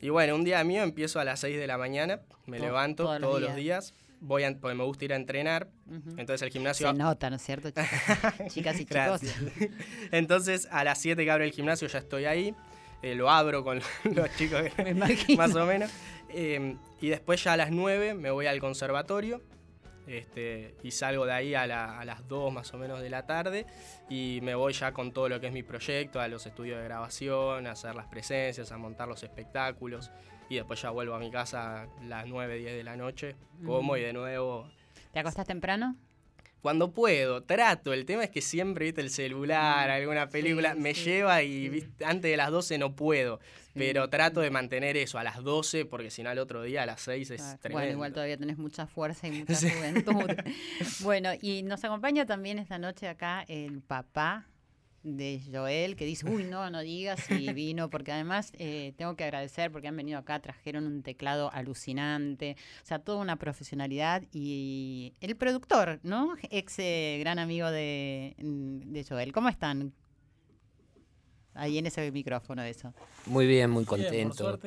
Y 0.00 0.08
bueno, 0.08 0.34
un 0.34 0.42
día 0.42 0.64
mío 0.64 0.82
empiezo 0.82 1.20
a 1.20 1.24
las 1.24 1.38
6 1.38 1.56
de 1.56 1.66
la 1.68 1.78
mañana, 1.78 2.20
me 2.46 2.58
levanto 2.58 3.04
todos, 3.04 3.40
los 3.40 3.54
días 3.54 3.94
voy 4.22 4.44
a, 4.44 4.56
porque 4.58 4.76
me 4.76 4.84
gusta 4.84 5.04
ir 5.04 5.12
a 5.12 5.16
entrenar. 5.16 5.68
Entonces 6.16 6.42
el 6.42 6.50
gimnasio... 6.50 6.90
Se 6.90 6.96
nota, 6.96 7.28
¿no 7.28 7.36
es 7.36 7.42
cierto? 7.42 7.68
Chicas, 8.48 8.80
y 8.80 8.86
chicos. 8.86 9.20
Entonces 10.12 10.68
a 10.70 10.84
las 10.84 10.98
7 10.98 11.22
que 11.24 11.30
abre 11.30 11.44
el 11.44 11.52
gimnasio 11.52 11.88
ya 11.88 11.98
estoy 11.98 12.24
ahí. 12.24 12.54
Eh, 13.02 13.16
lo 13.16 13.28
abro 13.28 13.64
con 13.64 13.80
los 14.04 14.36
chicos, 14.36 14.62
más 15.36 15.54
o 15.56 15.66
menos. 15.66 15.90
Em, 16.28 16.78
y 17.00 17.08
después 17.08 17.42
ya 17.42 17.54
a 17.54 17.56
las 17.56 17.72
9 17.72 18.14
me 18.14 18.30
voy 18.30 18.46
al 18.46 18.60
conservatorio. 18.60 19.42
Este, 20.06 20.74
y 20.82 20.90
salgo 20.90 21.26
de 21.26 21.32
ahí 21.32 21.54
a, 21.54 21.66
las 21.66 22.28
2 22.28 22.52
más 22.52 22.72
o 22.74 22.78
menos 22.78 23.00
de 23.00 23.08
la 23.08 23.24
tarde 23.24 23.66
y 24.10 24.40
me 24.42 24.56
voy 24.56 24.72
ya 24.72 24.92
con 24.92 25.12
todo 25.12 25.28
lo 25.28 25.40
que 25.40 25.46
es 25.46 25.52
mi 25.52 25.62
proyecto, 25.62 26.20
a 26.20 26.26
los 26.26 26.44
estudios 26.44 26.78
de 26.78 26.84
grabación, 26.84 27.68
a 27.68 27.72
hacer 27.72 27.94
las 27.94 28.06
presencias, 28.06 28.72
a 28.72 28.78
montar 28.78 29.06
los 29.06 29.22
espectáculos 29.22 30.10
y 30.48 30.56
después 30.56 30.80
ya 30.80 30.90
vuelvo 30.90 31.14
a 31.14 31.18
mi 31.18 31.30
casa 31.30 31.82
a 31.82 31.86
las 32.04 32.26
9, 32.26 32.58
10 32.58 32.72
de 32.76 32.84
la 32.84 32.96
noche, 32.96 33.36
como 33.64 33.96
y 33.96 34.02
de 34.02 34.12
nuevo... 34.12 34.68
¿Te 35.12 35.18
acostás 35.18 35.46
temprano? 35.46 35.96
Cuando 36.62 36.92
puedo, 36.92 37.42
trato. 37.42 37.92
El 37.92 38.06
tema 38.06 38.22
es 38.22 38.30
que 38.30 38.40
siempre, 38.40 38.84
viste, 38.84 39.00
el 39.00 39.10
celular, 39.10 39.88
mm, 39.88 39.92
alguna 39.92 40.28
película, 40.28 40.76
me 40.76 40.94
lleva 40.94 41.42
y 41.42 41.88
antes 42.04 42.30
de 42.30 42.36
las 42.36 42.50
12 42.52 42.78
no 42.78 42.94
puedo. 42.94 43.40
Pero 43.74 44.08
trato 44.08 44.40
de 44.40 44.50
mantener 44.50 44.96
eso 44.96 45.18
a 45.18 45.24
las 45.24 45.42
12, 45.42 45.86
porque 45.86 46.10
si 46.10 46.22
no 46.22 46.30
al 46.30 46.38
otro 46.38 46.62
día 46.62 46.84
a 46.84 46.86
las 46.86 47.00
6 47.00 47.30
es 47.30 47.42
tremendo. 47.58 47.72
Bueno, 47.72 47.92
igual 47.92 48.12
todavía 48.12 48.36
tenés 48.36 48.58
mucha 48.58 48.86
fuerza 48.86 49.26
y 49.26 49.30
mucha 49.48 49.54
juventud. 49.54 50.36
bueno, 51.00 51.30
y 51.40 51.62
nos 51.64 51.82
acompaña 51.82 52.26
también 52.26 52.58
esta 52.58 52.78
noche 52.78 53.08
acá 53.08 53.44
el 53.48 53.80
papá 53.80 54.46
de 55.02 55.40
Joel 55.52 55.96
que 55.96 56.04
dice, 56.04 56.28
uy, 56.28 56.44
no, 56.44 56.68
no 56.70 56.80
digas 56.80 57.20
si 57.20 57.52
vino, 57.52 57.90
porque 57.90 58.12
además 58.12 58.52
eh, 58.58 58.94
tengo 58.96 59.16
que 59.16 59.24
agradecer 59.24 59.70
porque 59.70 59.88
han 59.88 59.96
venido 59.96 60.18
acá, 60.18 60.40
trajeron 60.40 60.86
un 60.86 61.02
teclado 61.02 61.52
alucinante, 61.52 62.56
o 62.82 62.86
sea, 62.86 62.98
toda 62.98 63.18
una 63.18 63.36
profesionalidad 63.36 64.22
y 64.32 65.14
el 65.20 65.36
productor, 65.36 66.00
¿no? 66.02 66.34
Ex 66.50 66.78
eh, 66.78 67.16
gran 67.20 67.38
amigo 67.38 67.70
de, 67.70 68.34
de 68.38 69.04
Joel. 69.04 69.32
¿Cómo 69.32 69.48
están? 69.48 69.92
Ahí 71.54 71.76
en 71.76 71.86
ese 71.86 72.10
micrófono 72.10 72.62
eso. 72.62 72.94
Muy 73.26 73.46
bien, 73.46 73.70
muy 73.70 73.84
contento. 73.84 74.58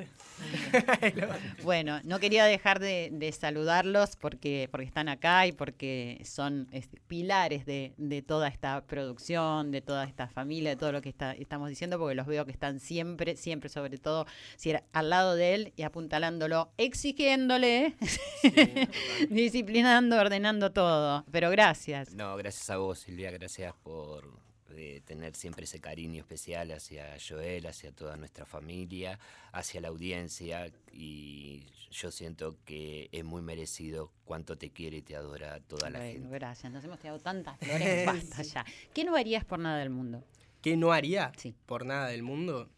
bueno, 1.64 2.00
no 2.04 2.20
quería 2.20 2.46
dejar 2.46 2.80
de, 2.80 3.36
saludarlos 3.38 4.16
porque, 4.16 4.70
porque 4.72 4.86
están 4.86 5.10
acá 5.10 5.48
y 5.48 5.52
porque 5.52 6.22
son 6.24 6.68
este, 6.72 7.02
pilares 7.08 7.66
de, 7.66 8.24
toda 8.28 8.48
esta 8.48 8.86
producción, 8.86 9.72
de 9.72 9.82
toda 9.82 10.06
esta 10.06 10.28
familia, 10.28 10.72
de 10.72 10.76
todo 10.76 10.92
lo 10.92 11.02
que 11.02 11.10
está, 11.10 11.34
estamos 11.34 11.70
diciendo, 11.70 11.98
porque 11.98 12.16
los 12.16 12.28
veo 12.28 12.46
que 12.46 12.52
están 12.52 12.80
siempre, 12.80 13.36
siempre, 13.36 13.70
sobre 13.70 13.98
todo, 13.98 14.28
si 14.56 14.70
era 14.70 14.84
al 14.94 15.10
lado 15.10 15.36
de 15.36 15.56
él 15.56 15.74
y 15.76 15.82
apuntalándolo, 15.82 16.72
exigiéndole, 16.78 17.96
disciplinando, 19.30 20.18
ordenando 20.20 20.72
todo. 20.72 21.26
Pero 21.32 21.50
gracias. 21.50 22.14
No, 22.14 22.38
gracias 22.38 22.70
a 22.70 22.78
vos, 22.78 23.00
Silvia, 23.00 23.32
gracias 23.32 23.74
por 23.84 24.45
de 24.76 25.02
tener 25.02 25.36
siempre 25.36 25.64
ese 25.64 25.80
cariño 25.80 26.20
especial 26.20 26.72
hacia 26.72 27.18
Joel, 27.26 27.66
hacia 27.68 27.92
toda 27.92 28.18
nuestra 28.18 28.46
familia, 28.46 29.20
hacia 29.52 29.82
la 29.82 29.88
audiencia 29.88 30.72
y 30.92 31.66
yo 31.92 32.12
siento 32.12 32.58
que 32.66 33.10
es 33.12 33.24
muy 33.24 33.42
merecido 33.42 34.12
cuánto 34.26 34.58
te 34.58 34.72
quiere 34.72 34.98
y 34.98 35.02
te 35.02 35.16
adora 35.16 35.60
toda 35.62 35.90
la 35.90 36.00
gente. 36.00 36.28
Gracias, 36.30 36.72
nos 36.72 36.84
hemos 36.84 37.00
tirado 37.00 37.20
tantas 37.20 37.58
flores, 37.58 38.06
basta 38.06 38.44
ya. 38.44 38.66
¿Qué 38.94 39.04
no 39.06 39.16
harías 39.16 39.46
por 39.46 39.60
nada 39.60 39.78
del 39.80 39.90
mundo? 39.90 40.24
¿Qué 40.62 40.76
no 40.76 40.92
haría 40.92 41.32
sí. 41.38 41.56
por 41.66 41.86
nada 41.86 42.08
del 42.08 42.24
mundo? 42.24 42.70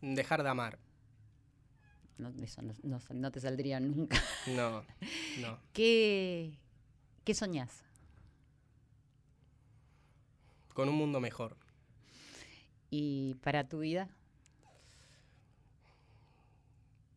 Dejar 0.00 0.42
de 0.42 0.48
amar. 0.48 0.78
No, 2.18 2.32
eso 2.42 2.62
no, 3.12 3.30
te 3.30 3.40
saldría 3.40 3.78
nunca. 3.78 4.20
No, 4.46 4.84
no. 5.40 5.58
¿Qué, 5.72 6.58
qué 7.24 7.34
soñás? 7.34 7.85
Con 10.76 10.90
un 10.90 10.94
mundo 10.94 11.20
mejor. 11.20 11.56
¿Y 12.90 13.36
para 13.36 13.66
tu 13.66 13.78
vida? 13.78 14.10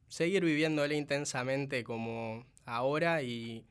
Seguir 0.08 0.46
viviéndole 0.46 0.96
intensamente 0.96 1.84
como 1.84 2.46
ahora 2.66 3.22
y 3.22 3.66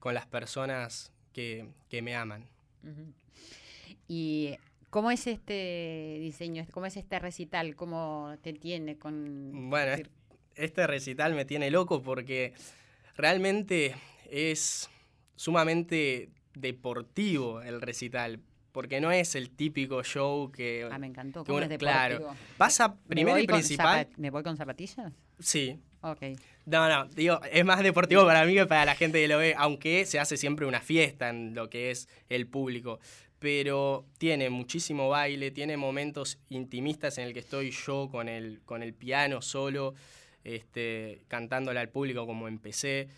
con 0.00 0.14
las 0.14 0.26
personas 0.26 1.12
que, 1.32 1.68
me 2.02 2.16
aman. 2.16 2.48
¿Y 4.08 4.56
cómo 4.90 5.12
es 5.12 5.28
este 5.28 6.18
diseño? 6.20 6.66
¿Cómo 6.72 6.86
es 6.86 6.96
este 6.96 7.20
recital? 7.20 7.76
¿Cómo 7.76 8.34
te 8.42 8.52
tiene 8.52 8.98
con...? 8.98 9.70
Bueno, 9.70 10.02
este 10.56 10.88
recital 10.88 11.36
me 11.36 11.44
tiene 11.44 11.70
loco 11.70 12.02
porque 12.02 12.52
realmente 13.16 13.94
es 14.28 14.90
sumamente 15.36 16.30
deportivo 16.54 17.62
el 17.62 17.80
recital 17.80 18.40
porque 18.72 19.00
no 19.00 19.10
es 19.10 19.34
el 19.34 19.50
típico 19.50 20.02
show 20.02 20.50
que. 20.50 20.88
Ah, 20.90 20.98
me 20.98 21.06
encantó. 21.06 21.44
¿Cómo 21.44 21.60
es 21.60 21.78
Claro. 21.78 22.34
Pasa 22.56 22.94
primero 23.08 23.38
y 23.38 23.46
principal. 23.46 24.08
¿Me 24.16 24.30
voy 24.30 24.42
con 24.42 24.56
zapatillas? 24.56 25.12
Sí. 25.38 25.78
Ok. 26.02 26.22
No, 26.66 26.88
no, 26.88 27.06
digo, 27.06 27.40
es 27.50 27.64
más 27.64 27.82
deportivo 27.82 28.24
para 28.24 28.44
mí 28.44 28.54
que 28.54 28.66
para 28.66 28.84
la 28.84 28.94
gente 28.94 29.20
que 29.20 29.28
lo 29.28 29.38
ve, 29.38 29.54
aunque 29.56 30.06
se 30.06 30.18
hace 30.18 30.36
siempre 30.36 30.66
una 30.66 30.80
fiesta 30.80 31.28
en 31.28 31.54
lo 31.54 31.68
que 31.68 31.90
es 31.90 32.08
el 32.28 32.46
público. 32.46 33.00
Pero 33.38 34.06
tiene 34.18 34.50
muchísimo 34.50 35.08
baile, 35.08 35.50
tiene 35.50 35.76
momentos 35.76 36.38
intimistas 36.50 37.18
en 37.18 37.26
el 37.26 37.32
que 37.32 37.40
estoy 37.40 37.70
yo 37.70 38.08
con 38.10 38.28
el, 38.28 38.60
con 38.64 38.82
el 38.82 38.92
piano 38.94 39.40
solo, 39.40 39.94
este, 40.44 41.24
cantándole 41.28 41.80
al 41.80 41.88
público 41.88 42.26
como 42.26 42.48
empecé. 42.48 43.08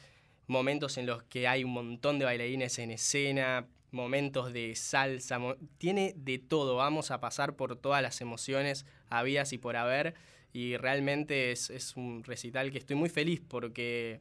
Momentos 0.47 0.97
en 0.99 1.07
los 1.07 1.23
que 1.25 1.49
hay 1.49 1.65
un 1.65 1.73
montón 1.73 2.19
de 2.19 2.25
bailarines 2.25 2.79
en 2.79 2.93
escena, 2.93 3.67
momentos 3.93 4.53
de 4.53 4.75
salsa, 4.75 5.39
tiene 5.79 6.15
de 6.17 6.39
todo, 6.39 6.77
vamos 6.77 7.11
a 7.11 7.21
pasar 7.21 7.55
por 7.55 7.77
todas 7.77 8.03
las 8.03 8.21
emociones 8.21 8.87
habidas 9.09 9.53
y 9.53 9.59
por 9.59 9.77
haber, 9.77 10.15
y 10.53 10.77
realmente 10.77 11.53
es, 11.53 11.95
un 11.97 12.25
recital 12.25 12.73
que 12.73 12.79
estoy 12.79 12.97
muy 12.97 13.09
feliz 13.09 13.41
porque 13.47 14.21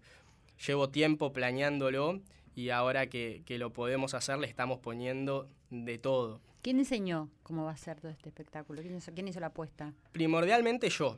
llevo 0.65 0.89
tiempo 0.89 1.33
planeándolo 1.33 2.21
y 2.55 2.69
ahora 2.69 3.07
que, 3.07 3.43
lo 3.47 3.73
podemos 3.73 4.13
hacer 4.13 4.37
le 4.37 4.47
estamos 4.47 4.79
poniendo 4.79 5.49
de 5.69 5.97
todo. 5.97 6.41
¿Quién 6.61 6.77
enseñó 6.77 7.29
cómo 7.43 7.65
va 7.65 7.71
a 7.71 7.77
ser 7.77 7.99
todo 7.99 8.11
este 8.11 8.29
espectáculo? 8.29 8.81
¿Quién 8.81 8.95
hizo, 8.95 9.11
quién 9.13 9.27
hizo 9.27 9.39
la 9.39 9.47
apuesta? 9.47 9.93
Primordialmente 10.11 10.89
yo. 10.89 11.17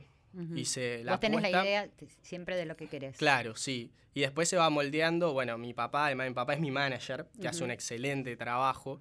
Hice 0.54 1.04
la 1.04 1.12
Vos 1.12 1.20
tenés 1.20 1.42
la 1.42 1.50
idea 1.50 1.88
siempre 2.22 2.56
de 2.56 2.66
lo 2.66 2.76
que 2.76 2.88
querés. 2.88 3.16
Claro, 3.16 3.56
sí. 3.56 3.90
Y 4.14 4.20
después 4.20 4.48
se 4.48 4.56
va 4.56 4.70
moldeando. 4.70 5.32
Bueno, 5.32 5.58
mi 5.58 5.74
papá, 5.74 6.06
además, 6.06 6.28
mi 6.28 6.34
papá 6.34 6.54
es 6.54 6.60
mi 6.60 6.70
manager, 6.70 7.26
que 7.40 7.48
hace 7.48 7.64
un 7.64 7.70
excelente 7.70 8.36
trabajo. 8.36 9.00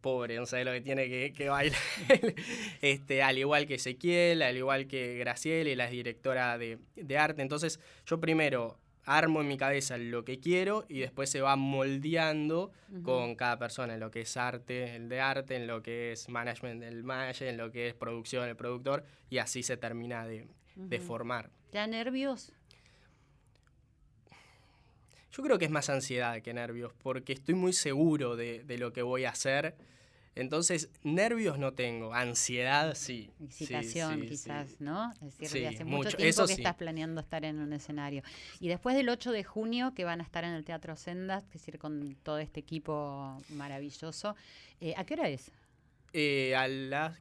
Pobre, 0.00 0.36
no 0.36 0.46
sabe 0.46 0.64
lo 0.64 0.72
que 0.72 0.80
tiene 0.80 1.08
que, 1.08 1.32
que 1.32 1.48
bailar. 1.48 1.78
este, 2.82 3.22
al 3.22 3.38
igual 3.38 3.66
que 3.66 3.74
Ezequiel, 3.74 4.42
al 4.42 4.56
igual 4.56 4.88
que 4.88 5.16
Graciela, 5.16 5.74
la 5.76 5.90
directora 5.90 6.58
de, 6.58 6.78
de 6.96 7.18
arte. 7.18 7.42
Entonces, 7.42 7.78
yo 8.04 8.20
primero 8.20 8.78
armo 9.04 9.40
en 9.40 9.48
mi 9.48 9.56
cabeza 9.56 9.98
lo 9.98 10.24
que 10.24 10.38
quiero 10.38 10.84
y 10.88 11.00
después 11.00 11.30
se 11.30 11.40
va 11.40 11.56
moldeando 11.56 12.72
con 13.02 13.34
cada 13.34 13.58
persona, 13.58 13.94
en 13.94 14.00
lo 14.00 14.10
que 14.10 14.20
es 14.20 14.36
arte, 14.36 14.96
el 14.96 15.08
de 15.08 15.20
arte, 15.20 15.56
en 15.56 15.66
lo 15.66 15.82
que 15.82 16.12
es 16.12 16.28
management, 16.28 16.82
el 16.82 17.02
manager, 17.02 17.48
en 17.48 17.56
lo 17.56 17.72
que 17.72 17.88
es 17.88 17.94
producción, 17.94 18.48
el 18.48 18.56
productor, 18.56 19.04
y 19.30 19.38
así 19.38 19.62
se 19.62 19.76
termina 19.76 20.26
de, 20.26 20.46
formar. 21.00 21.50
¿Te 21.70 21.78
da 21.78 21.86
nervios? 21.86 22.52
Yo 25.32 25.42
creo 25.42 25.58
que 25.58 25.64
es 25.64 25.70
más 25.70 25.88
ansiedad 25.88 26.42
que 26.42 26.52
nervios, 26.52 26.92
porque 27.02 27.32
estoy 27.32 27.54
muy 27.54 27.72
seguro 27.72 28.36
de, 28.36 28.62
de 28.64 28.78
lo 28.78 28.92
que 28.92 29.02
voy 29.02 29.24
a 29.24 29.30
hacer 29.30 29.74
entonces, 30.34 30.88
nervios 31.02 31.58
no 31.58 31.72
tengo, 31.72 32.14
ansiedad 32.14 32.94
sí. 32.94 33.30
Excitación 33.44 34.22
quizás, 34.22 34.80
¿no? 34.80 35.12
Es 35.26 35.36
decir, 35.36 35.66
hace 35.66 35.84
mucho, 35.84 36.16
tiempo 36.16 36.46
que 36.46 36.52
estás 36.54 36.74
planeando 36.74 37.20
estar 37.20 37.44
en 37.44 37.58
un 37.58 37.72
escenario. 37.74 38.22
Y 38.58 38.68
después 38.68 38.96
del 38.96 39.10
8 39.10 39.30
de 39.30 39.44
junio, 39.44 39.92
que 39.94 40.04
van 40.04 40.20
a 40.20 40.24
estar 40.24 40.44
en 40.44 40.52
el 40.52 40.64
Teatro 40.64 40.96
Sendas, 40.96 41.44
es 41.44 41.52
decir, 41.52 41.78
con 41.78 42.16
todo 42.22 42.38
este 42.38 42.60
equipo 42.60 43.38
maravilloso, 43.50 44.34
eh, 44.80 44.94
¿a 44.96 45.04
qué 45.04 45.14
hora 45.14 45.28
es? 45.28 45.50
Eh, 46.14 46.54
a 46.56 46.66
las 46.66 47.18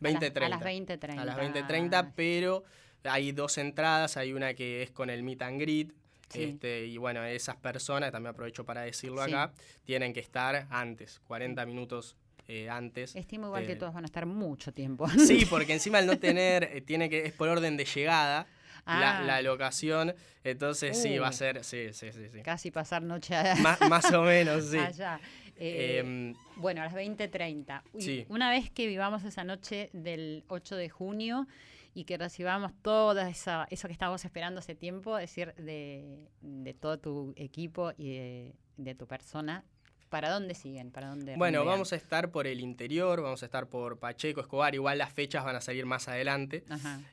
20.30. 0.00 0.44
A 0.44 0.48
las 0.48 0.60
20.30. 0.60 1.18
A 1.18 1.24
las 1.24 1.36
20.30, 1.36 2.12
pero 2.16 2.64
hay 3.04 3.30
dos 3.30 3.56
entradas, 3.58 4.16
hay 4.16 4.32
una 4.32 4.54
que 4.54 4.82
es 4.82 4.90
con 4.90 5.10
el 5.10 5.22
meet 5.22 5.42
and 5.42 5.60
greet, 5.60 5.92
este, 6.34 6.86
y 6.86 6.96
bueno, 6.98 7.24
esas 7.24 7.56
personas, 7.56 8.12
también 8.12 8.30
aprovecho 8.30 8.64
para 8.64 8.82
decirlo 8.82 9.22
acá, 9.22 9.52
tienen 9.84 10.12
que 10.12 10.20
estar 10.20 10.66
antes, 10.70 11.20
40 11.26 11.64
minutos 11.66 12.16
eh, 12.48 12.70
antes. 12.70 13.16
Estimo 13.16 13.46
igual 13.46 13.66
que 13.66 13.76
todos 13.76 13.92
van 13.92 14.04
a 14.04 14.06
estar 14.06 14.26
mucho 14.26 14.72
tiempo. 14.72 15.08
Sí, 15.08 15.46
porque 15.50 15.72
encima 15.72 15.98
al 15.98 16.06
no 16.06 16.18
tener, 16.18 16.64
eh, 16.64 16.80
tiene 16.80 17.10
que, 17.10 17.26
es 17.26 17.32
por 17.32 17.48
orden 17.48 17.76
de 17.76 17.84
llegada. 17.84 18.46
La, 18.86 19.18
ah. 19.18 19.42
locación, 19.42 20.14
entonces 20.44 21.02
sí, 21.02 21.18
va 21.18 21.26
a 21.26 21.30
uh. 21.30 21.32
ser, 21.32 21.64
sí, 21.64 21.92
sí, 21.92 22.12
sí. 22.12 22.40
Casi 22.44 22.70
pasar 22.70 23.02
noche 23.02 23.34
más, 23.90 24.12
o 24.12 24.22
menos, 24.22 24.66
sí. 24.66 24.78
Allá. 24.78 25.18
Eh, 25.56 25.98
em, 25.98 26.34
bueno, 26.54 26.82
a 26.82 26.84
las 26.84 26.94
20.30. 26.94 27.82
Sí. 27.98 28.26
Una 28.28 28.48
vez 28.48 28.70
que 28.70 28.86
vivamos 28.86 29.24
esa 29.24 29.42
noche 29.42 29.90
del 29.92 30.44
8 30.46 30.76
de 30.76 30.88
junio, 30.88 31.48
y 31.96 32.04
que 32.04 32.18
recibamos 32.18 32.72
todo 32.82 33.18
esa, 33.22 33.66
eso 33.70 33.88
que 33.88 33.92
estábamos 33.92 34.22
esperando 34.22 34.60
hace 34.60 34.74
tiempo, 34.74 35.16
es 35.16 35.30
decir, 35.30 35.54
de, 35.54 36.76
todo 36.78 36.98
tu 36.98 37.32
equipo 37.36 37.92
y 37.96 38.52
de, 38.76 38.94
tu 38.94 39.06
persona, 39.06 39.64
¿Para 40.10 40.30
dónde 40.30 40.54
siguen? 40.54 40.92
¿Para 40.92 41.08
dónde 41.08 41.36
bueno, 41.36 41.64
vamos 41.64 41.92
a 41.92 41.96
estar 41.96 42.30
por 42.30 42.46
el 42.46 42.60
interior, 42.60 43.22
vamos 43.22 43.42
a 43.42 43.46
estar 43.46 43.66
por 43.66 43.98
Pacheco, 43.98 44.40
Escobar, 44.40 44.72
igual 44.74 44.98
las 44.98 45.12
fechas 45.12 45.44
van 45.44 45.56
a 45.56 45.60
salir 45.60 45.84
más 45.84 46.06
adelante. 46.06 46.64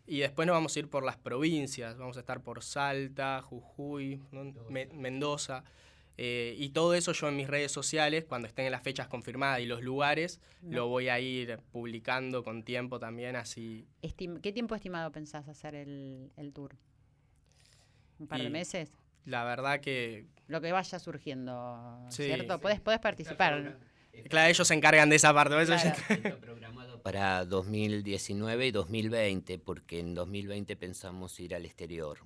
Y 0.06 0.20
después 0.20 0.46
nos 0.46 0.54
vamos 0.54 0.76
a 0.76 0.80
ir 0.80 0.90
por 0.90 1.04
las 1.04 1.18
provincias, 1.18 1.98
vamos 1.98 2.18
a 2.18 2.20
estar 2.20 2.42
por 2.42 2.62
Salta, 2.62 3.42
Jujuy, 3.42 4.22
Mendoza. 4.94 5.64
Eh, 6.18 6.56
y 6.58 6.70
todo 6.70 6.94
eso 6.94 7.12
yo 7.12 7.28
en 7.28 7.36
mis 7.36 7.48
redes 7.48 7.72
sociales, 7.72 8.26
cuando 8.26 8.48
estén 8.48 8.72
las 8.72 8.84
fechas 8.84 9.08
confirmadas 9.08 9.62
y 9.62 9.66
los 9.66 9.82
lugares, 9.82 10.40
lo 10.62 10.88
voy 10.88 11.10
a 11.10 11.20
ir 11.20 11.60
publicando 11.72 12.44
con 12.44 12.64
tiempo 12.64 13.00
también, 13.00 13.36
así. 13.36 13.88
¿Qué 14.02 14.52
tiempo 14.52 14.76
estimado 14.76 15.12
pensás 15.12 15.48
hacer 15.48 15.76
el, 15.76 16.52
tour? 16.54 16.76
¿Un 18.20 18.28
par 18.28 18.42
de 18.42 18.50
meses? 18.50 18.92
La 19.26 19.44
verdad 19.44 19.80
que... 19.80 20.28
Lo 20.48 20.62
que 20.62 20.72
vaya 20.72 21.00
surgiendo, 21.00 22.06
¿cierto? 22.10 22.60
Puedes, 22.60 22.80
participar. 23.00 23.80
Claro, 24.30 24.50
ellos 24.50 24.68
se 24.68 24.74
encargan 24.74 25.10
de 25.10 25.16
esa 25.16 25.34
parte. 25.34 25.60
Eso 25.60 25.74
programado 26.40 27.02
para 27.02 27.46
2019 27.46 28.68
y 28.68 28.72
2020, 28.72 29.60
porque 29.60 30.00
en 30.00 30.14
2020 30.14 30.76
pensamos 30.76 31.40
ir 31.40 31.56
al 31.56 31.66
exterior, 31.66 32.20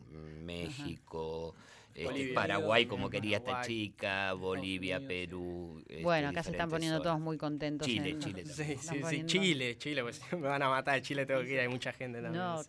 México, 0.44 1.56
este, 1.98 2.34
Paraguay 2.34 2.86
como 2.86 3.10
quería 3.10 3.38
esta 3.38 3.62
chica, 3.62 4.34
Bolivia, 4.34 5.00
Perú. 5.00 5.84
Este, 5.88 6.04
bueno, 6.04 6.30
acá 6.30 6.44
se 6.44 6.52
están 6.52 6.70
poniendo 6.70 7.02
todos 7.02 7.20
muy 7.20 7.38
contentos. 7.38 7.88
Chile, 7.88 8.18
Chile. 8.20 8.46
Sí, 8.46 8.78
sí, 8.78 9.02
sí, 9.10 9.26
Chile, 9.26 9.78
Chile, 9.78 10.04
pues 10.04 10.22
me 10.32 10.48
van 10.48 10.62
a 10.62 10.70
matar, 10.70 11.02
Chile 11.02 11.26
tengo 11.26 11.42
que 11.42 11.54
ir, 11.54 11.60
hay 11.60 11.68
mucha 11.68 11.92
gente 11.92 12.22
también. 12.22 12.44
No, 12.44 12.62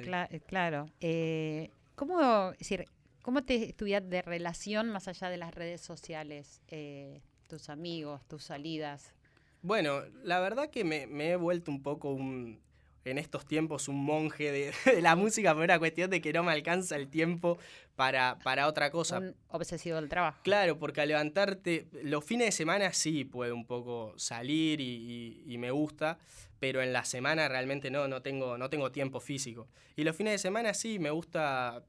claro. 0.47 0.89
Eh, 1.01 1.71
¿Cómo, 1.95 2.53
decir, 2.53 2.87
¿Cómo 3.23 3.43
te 3.43 3.57
estudias 3.57 4.09
de 4.09 4.23
relación 4.23 4.89
más 4.89 5.07
allá 5.07 5.29
de 5.29 5.37
las 5.37 5.55
redes 5.55 5.83
sociales? 5.83 6.63
Eh, 6.69 7.21
tus 7.47 7.69
amigos, 7.69 8.25
tus 8.27 8.45
salidas. 8.45 9.13
Bueno, 9.61 10.03
la 10.23 10.41
verdad 10.41 10.71
que 10.71 10.85
me, 10.85 11.03
he 11.31 11.37
vuelto 11.37 11.71
un 11.71 11.83
poco 11.83 12.13
un, 12.13 12.61
en 13.11 13.19
estos 13.19 13.47
tiempos 13.47 13.89
un 13.89 14.05
monje 14.05 14.53
de, 14.53 14.73
la 15.03 15.17
música 15.17 15.55
por 15.55 15.65
una 15.65 15.79
cuestión 15.79 16.11
de 16.11 16.21
que 16.21 16.33
no 16.33 16.43
me 16.43 16.53
alcanza 16.53 16.97
el 16.97 17.09
tiempo 17.09 17.59
para, 17.97 18.39
para 18.45 18.69
otra 18.69 18.91
cosa. 18.91 19.19
Un 19.19 19.35
obsesivo 19.49 19.97
del 19.97 20.09
trabajo. 20.09 20.41
Claro, 20.43 20.79
porque 20.79 21.01
al 21.01 21.09
levantarte, 21.09 21.89
los 22.03 22.25
fines 22.25 22.47
de 22.47 22.53
semana 22.53 22.93
sí 22.93 23.25
puedo 23.25 23.55
un 23.55 23.67
poco 23.67 24.15
salir 24.17 24.81
y, 24.81 25.57
me 25.59 25.71
gusta, 25.73 26.19
pero 26.61 26.81
en 26.81 26.93
la 26.93 27.05
semana 27.05 27.49
realmente 27.49 27.91
no, 27.91 28.07
no 28.07 28.23
tengo, 28.23 28.57
no 28.57 28.71
tengo 28.71 28.93
tiempo 28.93 29.19
físico. 29.19 29.69
Y 29.97 30.05
los 30.05 30.15
fines 30.15 30.35
de 30.35 30.39
semana 30.39 30.75
sí, 30.75 31.01
me 31.01 31.11
gusta, 31.11 31.83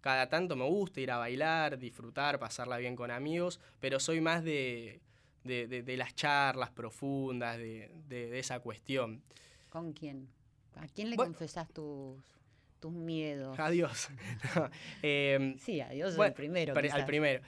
cada 0.00 0.28
tanto 0.28 0.56
me 0.56 0.64
gusta 0.64 1.00
ir 1.00 1.12
a 1.12 1.18
bailar, 1.18 1.78
disfrutar, 1.78 2.40
pasarla 2.40 2.78
bien 2.78 2.96
con 2.96 3.12
amigos, 3.12 3.60
pero 3.78 4.00
soy 4.00 4.20
más 4.20 4.42
de, 4.42 5.00
de, 5.44 5.96
las 5.96 6.14
charlas 6.14 6.70
profundas, 6.70 7.58
de, 7.58 8.38
esa 8.38 8.60
cuestión. 8.60 9.22
¿Con 9.68 9.92
quién? 9.92 10.28
¿A 10.76 10.86
quién 10.88 11.10
le 11.10 11.16
confesás 11.16 11.68
tus, 11.72 12.22
tus 12.80 12.92
miedos? 12.92 13.58
A 13.58 13.70
Dios. 13.70 14.08
Em, 15.02 15.58
sí, 15.58 15.80
a 15.80 15.90
Dios 15.90 16.18
al 16.18 16.34
primero. 16.34 16.74
Al 16.76 17.06
primero. 17.06 17.42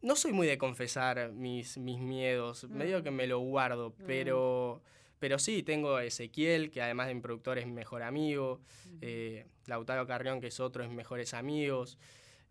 No 0.00 0.14
soy 0.14 0.32
muy 0.32 0.46
de 0.46 0.58
confesar 0.58 1.32
mis, 1.32 1.76
mis 1.76 1.98
miedos, 1.98 2.68
medio 2.68 3.02
que 3.02 3.10
me 3.10 3.26
lo 3.26 3.40
guardo, 3.40 3.90
mm. 3.90 4.02
pero, 4.06 4.82
pero 5.18 5.38
sí, 5.40 5.64
tengo 5.64 5.96
a 5.96 6.04
Ezequiel, 6.04 6.70
que 6.70 6.80
además 6.80 7.08
de 7.08 7.14
mi 7.14 7.20
productor 7.20 7.58
es 7.58 7.66
mi 7.66 7.72
mejor 7.72 8.04
amigo, 8.04 8.60
eh, 9.00 9.46
Lautaro 9.66 10.06
Carrión, 10.06 10.40
que 10.40 10.46
es 10.48 10.60
otro 10.60 10.82
de 10.82 10.88
mis 10.88 10.96
mejores 10.96 11.34
amigos. 11.34 11.98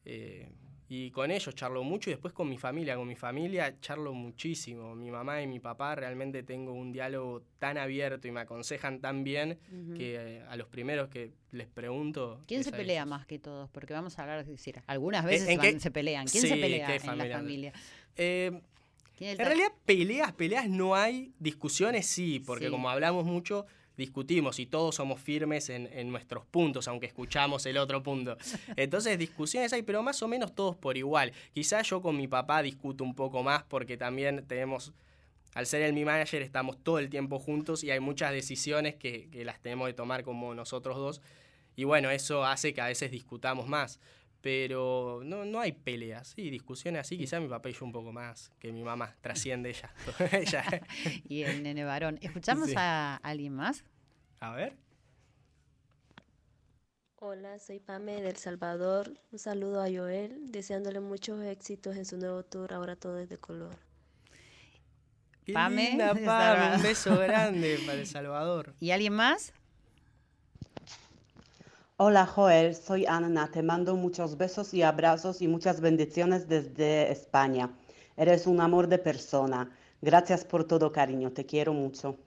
Eh, 0.03 0.49
y 0.89 1.11
con 1.11 1.31
ellos 1.31 1.53
charlo 1.53 1.83
mucho 1.83 2.09
y 2.09 2.13
después 2.13 2.33
con 2.33 2.47
mi 2.49 2.57
familia. 2.57 2.95
Con 2.95 3.07
mi 3.07 3.15
familia 3.15 3.79
charlo 3.81 4.13
muchísimo. 4.13 4.95
Mi 4.95 5.11
mamá 5.11 5.41
y 5.41 5.47
mi 5.47 5.59
papá 5.59 5.95
realmente 5.95 6.43
tengo 6.43 6.71
un 6.71 6.93
diálogo 6.93 7.43
tan 7.59 7.77
abierto 7.77 8.27
y 8.27 8.31
me 8.31 8.41
aconsejan 8.41 9.01
tan 9.01 9.23
bien 9.23 9.59
que 9.95 10.41
a 10.47 10.55
los 10.55 10.67
primeros 10.67 11.09
que 11.09 11.31
les 11.51 11.67
pregunto... 11.67 12.41
¿Quién 12.47 12.63
se 12.63 12.71
pelea 12.71 13.05
más 13.05 13.25
que 13.25 13.38
todos? 13.38 13.69
Porque 13.69 13.93
vamos 13.93 14.17
a 14.17 14.23
hablar, 14.23 14.45
de 14.45 14.51
decir, 14.51 14.81
algunas 14.88 15.25
veces 15.25 15.81
se 15.81 15.91
pelean. 15.91 16.25
¿Quién 16.27 16.43
se 16.43 16.55
pelea 16.55 16.95
en 16.95 17.17
la 17.17 17.38
familia? 17.38 17.73
Eh, 18.15 18.61
en 19.19 19.38
realidad 19.38 19.71
peleas, 19.85 20.31
peleas 20.33 20.69
no 20.69 20.95
hay, 20.95 21.33
discusiones 21.39 22.05
sí, 22.05 22.39
porque 22.39 22.69
como 22.69 22.89
hablamos 22.89 23.25
mucho, 23.25 23.65
discutimos 23.97 24.59
y 24.59 24.67
todos 24.67 24.95
somos 24.95 25.19
firmes 25.19 25.69
en, 25.69 26.11
nuestros 26.11 26.45
puntos, 26.45 26.87
aunque 26.87 27.07
escuchamos 27.07 27.65
el 27.65 27.77
otro 27.77 28.03
punto. 28.03 28.37
Entonces 28.77 29.17
discusiones 29.17 29.73
hay, 29.73 29.81
pero 29.81 30.03
más 30.03 30.21
o 30.21 30.27
menos 30.27 30.53
todos 30.55 30.75
por 30.75 30.95
igual. 30.95 31.33
Quizás 31.53 31.89
yo 31.89 32.01
con 32.01 32.15
mi 32.15 32.27
papá 32.27 32.61
discuto 32.61 33.03
un 33.03 33.15
poco 33.15 33.43
más 33.43 33.63
porque 33.63 33.97
también 33.97 34.45
tenemos, 34.47 34.93
al 35.53 35.65
ser 35.65 35.81
el 35.81 35.93
mi 35.93 36.05
manager, 36.05 36.41
estamos 36.41 36.77
todo 36.81 36.99
el 36.99 37.09
tiempo 37.09 37.39
juntos 37.39 37.83
y 37.83 37.91
hay 37.91 37.99
muchas 37.99 38.31
decisiones 38.31 38.95
que, 38.95 39.27
que 39.29 39.43
las 39.43 39.59
tenemos 39.59 39.87
de 39.87 39.93
tomar 39.93 40.23
como 40.23 40.53
nosotros 40.53 40.97
dos. 40.97 41.21
Y 41.75 41.83
bueno, 41.83 42.09
eso 42.09 42.45
hace 42.45 42.73
que 42.73 42.81
a 42.81 42.87
veces 42.87 43.11
discutamos 43.11 43.67
más 43.67 43.99
pero 44.47 45.19
no, 45.25 45.43
no 45.43 45.59
hay 45.59 45.73
peleas, 45.73 46.29
sí, 46.29 46.49
discusiones 46.49 47.01
así, 47.01 47.17
quizá 47.17 47.37
mi 47.37 47.49
papá 47.49 47.69
y 47.69 47.73
yo 47.73 47.83
un 47.83 47.91
poco 47.91 48.13
más 48.13 48.49
que 48.59 48.71
mi 48.71 48.81
mamá, 48.81 49.13
trasciende 49.19 49.71
ella. 49.71 49.93
y 51.27 51.41
el 51.43 51.63
nene 51.63 51.83
varón. 51.83 52.17
¿Escuchamos 52.21 52.69
a 52.77 53.17
alguien 53.17 53.53
más? 53.53 53.83
A 54.39 54.51
ver. 54.51 54.77
Hola, 57.17 57.59
soy 57.59 57.81
Pame 57.81 58.21
del 58.21 58.37
Salvador. 58.37 59.19
Un 59.33 59.39
saludo 59.39 59.83
a 59.83 59.87
Joel, 59.91 60.49
deseándole 60.49 61.01
muchos 61.01 61.43
éxitos 61.43 61.97
en 61.97 62.05
su 62.05 62.15
nuevo 62.15 62.43
tour, 62.43 62.71
ahora 62.71 62.95
todo 62.95 63.19
es 63.19 63.27
de 63.27 63.37
color. 63.37 63.75
Pame, 65.51 65.97
Pame 65.97 66.75
un 66.77 66.81
beso 66.83 67.17
grande 67.17 67.79
para 67.85 67.99
El 67.99 68.07
Salvador. 68.07 68.75
¿Y 68.79 68.91
alguien 68.91 69.11
más? 69.11 69.51
Hola 71.99 72.27
Joel, 72.27 72.75
soy 72.75 73.07
Ana, 73.07 73.49
te 73.49 73.63
mando 73.63 73.95
muchos 73.95 74.37
besos 74.37 74.71
y 74.75 74.83
abrazos 74.83 75.41
y 75.41 75.47
muchas 75.47 75.81
bendiciones 75.81 76.47
desde 76.47 77.11
España. 77.11 77.71
Eres 78.15 78.45
un 78.45 78.61
amor 78.61 78.87
de 78.87 78.99
persona. 78.99 79.71
Gracias 79.99 80.45
por 80.45 80.63
todo, 80.63 80.91
cariño, 80.91 81.31
te 81.31 81.47
quiero 81.47 81.73
mucho. 81.73 82.19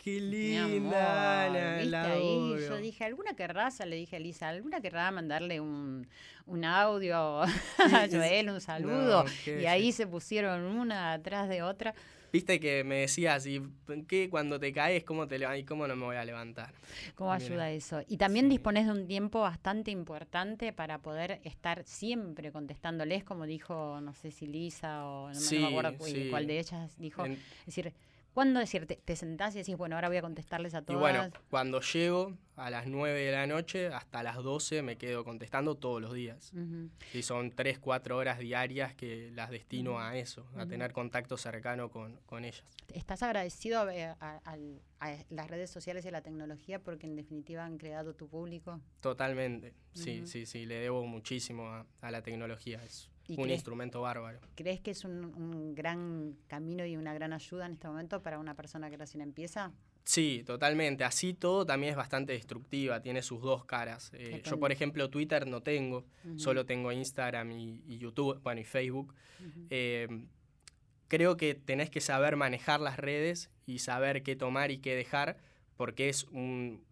Qué 0.00 0.20
linda, 0.20 1.48
la, 1.48 2.16
Yo 2.16 2.76
dije, 2.76 3.02
¿alguna 3.02 3.34
querrá? 3.34 3.68
Le 3.84 3.96
dije 3.96 4.14
a 4.14 4.20
Lisa, 4.20 4.48
¿alguna 4.48 4.80
querrá 4.80 5.10
mandarle 5.10 5.60
un, 5.60 6.06
audio 6.64 7.42
a 7.42 7.48
Joel, 8.12 8.48
un 8.50 8.60
saludo? 8.60 9.24
y 9.44 9.66
ahí 9.66 9.90
se 9.90 10.06
pusieron 10.06 10.62
una 10.62 11.14
atrás 11.14 11.48
de 11.48 11.64
otra. 11.64 11.96
Viste 12.32 12.60
que 12.60 12.84
me 12.84 12.96
decías, 12.96 13.46
¿y 13.46 13.62
qué 14.06 14.28
cuando 14.28 14.60
te 14.60 14.72
caes, 14.72 15.04
cómo, 15.04 15.26
te 15.26 15.38
y 15.58 15.64
cómo 15.64 15.86
no 15.86 15.96
me 15.96 16.04
voy 16.04 16.16
a 16.16 16.24
levantar? 16.24 16.74
¿Cómo 17.14 17.32
ayuda 17.32 17.70
eso? 17.70 18.02
Y 18.06 18.18
también 18.18 18.48
dispones 18.48 18.86
de 18.86 18.92
un 18.92 19.06
tiempo 19.06 19.40
bastante 19.40 19.90
importante 19.90 20.72
para 20.72 20.98
poder 20.98 21.40
estar 21.44 21.84
siempre 21.84 22.52
contestándoles, 22.52 23.24
como 23.24 23.46
dijo, 23.46 24.00
no 24.00 24.14
sé 24.14 24.30
si 24.30 24.46
Lisa 24.46 25.06
o 25.06 25.32
no, 25.32 25.40
me 25.52 25.66
acuerdo 25.66 25.94
cuál 26.30 26.46
de 26.46 26.58
ellas 26.58 26.98
dijo. 26.98 27.24
es 27.24 27.66
decir, 27.66 27.92
¿Cuándo 28.38 28.60
decirte, 28.60 29.00
te, 29.04 29.16
sentás 29.16 29.56
y 29.56 29.58
decís, 29.58 29.76
bueno, 29.76 29.96
ahora 29.96 30.06
voy 30.06 30.18
a 30.18 30.22
contestarles 30.22 30.72
a 30.74 30.82
todas? 30.82 30.96
Y 30.96 31.00
bueno, 31.00 31.28
cuando 31.50 31.80
llego 31.80 32.36
a 32.54 32.70
las 32.70 32.86
9 32.86 33.20
de 33.20 33.32
la 33.32 33.48
noche, 33.48 33.88
hasta 33.88 34.22
las 34.22 34.36
12 34.36 34.82
me 34.82 34.96
quedo 34.96 35.24
contestando 35.24 35.74
todos 35.74 36.00
los 36.00 36.12
días. 36.12 36.52
Y 37.12 37.22
son 37.22 37.50
3, 37.50 37.80
4 37.80 38.16
horas 38.16 38.38
diarias 38.38 38.94
que 38.94 39.32
las 39.34 39.50
destino 39.50 39.98
a 39.98 40.16
eso, 40.16 40.46
a 40.56 40.66
tener 40.66 40.92
contacto 40.92 41.36
cercano 41.36 41.90
con, 41.90 42.20
con 42.26 42.44
ellas. 42.44 42.62
¿Estás 42.94 43.24
agradecido 43.24 43.80
a, 43.80 44.56
las 45.30 45.50
redes 45.50 45.68
sociales 45.68 46.04
y 46.04 46.08
a 46.08 46.12
la 46.12 46.22
tecnología 46.22 46.78
porque 46.78 47.08
en 47.08 47.16
definitiva 47.16 47.64
han 47.64 47.76
creado 47.76 48.14
tu 48.14 48.28
público? 48.28 48.80
Totalmente, 49.00 49.74
sí, 49.94 50.28
sí, 50.28 50.46
sí, 50.46 50.64
le 50.64 50.76
debo 50.76 51.04
muchísimo 51.04 51.84
a, 52.00 52.10
la 52.12 52.22
tecnología. 52.22 52.84
Es 52.84 53.10
un 53.36 53.50
instrumento 53.50 54.00
bárbaro. 54.00 54.40
¿Crees 54.54 54.80
que 54.80 54.92
es 54.92 55.04
un, 55.04 55.74
gran 55.74 56.36
camino 56.46 56.86
y 56.86 56.96
una 56.96 57.14
gran 57.14 57.32
ayuda 57.32 57.66
en 57.66 57.72
este 57.72 57.88
momento 57.88 58.22
para 58.22 58.38
una 58.38 58.54
persona 58.54 58.90
que 58.90 58.96
recién 58.96 59.22
empieza? 59.22 59.72
Sí, 60.04 60.42
totalmente. 60.46 61.04
Así 61.04 61.34
todo 61.34 61.66
también 61.66 61.90
es 61.90 61.96
bastante 61.96 62.32
destructiva, 62.32 63.00
tiene 63.00 63.22
sus 63.22 63.42
dos 63.42 63.64
caras. 63.64 64.10
Eh, 64.14 64.42
yo, 64.44 64.58
por 64.58 64.72
ejemplo, 64.72 65.10
Twitter 65.10 65.46
no 65.46 65.62
tengo, 65.62 66.06
solo 66.36 66.64
tengo 66.64 66.92
Instagram 66.92 67.52
y, 67.52 67.98
YouTube, 67.98 68.40
bueno, 68.42 68.60
y 68.60 68.64
Facebook. 68.64 69.14
Eh, 69.68 70.08
creo 71.08 71.36
que 71.36 71.54
tenés 71.54 71.90
que 71.90 72.00
saber 72.00 72.36
manejar 72.36 72.80
las 72.80 72.96
redes 72.96 73.50
y 73.66 73.80
saber 73.80 74.22
qué 74.22 74.34
tomar 74.34 74.70
y 74.70 74.78
qué 74.78 74.94
dejar, 74.94 75.36
porque 75.76 76.08
es 76.08 76.24
un 76.24 76.82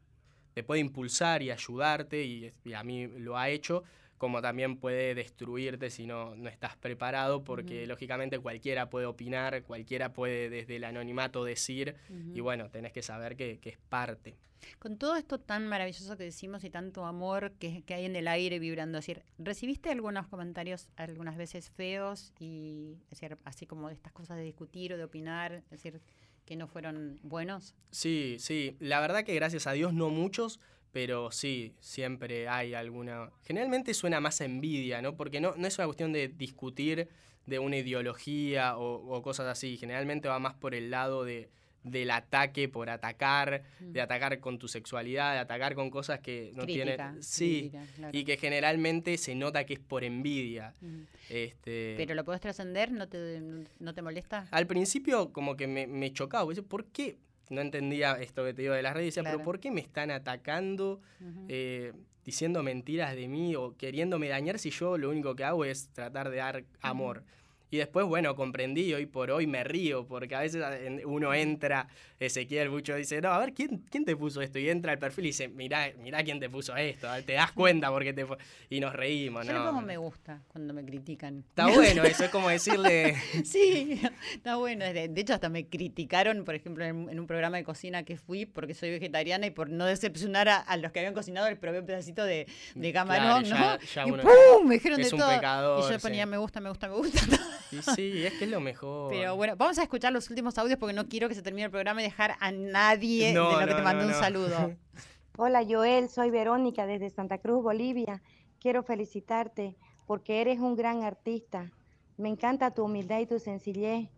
te 0.57 0.62
puede 0.62 0.80
impulsar 0.80 1.43
y 1.43 1.51
ayudarte, 1.51 2.24
y, 2.24 2.51
a 2.72 2.82
mí 2.82 3.07
lo 3.07 3.37
ha 3.37 3.51
hecho, 3.51 3.84
como 4.19 4.41
también 4.43 4.77
puede 4.79 5.14
destruirte 5.14 5.91
si 5.91 6.07
no, 6.07 6.35
no 6.37 6.49
estás 6.49 6.77
preparado, 6.77 7.45
porque 7.45 7.87
lógicamente 7.87 8.39
cualquiera 8.39 8.89
puede 8.89 9.07
opinar, 9.07 9.62
cualquiera 9.64 10.12
puede 10.12 10.49
desde 10.49 10.77
el 10.77 10.85
anonimato 10.85 11.45
decir, 11.45 11.97
y 12.35 12.41
bueno, 12.41 12.71
tenés 12.71 12.93
que 12.93 13.03
saber 13.03 13.37
que, 13.37 13.59
que 13.59 13.71
es 13.71 13.79
parte. 13.89 14.37
Con 14.79 14.97
todo 14.97 15.17
esto 15.17 15.39
tan 15.39 15.67
maravilloso 15.69 16.17
que 16.17 16.25
decimos 16.25 16.64
y 16.64 16.71
tanto 16.71 17.05
amor 17.05 17.53
que, 17.53 17.83
que 17.83 17.95
hay 17.95 18.05
en 18.05 18.17
el 18.17 18.29
aire 18.29 18.59
vibrando, 18.59 18.99
decir, 18.99 19.23
¿recibiste 19.39 19.91
algunos 19.91 20.27
comentarios 20.29 20.89
algunas 20.97 21.37
veces 21.37 21.71
feos 21.71 22.33
y 22.39 22.97
es 23.05 23.11
decir, 23.11 23.39
así 23.45 23.67
como 23.67 23.89
de 23.89 23.95
estas 23.95 24.12
cosas 24.12 24.37
de 24.39 24.45
discutir 24.45 24.93
o 24.93 24.97
de 24.97 25.05
opinar, 25.05 25.53
es 25.53 25.71
decir, 25.71 26.01
que 26.45 26.57
no 26.57 26.69
fueron 26.69 27.19
buenos? 27.23 27.75
Sí, 27.91 28.37
sí, 28.39 28.77
la 28.81 29.01
verdad 29.01 29.25
que 29.25 29.35
gracias 29.35 29.67
a 29.67 29.73
Dios 29.73 29.93
no 29.93 30.11
muchos, 30.11 30.61
pero 30.97 31.31
sí, 31.31 31.75
siempre 31.79 32.49
hay 32.49 32.73
alguna... 32.73 33.31
Generalmente 33.45 33.93
suena 33.93 34.19
más 34.19 34.41
a 34.41 34.47
envidia, 34.47 35.03
¿no? 35.03 35.15
Porque 35.15 35.43
no, 35.43 35.55
no 35.55 35.67
es 35.67 35.77
una 35.77 35.85
cuestión 35.89 36.11
de 36.11 36.29
discutir 36.29 37.11
de 37.45 37.59
una 37.59 37.77
ideología 37.77 38.79
o, 38.79 39.15
o 39.15 39.21
cosas 39.21 39.47
así, 39.47 39.77
generalmente 39.77 40.27
va 40.27 40.39
más 40.39 40.55
por 40.55 40.75
el 40.75 40.91
lado 40.91 41.23
de, 41.23 41.51
del 41.83 42.11
ataque 42.11 42.71
por 42.71 42.89
atacar, 42.89 43.63
de 43.79 44.01
atacar 44.01 44.41
con 44.41 44.59
tu 44.59 44.69
sexualidad, 44.69 45.35
de 45.35 45.41
atacar 45.41 45.75
con 45.75 45.91
cosas 45.91 46.21
que 46.21 46.53
no 46.55 46.63
Crítica, 46.63 46.85
tienen... 46.87 47.23
Sí, 47.23 47.69
crítica, 47.71 47.85
claro. 47.97 48.19
y 48.19 48.25
que 48.25 48.39
generalmente 48.39 49.19
se 49.19 49.35
nota 49.35 49.67
que 49.67 49.75
es 49.75 49.81
por 49.81 50.03
envidia. 50.03 50.73
Ujú. 50.81 51.05
Este, 51.29 51.93
¿Pero 51.99 52.15
lo 52.15 52.25
podés 52.25 52.41
trascender? 52.41 52.91
¿No 52.91 53.07
te, 53.07 53.43
no 53.81 53.93
te 53.93 54.01
molesta? 54.01 54.49
al 54.51 54.67
principio 54.67 55.31
como 55.31 55.57
que 55.57 55.67
me, 55.67 55.87
me 55.87 56.11
chocaba, 56.15 56.51
¿por 56.67 56.87
qué? 56.87 57.19
No 57.49 57.61
entendía 57.61 58.13
esto 58.21 58.45
que 58.45 58.55
te 58.55 58.63
digo 58.63 58.75
de 58.75 58.83
las 58.83 58.95
redes, 58.95 59.09
decía, 59.15 59.23
Claro. 59.23 59.39
pero 59.39 59.45
¿por 59.45 59.61
qué 59.61 59.71
me 59.71 59.81
están 59.81 60.11
atacando, 60.11 61.01
eh, 61.49 61.93
diciendo 62.25 62.63
mentiras 62.63 63.15
de 63.15 63.29
mí 63.29 63.55
o 63.55 63.77
queriéndome 63.77 64.29
dañar 64.29 64.59
si 64.59 64.71
yo 64.71 64.99
lo 64.99 65.11
único 65.11 65.37
que 65.37 65.45
hago 65.45 65.65
es 65.65 65.89
tratar 65.91 66.31
de 66.31 66.37
dar 66.39 66.65
amor? 66.81 67.23
Y 67.71 67.79
después, 67.79 68.07
bueno, 68.07 68.37
comprendí 68.37 68.95
hoy 68.95 69.07
por 69.07 69.31
hoy 69.31 69.47
me 69.47 69.64
río, 69.64 70.07
porque 70.07 70.35
a 70.37 70.41
veces 70.41 70.62
en- 70.85 71.03
uno 71.05 71.35
entra, 71.35 71.89
Ezequiel 72.21 72.69
Bucho 72.69 72.95
dice, 72.95 73.21
no, 73.21 73.31
a 73.31 73.39
ver, 73.41 73.53
¿quién, 73.55 73.85
quién 73.91 74.05
te 74.05 74.14
puso 74.17 74.41
esto? 74.41 74.59
Y 74.59 74.69
entra 74.71 74.93
al 74.93 74.99
perfil 74.99 75.25
y 75.25 75.29
dice, 75.29 75.49
mirá, 75.49 75.91
mirá 76.01 76.23
quién 76.23 76.39
te 76.39 76.49
puso 76.49 76.77
esto, 76.77 77.09
te 77.27 77.33
das 77.33 77.51
cuenta 77.53 77.91
porque 77.91 78.12
te... 78.12 78.25
fu-". 78.25 78.37
Y 78.71 78.79
nos 78.81 78.93
reímos, 78.95 79.47
Yo 79.47 79.53
¿no? 79.53 79.64
pongo 79.67 79.81
me 79.83 79.97
gusta 79.97 80.43
cuando 80.49 80.73
me 80.75 80.85
critican. 80.85 81.41
Está 81.49 81.67
bueno 81.67 82.05
eso, 82.05 82.25
es 82.25 82.31
como 82.31 82.49
decirle... 82.49 83.17
Sí, 83.45 84.01
está 84.35 84.57
bueno. 84.57 84.85
De, 84.85 85.11
hecho, 85.17 85.35
hasta 85.35 85.49
me 85.49 85.67
criticaron, 85.67 86.45
por 86.45 86.55
ejemplo, 86.55 86.85
en, 86.85 87.19
un 87.19 87.27
programa 87.27 87.57
de 87.57 87.64
cocina 87.64 88.05
que 88.05 88.17
fui 88.17 88.47
porque 88.47 88.75
soy 88.75 88.91
vegetariana 88.91 89.47
y 89.47 89.51
por 89.51 89.69
no 89.71 89.87
decepcionar 89.87 90.49
a, 90.49 90.57
a 90.59 90.77
los 90.77 90.93
que 90.93 91.01
habían 91.01 91.14
cocinado, 91.14 91.49
probé 91.59 91.81
un 91.81 91.87
pedacito 91.87 92.25
de, 92.25 92.47
de 92.75 92.93
camarón, 92.93 93.45
Claro, 93.45 93.79
¿no? 93.81 93.87
ya- 93.87 94.07
y 94.07 94.11
uno- 94.12 94.23
¡pum! 94.23 94.67
Me 94.69 94.75
dijeron 94.75 95.01
es 95.01 95.09
de 95.11 95.14
un 95.17 95.21
todo. 95.21 95.31
pecador, 95.35 95.81
y 95.85 95.89
yo 95.93 95.99
sí. 95.99 96.03
ponía 96.03 96.27
me 96.27 96.37
gusta, 96.39 96.61
me 96.61 96.69
gusta, 96.69 96.89
me 96.89 96.95
gusta. 96.95 97.21
Y 97.73 97.83
sí, 97.83 98.25
es 98.25 98.33
que 98.35 98.45
es 98.45 98.51
lo 98.51 98.61
mejor. 98.61 99.11
Pero 99.11 99.37
bueno, 99.37 99.57
vamos 99.57 99.79
a 99.79 99.83
escuchar 99.83 100.12
los 100.12 100.29
últimos 100.31 100.57
audios 100.59 100.79
porque 100.79 100.95
no 100.95 101.07
quiero 101.09 101.29
que 101.29 101.35
se 101.35 101.43
termine 101.43 101.64
el 101.67 101.71
programa 101.71 102.01
y 102.01 102.05
dejar 102.05 102.37
a 102.41 102.53
nadie 102.53 103.33
No, 103.33 103.49
de 103.51 103.53
lo 103.55 103.59
que 103.61 103.71
no, 103.73 103.77
te 103.77 103.83
mandó 103.83 104.03
no, 104.03 104.09
un 104.09 104.12
no. 104.14 104.19
saludo. 104.19 104.73
Hola 105.39 105.64
Joel, 105.69 106.09
soy 106.09 106.31
Verónica 106.31 106.87
desde 106.87 107.11
Santa 107.11 107.39
Cruz, 107.39 107.62
Bolivia. 107.62 108.23
Quiero 108.61 108.83
felicitarte 108.83 109.77
porque 110.07 110.41
eres 110.41 110.61
un 110.61 110.77
gran 110.77 111.03
artista. 111.03 111.71
Me 112.17 112.29
encanta 112.31 112.73
tu 112.73 112.85
humildad 112.85 113.19
y 113.21 113.27
tu 113.27 113.39
sencillez. 113.39 114.09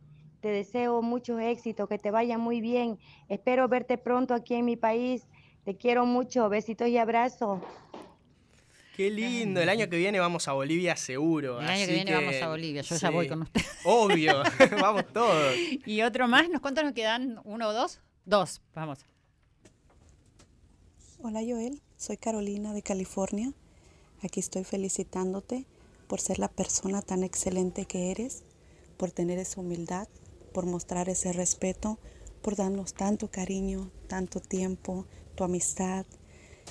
Te 0.40 0.48
deseo 0.48 1.02
mucho 1.02 1.40
éxito, 1.40 1.88
que 1.88 1.98
te 1.98 2.12
vaya 2.12 2.38
muy 2.38 2.60
bien. 2.60 2.98
Espero 3.28 3.66
verte 3.66 3.98
pronto 3.98 4.34
aquí 4.34 4.54
en 4.54 4.64
mi 4.66 4.76
país. 4.76 5.26
Te 5.64 5.76
quiero 5.76 6.06
mucho. 6.06 6.48
Besitos 6.48 6.86
y 6.88 6.96
abrazos. 6.98 7.60
Qué 8.98 9.12
lindo, 9.12 9.60
el 9.60 9.68
año 9.68 9.88
que 9.88 9.96
viene 9.96 10.18
vamos 10.18 10.48
a 10.48 10.54
Bolivia 10.54 10.96
seguro. 10.96 11.60
El 11.60 11.68
año 11.68 11.86
que 11.86 11.92
viene 11.92 12.12
vamos 12.12 12.34
a 12.42 12.48
Bolivia, 12.48 12.82
yo 12.82 12.96
ya 12.96 13.10
voy 13.10 13.28
con 13.28 13.42
usted. 13.42 13.60
Obvio, 13.84 14.42
vamos 14.80 15.04
todos. 15.12 15.54
¿Y 15.86 16.02
otro 16.02 16.26
más? 16.26 16.50
¿Nos 16.50 16.60
cuántos 16.60 16.82
nos 16.82 16.94
quedan? 16.94 17.40
¿Uno 17.44 17.68
o 17.68 17.72
dos? 17.72 18.00
Dos, 18.24 18.60
vamos. 18.74 18.98
Hola 21.22 21.42
Joel, 21.46 21.80
soy 21.96 22.16
Carolina 22.16 22.72
de 22.72 22.82
California. 22.82 23.52
Aquí 24.20 24.40
estoy 24.40 24.64
felicitándote 24.64 25.64
por 26.08 26.20
ser 26.20 26.40
la 26.40 26.48
persona 26.48 27.00
tan 27.00 27.22
excelente 27.22 27.84
que 27.84 28.10
eres, 28.10 28.42
por 28.96 29.12
tener 29.12 29.38
esa 29.38 29.60
humildad, 29.60 30.08
por 30.52 30.66
mostrar 30.66 31.08
ese 31.08 31.32
respeto, 31.32 32.00
por 32.42 32.56
darnos 32.56 32.94
tanto 32.94 33.30
cariño, 33.30 33.92
tanto 34.08 34.40
tiempo, 34.40 35.06
tu 35.36 35.44
amistad. 35.44 36.04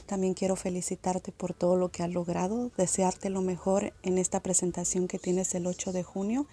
También 0.08 0.36
quiero 0.36 0.55
felicitarte 0.55 1.34
por 1.34 1.53
todo 1.53 1.76
lo 1.76 1.89
que 1.89 2.01
has 2.01 2.10
logrado, 2.10 2.72
desearte 2.78 3.30
lo 3.30 3.41
mejor 3.41 3.93
en 4.03 4.18
esta 4.18 4.39
presentación 4.39 5.10
que 5.10 5.20
tienes 5.20 5.53
el 5.53 5.68
8 5.68 5.91
de 5.91 6.01
junio 6.01 6.47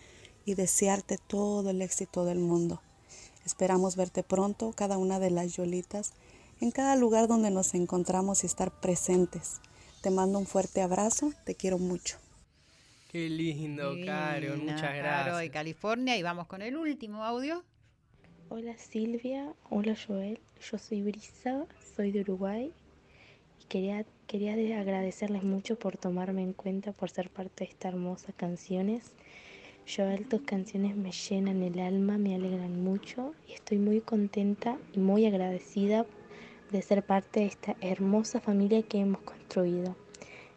y 0.44 0.54
desearte 0.54 1.18
todo 1.18 1.70
el 1.70 1.80
éxito 1.80 2.24
del 2.24 2.40
mundo. 2.40 2.82
Esperamos 3.46 3.94
verte 3.94 4.24
pronto, 4.24 4.72
cada 4.74 4.98
una 4.98 5.20
de 5.20 5.30
las 5.30 5.54
Yolitas, 5.54 6.14
en 6.60 6.72
cada 6.72 6.96
lugar 6.96 7.28
donde 7.28 7.52
nos 7.52 7.74
encontramos 7.74 8.42
y 8.42 8.48
estar 8.48 8.72
presentes. 8.72 9.60
Te 10.02 10.10
mando 10.10 10.40
un 10.40 10.46
fuerte 10.46 10.82
abrazo, 10.82 11.32
te 11.46 11.54
quiero 11.54 11.78
mucho. 11.78 12.18
Qué 13.12 13.28
lindo, 13.28 13.94
Caro, 14.04 14.56
muchas 14.56 14.80
Caro 14.80 14.96
gracias. 14.96 15.38
de 15.38 15.50
California 15.52 16.16
y 16.16 16.22
vamos 16.24 16.48
con 16.48 16.60
el 16.60 16.76
último 16.76 17.22
audio. 17.22 17.62
Hola 18.48 18.76
Silvia, 18.76 19.54
hola 19.70 19.94
Joel, 19.96 20.40
yo 20.60 20.76
soy 20.76 21.02
Brisa, 21.02 21.66
soy 21.94 22.10
de 22.10 22.22
Uruguay 22.22 22.72
quería, 23.68 24.04
quería 24.26 24.56
de- 24.56 24.74
agradecerles 24.74 25.42
mucho 25.42 25.76
por 25.76 25.96
tomarme 25.96 26.42
en 26.42 26.52
cuenta, 26.52 26.92
por 26.92 27.10
ser 27.10 27.30
parte 27.30 27.64
de 27.64 27.70
esta 27.70 27.88
hermosa 27.88 28.32
canciones. 28.32 29.12
Joel, 29.86 30.26
tus 30.26 30.42
canciones 30.42 30.96
me 30.96 31.12
llenan 31.12 31.62
el 31.62 31.78
alma, 31.78 32.16
me 32.16 32.34
alegran 32.34 32.82
mucho 32.82 33.34
y 33.46 33.52
estoy 33.52 33.78
muy 33.78 34.00
contenta 34.00 34.78
y 34.94 34.98
muy 34.98 35.26
agradecida 35.26 36.06
de 36.70 36.82
ser 36.82 37.02
parte 37.04 37.40
de 37.40 37.46
esta 37.46 37.76
hermosa 37.80 38.40
familia 38.40 38.82
que 38.82 38.98
hemos 38.98 39.20
construido. 39.20 39.94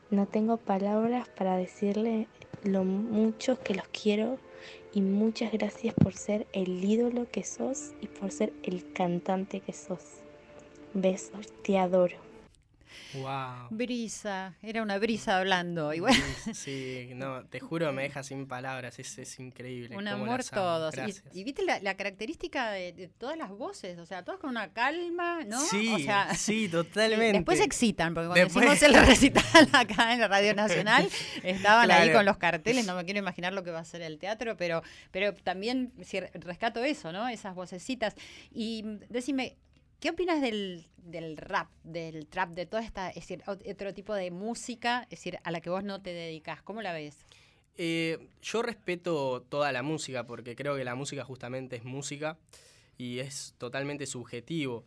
No 0.10 0.26
tengo 0.28 0.58
palabras 0.58 1.28
para 1.28 1.58
decirle 1.58 2.28
lo 2.64 2.86
mucho 2.86 3.62
que 3.62 3.76
los 3.76 3.88
quiero 3.90 4.38
y 4.94 5.02
muchas 5.02 5.52
gracias 5.52 5.94
por 5.94 6.14
ser 6.14 6.48
el 6.54 6.84
ídolo 6.84 7.28
que 7.30 7.44
sos 7.44 7.92
y 8.02 8.08
por 8.08 8.32
ser 8.32 8.54
el 8.64 8.94
cantante 8.94 9.60
que 9.60 9.74
sos. 9.74 10.22
Besos, 10.94 11.48
te 11.64 11.78
adoro. 11.78 12.27
Wow. 13.14 13.68
Brisa, 13.70 14.56
era 14.62 14.82
una 14.82 14.98
brisa 14.98 15.38
hablando. 15.38 15.94
Y 15.94 16.00
bueno, 16.00 16.24
Sí, 16.54 17.12
no, 17.16 17.46
te 17.46 17.60
juro, 17.60 17.92
me 17.94 18.04
deja 18.04 18.24
sin 18.24 18.48
palabras, 18.48 19.00
es, 19.00 19.18
es 19.18 19.40
increíble. 19.40 19.96
un 19.96 20.08
amor 20.08 20.44
todos. 20.44 20.94
Y- 21.34 21.44
viste 21.44 21.64
la, 21.64 21.80
la 21.80 21.96
característica 21.96 22.72
de, 22.72 22.94
de 22.94 23.08
todas 23.08 23.38
las 23.38 23.50
voces, 23.50 23.98
o 24.00 24.06
sea, 24.06 24.24
todas 24.24 24.40
con 24.40 24.50
una 24.50 24.74
calma, 24.74 25.44
¿no? 25.46 25.60
Sí, 25.62 25.94
o 25.94 26.00
sea, 26.00 26.34
sí, 26.36 26.68
totalmente. 26.72 27.34
Después 27.38 27.60
se 27.60 27.66
excitan, 27.66 28.14
porque 28.14 28.28
cuando 28.28 28.44
Después- 28.46 28.66
hicimos 28.66 28.84
el 28.84 29.06
recital 29.08 29.70
acá 29.74 30.14
en 30.14 30.20
la 30.20 30.28
Radio 30.28 30.54
Nacional, 30.54 31.08
estaban 31.44 31.90
ahí 31.92 32.12
con 32.12 32.26
los 32.26 32.38
carteles, 32.38 32.86
no 32.86 32.96
me 32.96 33.06
quiero 33.06 33.20
imaginar 33.20 33.54
lo 33.54 33.64
que 33.64 33.72
va 33.72 33.80
a 33.80 33.86
ser 33.86 34.02
el 34.02 34.18
teatro, 34.20 34.58
pero, 34.58 34.84
pero 35.12 35.34
también 35.34 35.92
si 36.04 36.20
rescato 36.20 36.84
eso, 36.84 37.12
¿no? 37.12 37.28
Esas 37.28 37.56
vocecitas. 37.56 38.16
Y 38.52 38.84
mm, 38.84 39.00
decime, 39.10 39.56
¿qué 40.00 40.10
opinas 40.10 40.42
del, 40.42 40.86
del 40.98 41.38
rap, 41.38 41.70
del 41.84 42.28
trap, 42.28 42.50
de 42.52 42.66
toda 42.66 42.84
esta, 42.84 43.10
es 43.10 43.16
decir, 43.16 43.42
ot- 43.46 43.70
otro 43.72 43.94
tipo 43.94 44.14
de 44.14 44.32
música, 44.32 45.04
es 45.04 45.20
decir, 45.20 45.40
a 45.44 45.52
la 45.52 45.62
que 45.62 45.70
vos 45.70 45.84
no 45.84 46.02
te 46.02 46.14
dedicas? 46.14 46.62
¿Cómo 46.62 46.82
la 46.82 46.94
ves? 46.94 47.18
Eh, 47.76 48.28
yo 48.42 48.62
respeto 48.64 49.46
toda 49.50 49.72
la 49.72 49.84
música 49.84 50.26
porque 50.26 50.56
creo 50.56 50.76
que 50.76 50.84
la 50.84 50.96
música 50.96 51.24
justamente 51.24 51.76
es 51.76 51.84
música 51.84 52.38
y 52.98 53.20
es 53.20 53.54
totalmente 53.58 54.06
subjetivo. 54.08 54.84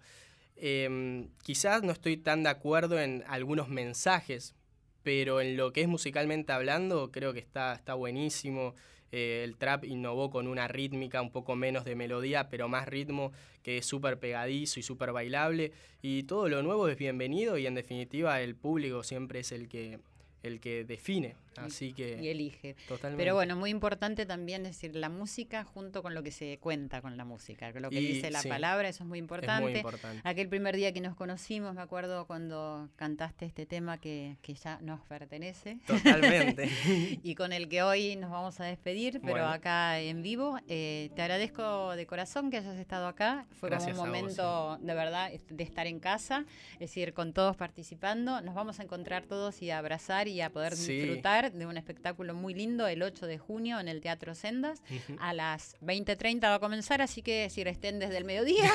Em, 0.57 1.29
quizás 1.43 1.83
no 1.83 1.93
estoy 1.93 2.17
tan 2.17 2.43
de 2.43 2.51
acuerdo 2.51 3.01
en 3.01 3.25
algunos 3.29 3.69
mensajes, 3.69 4.55
pero 5.03 5.41
en 5.41 5.57
lo 5.57 5.73
que 5.73 5.83
es 5.83 5.89
musicalmente 5.89 6.53
hablando 6.53 7.11
creo 7.13 7.33
que 7.33 7.39
está, 7.39 7.75
está 7.75 7.95
buenísimo. 7.95 8.75
Eh, 9.13 9.43
el 9.45 9.57
trap 9.57 9.85
innovó 9.85 10.31
con 10.31 10.47
una 10.47 10.69
rítmica 10.69 11.21
un 11.23 11.31
poco 11.31 11.57
menos 11.57 11.85
de 11.85 11.97
melodía, 11.97 12.49
pero 12.49 12.69
más 12.69 12.87
ritmo, 12.87 13.33
que 13.63 13.79
es 13.79 13.87
súper 13.87 14.19
pegadizo 14.19 14.81
y 14.81 14.83
súper 14.83 15.13
bailable. 15.13 15.73
Y 16.03 16.25
todo 16.25 16.49
lo 16.49 16.63
nuevo 16.63 16.89
es 16.89 16.97
bienvenido 16.97 17.59
y 17.59 17.67
en 17.67 17.75
definitiva 17.75 18.41
el 18.41 18.55
público 18.55 19.03
siempre 19.03 19.41
es 19.41 19.53
el 19.53 19.69
que, 19.69 19.99
el 20.43 20.61
que 20.61 20.85
define 20.85 21.37
Así 21.57 21.93
que. 21.93 22.19
Y 22.23 22.29
elige. 22.29 22.75
Totalmente. 22.89 23.23
Pero 23.23 23.35
bueno, 23.35 23.57
muy 23.57 23.71
importante 23.71 24.25
también 24.27 24.63
decir 24.63 24.95
la 24.95 25.09
música 25.09 25.65
junto 25.65 26.03
con 26.03 26.15
lo 26.15 26.23
que 26.23 26.31
se 26.31 26.59
cuenta 26.59 27.01
con 27.03 27.17
la 27.17 27.25
música. 27.25 27.71
Lo 27.73 27.91
que 27.91 28.01
Y 28.01 28.07
dice 28.15 28.31
la 28.31 28.41
sí, 28.41 28.49
palabra, 28.49 28.89
eso 28.89 29.03
es 29.05 29.09
muy 29.09 29.19
importante. 29.19 29.63
muy 29.63 29.75
importante. 29.77 30.21
Aquel 30.29 30.49
primer 30.49 30.77
día 30.77 30.93
que 30.93 31.01
nos 31.01 31.15
conocimos, 31.17 31.75
me 31.75 31.81
acuerdo 31.83 32.27
cuando 32.27 32.89
cantaste 32.97 33.45
este 33.47 33.67
tema 33.67 33.99
que, 33.99 34.37
que 34.43 34.55
ya 34.55 34.79
nos 34.81 35.01
pertenece. 35.03 35.79
Totalmente. 35.87 36.69
y 37.23 37.35
con 37.35 37.53
el 37.53 37.69
que 37.69 37.83
hoy 37.83 38.17
nos 38.17 38.31
vamos 38.31 38.61
a 38.61 38.65
despedir, 38.65 39.21
pero 39.21 39.33
Bueno. 39.35 39.49
acá 39.49 39.99
en 40.01 40.23
vivo. 40.23 40.59
Eh, 40.69 41.11
te 41.17 41.23
agradezco 41.23 41.95
de 41.97 42.07
corazón 42.07 42.51
que 42.51 42.59
hayas 42.59 42.77
estado 42.79 43.07
acá. 43.07 43.47
Fue 43.59 43.71
como 43.71 43.85
un 43.85 43.91
vos, 43.93 43.97
momento 44.07 44.79
de 44.81 44.95
verdad 44.95 45.31
de 45.49 45.63
estar 45.65 45.87
en 45.87 46.01
casa, 46.01 46.45
es 46.75 46.79
decir, 46.81 47.13
con 47.13 47.33
todos 47.33 47.57
participando. 47.57 48.41
Nos 48.41 48.55
vamos 48.55 48.81
a 48.81 48.83
encontrar 48.85 49.25
todos 49.27 49.63
y 49.63 49.71
a 49.71 49.79
abrazar 49.79 50.29
y 50.29 50.41
a 50.41 50.51
poder 50.51 50.77
Sí. 50.77 50.93
disfrutar 51.01 51.40
de 51.49 51.65
un 51.67 51.79
espectáculo 51.79 52.35
muy 52.35 52.53
lindo 52.53 52.87
el 52.87 53.03
8 53.03 53.27
de 53.27 53.39
junio 53.39 53.81
en 53.81 53.89
el 53.89 54.03
Teatro 54.03 54.35
Sendas. 54.35 54.83
A 55.19 55.33
las 55.33 55.77
20.30 55.81 56.43
va 56.43 56.57
a 56.57 56.61
comenzar, 56.61 57.01
así 57.01 57.23
que 57.23 57.49
si 57.49 57.63
estén 57.63 57.99
desde 57.99 58.19
el 58.19 58.25
mediodía 58.25 58.71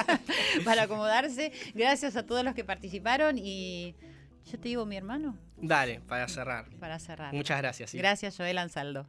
para 0.64 0.82
acomodarse. 0.82 1.52
Gracias 1.74 2.16
a 2.16 2.26
todos 2.26 2.44
los 2.44 2.54
que 2.54 2.64
participaron 2.64 3.38
y 3.38 3.94
yo 4.46 4.58
te 4.58 4.68
digo 4.68 4.86
mi 4.86 4.96
hermano 4.96 5.38
Dale, 5.56 6.00
para 6.00 6.26
cerrar. 6.26 6.68
para 6.80 6.98
cerrar. 6.98 7.32
Muchas 7.34 7.58
gracias. 7.58 7.90
sí. 7.90 7.98
Gracias, 7.98 8.36
Joel 8.36 8.58
Ansaldo. 8.58 9.06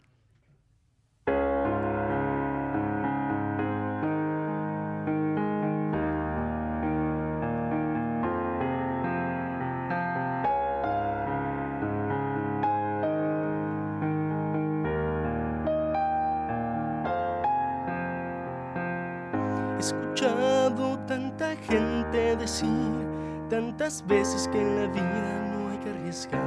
Escuchado 20.13 20.99
tanta 21.07 21.55
gente 21.55 22.35
decir 22.35 22.67
tantas 23.49 24.05
veces 24.05 24.49
que 24.49 24.59
en 24.59 24.75
la 24.75 24.87
vida 24.87 25.51
no 25.53 25.69
hay 25.69 25.77
que 25.77 25.89
arriesgar. 25.89 26.41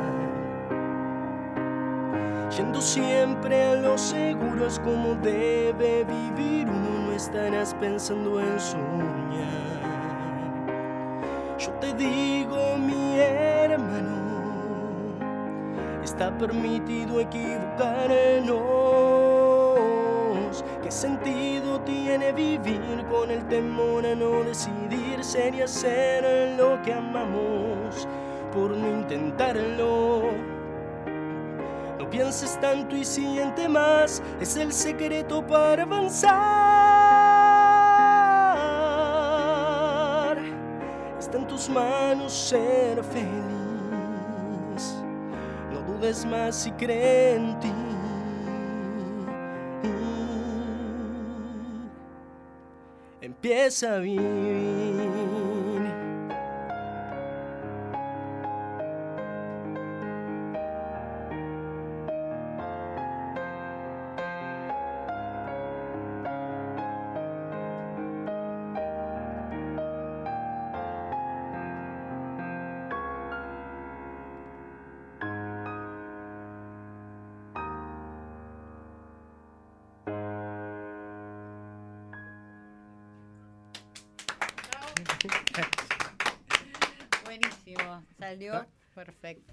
Yendo 2.55 2.81
siempre 2.81 3.65
a 3.65 3.75
lo 3.75 3.97
seguro 3.97 4.67
es 4.67 4.79
como 4.81 5.15
debe 5.15 6.05
vivir 6.05 6.69
uno, 6.69 7.07
no 7.07 7.13
estarás 7.13 7.75
pensando 7.75 8.39
en 8.41 8.61
soñar. 8.61 9.55
Yo 11.59 11.71
te 11.81 11.95
digo, 11.95 12.77
mi 12.79 13.19
hermano, 13.19 14.15
está 16.03 16.37
permitido 16.37 17.21
equivocarnos. 17.21 19.04
¿Qué 20.95 21.01
sentido 21.01 21.81
tiene 21.81 22.31
vivir 22.31 23.05
con 23.11 23.29
el 23.29 23.45
temor 23.49 24.07
a 24.07 24.15
no 24.15 24.45
decidirse 24.45 25.51
y 25.53 25.61
hacer 25.61 26.55
lo 26.57 26.81
que 26.83 26.95
amamos 26.95 28.07
por 28.53 28.71
no 28.71 29.01
intentarlo? 29.01 30.23
No 31.99 32.09
pienses 32.09 32.61
tanto 32.61 32.95
y 32.95 33.05
siente 33.05 33.69
más, 33.69 34.23
es 34.41 34.57
el 34.57 34.73
secreto 34.73 35.45
para 35.45 35.83
avanzar. 35.83 36.31
Está 41.19 41.39
en 41.39 41.49
tus 41.49 41.69
manos 41.69 42.33
ser 42.33 43.03
feliz. 43.03 43.35
No 45.73 45.81
dudes 45.93 46.25
más 46.25 46.55
si 46.55 46.71
cree 46.71 47.35
en 47.35 47.59
ti. 47.59 47.74
Empieza 53.45 53.97
a 53.97 53.99
vivir. 53.99 54.94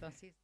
Buenísimo, 0.02 0.36